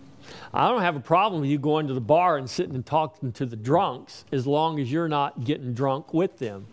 I 0.53 0.69
don't 0.69 0.81
have 0.81 0.95
a 0.95 1.01
problem 1.01 1.41
with 1.41 1.49
you 1.49 1.57
going 1.57 1.87
to 1.87 1.93
the 1.93 1.99
bar 1.99 2.37
and 2.37 2.49
sitting 2.49 2.75
and 2.75 2.85
talking 2.85 3.31
to 3.33 3.45
the 3.45 3.55
drunks 3.55 4.23
as 4.31 4.45
long 4.45 4.79
as 4.79 4.91
you're 4.91 5.09
not 5.09 5.43
getting 5.43 5.73
drunk 5.73 6.13
with 6.13 6.37
them. 6.37 6.67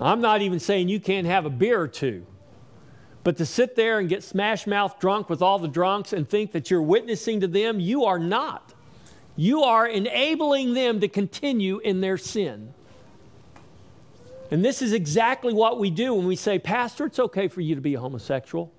I'm 0.00 0.20
not 0.20 0.42
even 0.42 0.60
saying 0.60 0.88
you 0.88 1.00
can't 1.00 1.26
have 1.26 1.46
a 1.46 1.50
beer 1.50 1.80
or 1.80 1.88
two. 1.88 2.26
But 3.22 3.38
to 3.38 3.46
sit 3.46 3.74
there 3.74 3.98
and 3.98 4.08
get 4.08 4.22
smash 4.22 4.66
mouth 4.66 4.98
drunk 5.00 5.30
with 5.30 5.40
all 5.40 5.58
the 5.58 5.68
drunks 5.68 6.12
and 6.12 6.28
think 6.28 6.52
that 6.52 6.70
you're 6.70 6.82
witnessing 6.82 7.40
to 7.40 7.46
them, 7.46 7.80
you 7.80 8.04
are 8.04 8.18
not. 8.18 8.74
You 9.36 9.62
are 9.62 9.86
enabling 9.86 10.74
them 10.74 11.00
to 11.00 11.08
continue 11.08 11.78
in 11.78 12.00
their 12.00 12.18
sin. 12.18 12.74
And 14.50 14.64
this 14.64 14.82
is 14.82 14.92
exactly 14.92 15.54
what 15.54 15.78
we 15.78 15.90
do 15.90 16.14
when 16.14 16.26
we 16.26 16.36
say, 16.36 16.58
Pastor, 16.58 17.06
it's 17.06 17.18
okay 17.18 17.48
for 17.48 17.62
you 17.62 17.74
to 17.74 17.80
be 17.80 17.94
a 17.94 18.00
homosexual. 18.00 18.70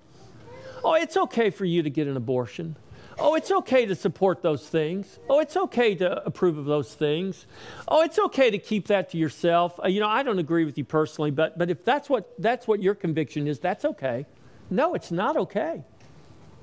Oh, 0.84 0.94
it's 0.94 1.16
okay 1.16 1.50
for 1.50 1.64
you 1.64 1.82
to 1.82 1.90
get 1.90 2.06
an 2.06 2.16
abortion. 2.16 2.76
Oh, 3.18 3.34
it's 3.34 3.50
okay 3.50 3.86
to 3.86 3.94
support 3.94 4.42
those 4.42 4.68
things. 4.68 5.18
Oh, 5.28 5.40
it's 5.40 5.56
okay 5.56 5.94
to 5.94 6.24
approve 6.26 6.58
of 6.58 6.66
those 6.66 6.94
things. 6.94 7.46
Oh, 7.88 8.02
it's 8.02 8.18
okay 8.18 8.50
to 8.50 8.58
keep 8.58 8.88
that 8.88 9.10
to 9.10 9.18
yourself. 9.18 9.80
Uh, 9.82 9.88
you 9.88 10.00
know, 10.00 10.08
I 10.08 10.22
don't 10.22 10.38
agree 10.38 10.64
with 10.66 10.76
you 10.76 10.84
personally, 10.84 11.30
but, 11.30 11.56
but 11.56 11.70
if 11.70 11.82
that's 11.82 12.10
what, 12.10 12.34
that's 12.38 12.68
what 12.68 12.82
your 12.82 12.94
conviction 12.94 13.46
is, 13.46 13.58
that's 13.58 13.86
okay. 13.86 14.26
No, 14.68 14.94
it's 14.94 15.10
not 15.10 15.36
okay. 15.36 15.82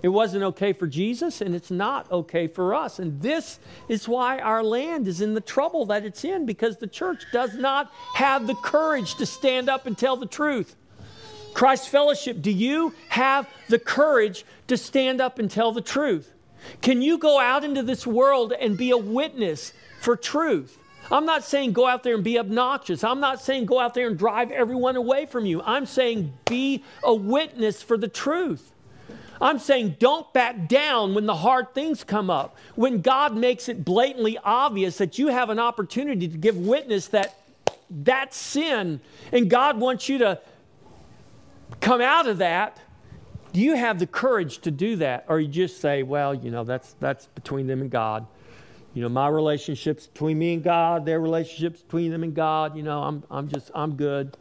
It 0.03 0.09
wasn't 0.09 0.43
okay 0.43 0.73
for 0.73 0.85
Jesus, 0.85 1.39
and 1.41 1.55
it's 1.55 1.71
not 1.71 2.11
okay 2.11 2.47
for 2.47 2.75
us. 2.75 2.99
And 2.99 3.21
this 3.21 3.57
is 3.87 4.07
why 4.07 4.39
our 4.39 4.61
land 4.61 5.07
is 5.07 5.21
in 5.21 5.33
the 5.33 5.41
trouble 5.41 5.85
that 5.87 6.03
it's 6.03 6.25
in, 6.25 6.45
because 6.45 6.77
the 6.77 6.87
church 6.87 7.23
does 7.31 7.55
not 7.55 7.91
have 8.13 8.45
the 8.45 8.55
courage 8.55 9.15
to 9.15 9.25
stand 9.25 9.69
up 9.69 9.87
and 9.87 9.97
tell 9.97 10.17
the 10.17 10.25
truth. 10.25 10.75
Christ 11.53 11.87
Fellowship, 11.87 12.41
do 12.41 12.51
you 12.51 12.93
have 13.09 13.47
the 13.69 13.79
courage 13.79 14.45
to 14.67 14.75
stand 14.75 15.21
up 15.21 15.39
and 15.39 15.49
tell 15.49 15.71
the 15.71 15.81
truth? 15.81 16.33
Can 16.81 17.01
you 17.01 17.17
go 17.17 17.39
out 17.39 17.63
into 17.63 17.83
this 17.83 18.05
world 18.05 18.53
and 18.53 18.77
be 18.77 18.91
a 18.91 18.97
witness 18.97 19.73
for 20.01 20.15
truth? 20.15 20.77
I'm 21.11 21.25
not 21.25 21.43
saying 21.43 21.73
go 21.73 21.87
out 21.87 22.03
there 22.03 22.15
and 22.15 22.23
be 22.23 22.39
obnoxious. 22.39 23.03
I'm 23.03 23.19
not 23.19 23.41
saying 23.41 23.65
go 23.65 23.79
out 23.79 23.93
there 23.93 24.07
and 24.07 24.17
drive 24.17 24.51
everyone 24.51 24.95
away 24.95 25.25
from 25.25 25.45
you. 25.45 25.61
I'm 25.61 25.85
saying 25.85 26.33
be 26.45 26.83
a 27.03 27.13
witness 27.13 27.81
for 27.81 27.97
the 27.97 28.07
truth. 28.07 28.71
I'm 29.41 29.59
saying 29.59 29.97
don't 29.99 30.31
back 30.31 30.69
down 30.69 31.13
when 31.13 31.25
the 31.25 31.35
hard 31.35 31.73
things 31.73 32.03
come 32.03 32.29
up. 32.29 32.55
When 32.75 33.01
God 33.01 33.35
makes 33.35 33.67
it 33.67 33.83
blatantly 33.83 34.37
obvious 34.37 34.97
that 34.99 35.19
you 35.19 35.27
have 35.27 35.49
an 35.49 35.59
opportunity 35.59 36.27
to 36.27 36.37
give 36.37 36.57
witness 36.57 37.07
that 37.07 37.37
that's 37.89 38.37
sin 38.37 39.01
and 39.31 39.49
God 39.49 39.79
wants 39.79 40.07
you 40.07 40.19
to 40.19 40.39
come 41.81 42.01
out 42.01 42.27
of 42.27 42.37
that 42.37 42.77
do 43.53 43.61
you 43.61 43.75
have 43.75 43.99
the 43.99 44.07
courage 44.07 44.59
to 44.59 44.71
do 44.71 44.95
that? 44.97 45.25
Or 45.29 45.39
you 45.39 45.47
just 45.47 45.79
say, 45.79 46.03
well, 46.03 46.33
you 46.33 46.49
know, 46.51 46.63
that's, 46.63 46.95
that's 46.99 47.27
between 47.27 47.67
them 47.67 47.81
and 47.81 47.89
God. 47.89 48.25
You 48.95 49.03
know, 49.03 49.09
my 49.09 49.27
relationships 49.27 50.07
between 50.07 50.39
me 50.39 50.55
and 50.55 50.63
God, 50.63 51.05
their 51.05 51.19
relationships 51.19 51.81
between 51.81 52.11
them 52.11 52.23
and 52.23 52.33
God, 52.33 52.75
you 52.75 52.83
know, 52.83 53.01
I'm, 53.01 53.23
I'm 53.29 53.47
just, 53.47 53.71
I'm 53.73 53.95
good. 53.95 54.35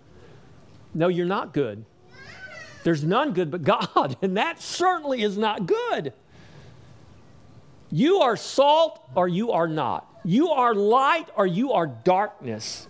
No, 0.94 1.08
you're 1.08 1.26
not 1.26 1.52
good. 1.54 1.84
There's 2.84 3.04
none 3.04 3.32
good 3.32 3.50
but 3.50 3.62
God, 3.94 4.16
and 4.22 4.36
that 4.36 4.60
certainly 4.60 5.22
is 5.22 5.38
not 5.38 5.66
good. 5.66 6.14
You 7.90 8.20
are 8.20 8.36
salt 8.36 9.02
or 9.14 9.28
you 9.28 9.52
are 9.52 9.68
not. 9.68 10.08
You 10.24 10.50
are 10.50 10.74
light 10.74 11.28
or 11.36 11.46
you 11.46 11.72
are 11.72 11.86
darkness. 11.86 12.88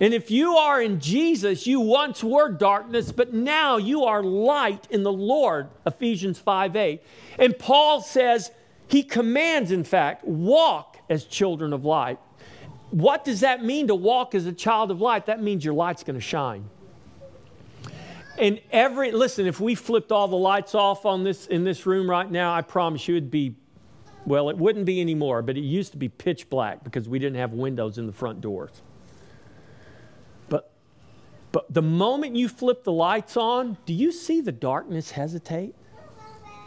And 0.00 0.12
if 0.12 0.30
you 0.30 0.56
are 0.56 0.82
in 0.82 1.00
Jesus, 1.00 1.66
you 1.66 1.80
once 1.80 2.24
were 2.24 2.50
darkness, 2.50 3.12
but 3.12 3.32
now 3.32 3.76
you 3.76 4.04
are 4.04 4.22
light 4.22 4.86
in 4.90 5.02
the 5.02 5.12
Lord, 5.12 5.68
Ephesians 5.86 6.38
5 6.38 6.74
8. 6.74 7.02
And 7.38 7.58
Paul 7.58 8.00
says, 8.00 8.50
he 8.88 9.02
commands, 9.02 9.70
in 9.70 9.84
fact, 9.84 10.24
walk 10.24 10.98
as 11.08 11.24
children 11.24 11.72
of 11.72 11.84
light. 11.84 12.18
What 12.90 13.24
does 13.24 13.40
that 13.40 13.64
mean 13.64 13.88
to 13.88 13.94
walk 13.94 14.34
as 14.34 14.46
a 14.46 14.52
child 14.52 14.90
of 14.90 15.00
light? 15.00 15.26
That 15.26 15.42
means 15.42 15.64
your 15.64 15.74
light's 15.74 16.04
going 16.04 16.14
to 16.14 16.20
shine. 16.20 16.68
And 18.36 18.60
every 18.70 19.12
listen, 19.12 19.46
if 19.46 19.60
we 19.60 19.74
flipped 19.74 20.12
all 20.12 20.28
the 20.28 20.36
lights 20.36 20.74
off 20.74 21.06
on 21.06 21.22
this 21.22 21.46
in 21.46 21.64
this 21.64 21.86
room 21.86 22.10
right 22.10 22.30
now, 22.30 22.52
I 22.52 22.62
promise 22.62 23.06
you 23.06 23.16
it'd 23.16 23.30
be 23.30 23.54
well, 24.26 24.48
it 24.48 24.56
wouldn't 24.56 24.86
be 24.86 25.00
anymore, 25.00 25.42
but 25.42 25.56
it 25.56 25.60
used 25.60 25.92
to 25.92 25.98
be 25.98 26.08
pitch 26.08 26.48
black 26.48 26.82
because 26.82 27.08
we 27.08 27.18
didn't 27.18 27.36
have 27.36 27.52
windows 27.52 27.98
in 27.98 28.06
the 28.06 28.12
front 28.12 28.40
doors. 28.40 28.82
But 31.54 31.72
the 31.72 31.82
moment 31.82 32.34
you 32.34 32.48
flip 32.48 32.82
the 32.82 32.90
lights 32.90 33.36
on, 33.36 33.78
do 33.86 33.92
you 33.94 34.10
see 34.10 34.40
the 34.40 34.50
darkness 34.50 35.12
hesitate? 35.12 35.76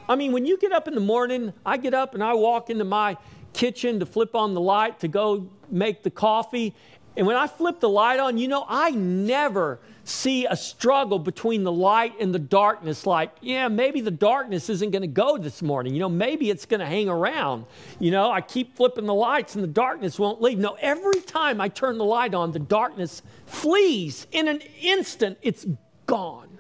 I 0.08 0.16
mean, 0.16 0.32
when 0.32 0.46
you 0.46 0.58
get 0.58 0.72
up 0.72 0.88
in 0.88 0.96
the 0.96 1.02
morning, 1.02 1.52
I 1.66 1.76
get 1.76 1.94
up 1.94 2.14
and 2.14 2.24
I 2.24 2.36
walk 2.36 2.70
into 2.70 2.86
my 2.86 3.18
kitchen 3.52 4.00
to 4.00 4.06
flip 4.06 4.34
on 4.34 4.54
the 4.54 4.62
light 4.62 5.02
to 5.02 5.10
go 5.10 5.50
make 5.70 6.04
the 6.04 6.10
coffee. 6.10 6.74
And 7.18 7.28
when 7.28 7.36
I 7.36 7.48
flip 7.48 7.82
the 7.82 7.90
light 7.90 8.22
on, 8.22 8.38
you 8.38 8.48
know, 8.48 8.66
I 8.66 8.92
never 8.92 9.82
see 10.08 10.45
a 10.45 10.55
struggle 10.55 11.20
between 11.20 11.66
the 11.66 11.72
light 11.72 12.14
and 12.22 12.34
the 12.34 12.39
darkness 12.39 13.05
like 13.05 13.30
yeah 13.41 13.68
maybe 13.68 13.99
the 13.99 14.10
darkness 14.10 14.70
isn't 14.70 14.91
going 14.91 15.01
to 15.01 15.08
go 15.08 15.38
this 15.38 15.62
morning. 15.62 15.93
You 15.93 15.99
know 15.99 16.10
maybe 16.10 16.49
it's 16.49 16.66
going 16.66 16.80
to 16.80 16.86
hang 16.86 17.10
around. 17.10 17.66
You 17.99 18.12
know 18.12 18.32
i 18.32 18.39
keep 18.39 18.76
flipping 18.78 19.05
the 19.05 19.14
lights 19.14 19.55
and 19.55 19.64
the 19.64 19.68
darkness 19.68 20.18
won't 20.18 20.41
leave. 20.41 20.58
No 20.60 20.78
every 20.80 21.20
time 21.22 21.60
i 21.60 21.68
turn 21.68 21.97
the 21.97 22.05
light 22.05 22.34
on 22.34 22.53
the 22.53 22.60
darkness 22.60 23.22
flees. 23.45 24.28
In 24.32 24.47
an 24.47 24.62
instant 24.82 25.38
it's 25.41 25.66
gone. 26.05 26.58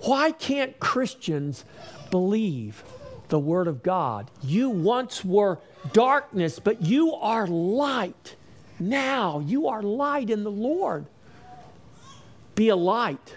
Why 0.00 0.30
can't 0.30 0.78
christians 0.78 1.64
believe 2.12 2.84
the 3.28 3.38
word 3.40 3.66
of 3.66 3.82
god? 3.82 4.30
You 4.44 4.70
once 4.70 5.24
were 5.24 5.58
darkness 5.92 6.60
but 6.60 6.82
you 6.82 7.14
are 7.14 7.48
light 7.48 8.36
now. 8.78 9.40
You 9.40 9.66
are 9.66 9.82
light 9.82 10.30
in 10.30 10.44
the 10.44 10.52
lord 10.52 11.06
be 12.54 12.68
a 12.68 12.76
light 12.76 13.36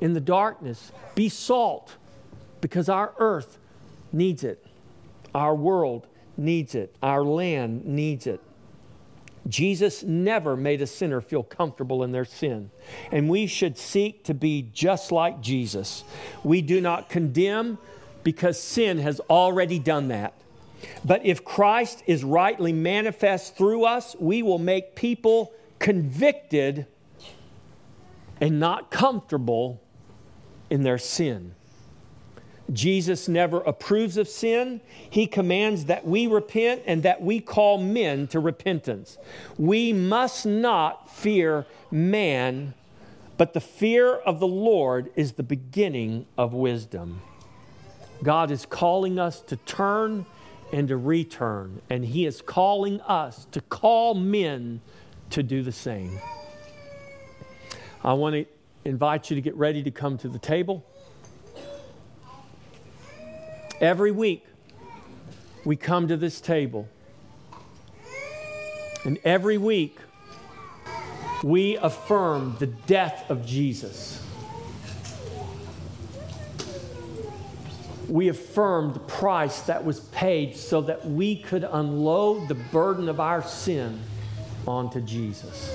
in 0.00 0.12
the 0.12 0.20
darkness. 0.20 0.92
Be 1.14 1.28
salt 1.28 1.96
because 2.60 2.88
our 2.88 3.14
earth 3.18 3.58
needs 4.12 4.44
it. 4.44 4.64
Our 5.34 5.54
world 5.54 6.06
needs 6.36 6.74
it. 6.74 6.94
Our 7.02 7.22
land 7.24 7.84
needs 7.84 8.26
it. 8.26 8.40
Jesus 9.46 10.02
never 10.02 10.56
made 10.56 10.80
a 10.80 10.86
sinner 10.86 11.20
feel 11.20 11.42
comfortable 11.42 12.02
in 12.02 12.12
their 12.12 12.24
sin. 12.24 12.70
And 13.12 13.28
we 13.28 13.46
should 13.46 13.76
seek 13.76 14.24
to 14.24 14.34
be 14.34 14.70
just 14.72 15.12
like 15.12 15.40
Jesus. 15.42 16.04
We 16.42 16.62
do 16.62 16.80
not 16.80 17.10
condemn 17.10 17.78
because 18.22 18.58
sin 18.58 18.98
has 18.98 19.20
already 19.28 19.78
done 19.78 20.08
that. 20.08 20.32
But 21.04 21.24
if 21.24 21.44
Christ 21.44 22.02
is 22.06 22.24
rightly 22.24 22.72
manifest 22.72 23.56
through 23.56 23.84
us, 23.84 24.16
we 24.18 24.42
will 24.42 24.58
make 24.58 24.94
people 24.94 25.52
convicted 25.78 26.86
and 28.44 28.60
not 28.60 28.90
comfortable 28.90 29.80
in 30.68 30.82
their 30.82 30.98
sin. 30.98 31.54
Jesus 32.70 33.26
never 33.26 33.62
approves 33.62 34.18
of 34.18 34.28
sin. 34.28 34.82
He 35.08 35.26
commands 35.26 35.86
that 35.86 36.06
we 36.06 36.26
repent 36.26 36.82
and 36.84 37.02
that 37.04 37.22
we 37.22 37.40
call 37.40 37.78
men 37.78 38.26
to 38.28 38.40
repentance. 38.40 39.16
We 39.56 39.94
must 39.94 40.44
not 40.44 41.10
fear 41.10 41.64
man, 41.90 42.74
but 43.38 43.54
the 43.54 43.62
fear 43.62 44.14
of 44.14 44.40
the 44.40 44.46
Lord 44.46 45.10
is 45.16 45.32
the 45.32 45.42
beginning 45.42 46.26
of 46.36 46.52
wisdom. 46.52 47.22
God 48.22 48.50
is 48.50 48.66
calling 48.66 49.18
us 49.18 49.40
to 49.40 49.56
turn 49.56 50.26
and 50.70 50.88
to 50.88 50.98
return, 50.98 51.80
and 51.88 52.04
He 52.04 52.26
is 52.26 52.42
calling 52.42 53.00
us 53.00 53.46
to 53.52 53.62
call 53.62 54.12
men 54.12 54.82
to 55.30 55.42
do 55.42 55.62
the 55.62 55.72
same. 55.72 56.20
I 58.04 58.12
want 58.12 58.34
to 58.34 58.44
invite 58.84 59.30
you 59.30 59.36
to 59.36 59.40
get 59.40 59.56
ready 59.56 59.82
to 59.82 59.90
come 59.90 60.18
to 60.18 60.28
the 60.28 60.38
table. 60.38 60.84
Every 63.80 64.12
week, 64.12 64.44
we 65.64 65.76
come 65.76 66.08
to 66.08 66.16
this 66.18 66.38
table. 66.40 66.86
And 69.04 69.18
every 69.24 69.56
week, 69.56 69.96
we 71.42 71.76
affirm 71.78 72.56
the 72.58 72.66
death 72.66 73.30
of 73.30 73.46
Jesus. 73.46 74.22
We 78.08 78.28
affirm 78.28 78.92
the 78.92 79.00
price 79.00 79.62
that 79.62 79.82
was 79.82 80.00
paid 80.00 80.56
so 80.56 80.82
that 80.82 81.06
we 81.06 81.36
could 81.36 81.64
unload 81.64 82.48
the 82.48 82.54
burden 82.54 83.08
of 83.08 83.18
our 83.18 83.42
sin 83.42 83.98
onto 84.66 85.00
Jesus. 85.00 85.74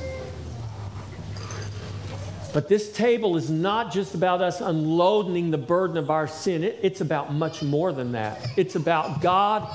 But 2.53 2.67
this 2.67 2.91
table 2.91 3.37
is 3.37 3.49
not 3.49 3.91
just 3.91 4.15
about 4.15 4.41
us 4.41 4.59
unloading 4.59 5.51
the 5.51 5.57
burden 5.57 5.97
of 5.97 6.09
our 6.09 6.27
sin, 6.27 6.63
it, 6.63 6.79
it's 6.81 7.01
about 7.01 7.33
much 7.33 7.61
more 7.61 7.93
than 7.93 8.13
that. 8.13 8.41
It's 8.57 8.75
about 8.75 9.21
God 9.21 9.67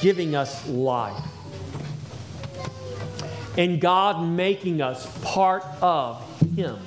giving 0.00 0.34
us 0.34 0.68
life 0.68 1.22
and 3.56 3.80
God 3.80 4.22
making 4.22 4.80
us 4.80 5.06
part 5.24 5.64
of 5.82 6.22
Him 6.54 6.78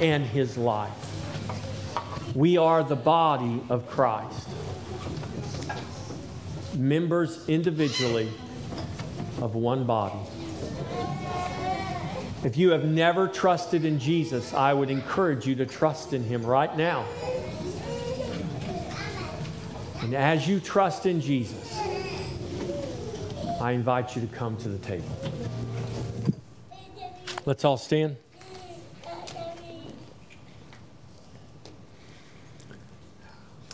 and 0.00 0.24
His 0.24 0.56
life. 0.56 0.92
We 2.36 2.56
are 2.56 2.84
the 2.84 2.96
body 2.96 3.60
of 3.68 3.88
Christ, 3.88 4.48
members 6.76 7.48
individually 7.48 8.30
of 9.40 9.54
one 9.54 9.84
body. 9.84 10.18
If 12.44 12.58
you 12.58 12.72
have 12.72 12.84
never 12.84 13.26
trusted 13.26 13.86
in 13.86 13.98
Jesus, 13.98 14.52
I 14.52 14.74
would 14.74 14.90
encourage 14.90 15.46
you 15.46 15.54
to 15.54 15.64
trust 15.64 16.12
in 16.12 16.22
Him 16.22 16.44
right 16.44 16.76
now. 16.76 17.06
And 20.02 20.12
as 20.12 20.46
you 20.46 20.60
trust 20.60 21.06
in 21.06 21.22
Jesus, 21.22 21.74
I 23.62 23.70
invite 23.70 24.14
you 24.14 24.20
to 24.20 24.28
come 24.28 24.58
to 24.58 24.68
the 24.68 24.76
table. 24.76 25.08
Let's 27.46 27.64
all 27.64 27.78
stand. 27.78 28.18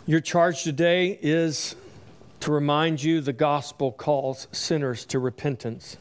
Your 0.05 0.21
charge 0.21 0.63
today 0.63 1.19
is 1.21 1.75
to 2.39 2.53
remind 2.53 3.03
you 3.03 3.19
the 3.19 3.33
gospel 3.33 3.91
calls 3.91 4.47
sinners 4.53 5.05
to 5.07 5.19
repentance. 5.19 5.97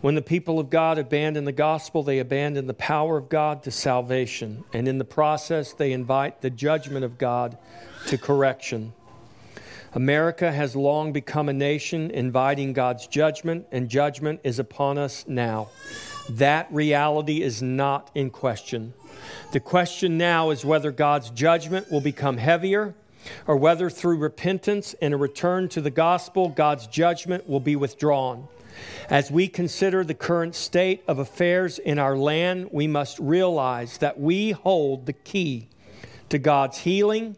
When 0.00 0.14
the 0.14 0.22
people 0.22 0.58
of 0.58 0.70
God 0.70 0.96
abandon 0.96 1.44
the 1.44 1.52
gospel, 1.52 2.02
they 2.02 2.20
abandon 2.20 2.66
the 2.66 2.72
power 2.72 3.18
of 3.18 3.28
God 3.28 3.62
to 3.64 3.70
salvation, 3.70 4.64
and 4.72 4.88
in 4.88 4.96
the 4.96 5.04
process, 5.04 5.74
they 5.74 5.92
invite 5.92 6.40
the 6.40 6.48
judgment 6.48 7.04
of 7.04 7.18
God 7.18 7.58
to 8.06 8.16
correction. 8.16 8.94
America 9.92 10.52
has 10.52 10.74
long 10.74 11.12
become 11.12 11.50
a 11.50 11.52
nation 11.52 12.10
inviting 12.10 12.72
God's 12.72 13.06
judgment, 13.08 13.66
and 13.70 13.90
judgment 13.90 14.40
is 14.42 14.58
upon 14.58 14.96
us 14.96 15.26
now. 15.28 15.68
That 16.30 16.72
reality 16.72 17.42
is 17.42 17.60
not 17.60 18.10
in 18.14 18.30
question. 18.30 18.94
The 19.52 19.60
question 19.60 20.16
now 20.16 20.48
is 20.48 20.64
whether 20.64 20.92
God's 20.92 21.28
judgment 21.28 21.90
will 21.90 22.00
become 22.00 22.38
heavier 22.38 22.94
or 23.46 23.56
whether 23.56 23.90
through 23.90 24.18
repentance 24.18 24.94
and 25.00 25.14
a 25.14 25.16
return 25.16 25.68
to 25.70 25.80
the 25.80 25.90
gospel, 25.90 26.48
God's 26.48 26.86
judgment 26.86 27.48
will 27.48 27.60
be 27.60 27.76
withdrawn. 27.76 28.48
As 29.08 29.30
we 29.30 29.48
consider 29.48 30.04
the 30.04 30.14
current 30.14 30.54
state 30.54 31.02
of 31.06 31.18
affairs 31.18 31.78
in 31.78 31.98
our 31.98 32.16
land, 32.16 32.68
we 32.72 32.86
must 32.86 33.18
realize 33.18 33.98
that 33.98 34.18
we 34.18 34.52
hold 34.52 35.06
the 35.06 35.12
key 35.12 35.68
to 36.28 36.38
God's 36.38 36.78
healing 36.78 37.36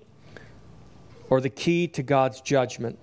or 1.30 1.40
the 1.40 1.48
key 1.48 1.88
to 1.88 2.02
God's 2.02 2.40
judgment. 2.40 2.98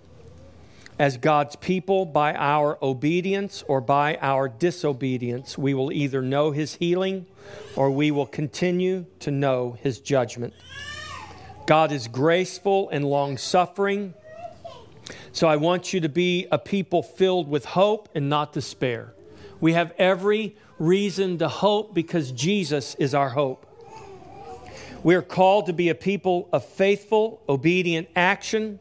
As 0.99 1.15
God's 1.17 1.55
people, 1.55 2.05
by 2.05 2.33
our 2.33 2.77
obedience 2.83 3.63
or 3.67 3.79
by 3.79 4.17
our 4.21 4.49
disobedience, 4.49 5.57
we 5.57 5.73
will 5.73 5.91
either 5.91 6.21
know 6.21 6.51
His 6.51 6.75
healing 6.75 7.25
or 7.75 7.89
we 7.89 8.11
will 8.11 8.25
continue 8.25 9.05
to 9.19 9.31
know 9.31 9.77
His 9.81 9.99
judgment. 9.99 10.53
God 11.69 11.91
is 11.91 12.07
graceful 12.07 12.89
and 12.89 13.05
long 13.05 13.37
suffering. 13.37 14.15
So 15.31 15.47
I 15.47 15.57
want 15.57 15.93
you 15.93 15.99
to 15.99 16.09
be 16.09 16.47
a 16.51 16.57
people 16.57 17.03
filled 17.03 17.47
with 17.47 17.63
hope 17.63 18.09
and 18.15 18.27
not 18.27 18.53
despair. 18.53 19.13
We 19.61 19.73
have 19.73 19.93
every 19.99 20.55
reason 20.79 21.37
to 21.37 21.47
hope 21.47 21.93
because 21.93 22.31
Jesus 22.31 22.95
is 22.95 23.13
our 23.13 23.29
hope. 23.29 23.67
We 25.03 25.13
are 25.13 25.21
called 25.21 25.67
to 25.67 25.73
be 25.73 25.89
a 25.89 25.93
people 25.93 26.49
of 26.51 26.65
faithful, 26.65 27.39
obedient 27.47 28.07
action. 28.15 28.79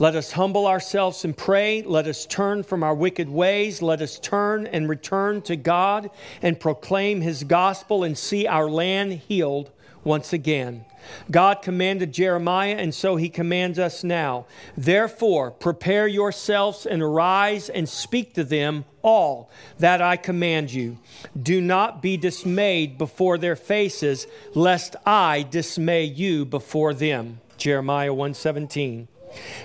Let 0.00 0.16
us 0.16 0.32
humble 0.32 0.66
ourselves 0.66 1.24
and 1.24 1.36
pray. 1.36 1.82
Let 1.82 2.08
us 2.08 2.26
turn 2.26 2.64
from 2.64 2.82
our 2.82 2.96
wicked 2.96 3.28
ways. 3.28 3.82
Let 3.82 4.02
us 4.02 4.18
turn 4.18 4.66
and 4.66 4.88
return 4.88 5.42
to 5.42 5.54
God 5.54 6.10
and 6.42 6.58
proclaim 6.58 7.20
His 7.20 7.44
gospel 7.44 8.02
and 8.02 8.18
see 8.18 8.48
our 8.48 8.68
land 8.68 9.12
healed 9.12 9.70
once 10.02 10.32
again. 10.32 10.86
God 11.30 11.62
commanded 11.62 12.12
Jeremiah, 12.12 12.76
and 12.76 12.94
so 12.94 13.16
he 13.16 13.28
commands 13.28 13.78
us 13.78 14.04
now. 14.04 14.46
Therefore, 14.76 15.50
prepare 15.50 16.06
yourselves 16.06 16.86
and 16.86 17.02
arise 17.02 17.68
and 17.68 17.88
speak 17.88 18.34
to 18.34 18.44
them 18.44 18.84
all 19.02 19.50
that 19.78 20.00
I 20.00 20.16
command 20.16 20.72
you. 20.72 20.98
Do 21.40 21.60
not 21.60 22.00
be 22.02 22.16
dismayed 22.16 22.98
before 22.98 23.38
their 23.38 23.56
faces, 23.56 24.26
lest 24.54 24.96
I 25.04 25.46
dismay 25.48 26.04
you 26.04 26.44
before 26.44 26.94
them. 26.94 27.40
Jeremiah 27.56 28.12
117. 28.12 29.08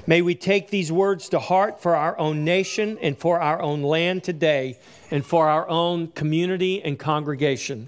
May 0.07 0.21
we 0.21 0.35
take 0.35 0.69
these 0.69 0.91
words 0.91 1.29
to 1.29 1.39
heart 1.39 1.81
for 1.81 1.95
our 1.95 2.17
own 2.17 2.43
nation 2.43 2.97
and 3.01 3.17
for 3.17 3.39
our 3.39 3.61
own 3.61 3.81
land 3.81 4.23
today 4.23 4.79
and 5.11 5.25
for 5.25 5.47
our 5.47 5.67
own 5.69 6.07
community 6.09 6.81
and 6.83 6.97
congregation. 6.97 7.87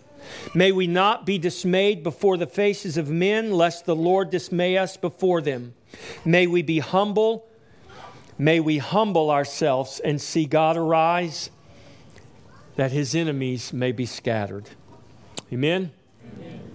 May 0.54 0.72
we 0.72 0.88
not 0.88 1.26
be 1.26 1.38
dismayed 1.38 2.04
before 2.04 2.38
the 2.38 2.48
faces 2.48 2.98
of 2.98 3.10
men, 3.10 3.52
lest 3.52 3.86
the 3.86 3.96
Lord 3.96 4.30
dismay 4.30 4.78
us 4.78 4.98
before 4.98 5.42
them. 5.42 5.74
May 6.26 6.48
we 6.48 6.62
be 6.62 6.80
humble. 6.80 7.48
May 8.38 8.60
we 8.60 8.80
humble 8.80 9.30
ourselves 9.30 10.00
and 10.00 10.20
see 10.20 10.46
God 10.46 10.76
arise, 10.76 11.52
that 12.76 12.92
his 12.92 13.14
enemies 13.14 13.72
may 13.72 13.92
be 13.92 14.06
scattered. 14.06 14.70
Amen. 15.54 15.92
Amen. 16.38 16.71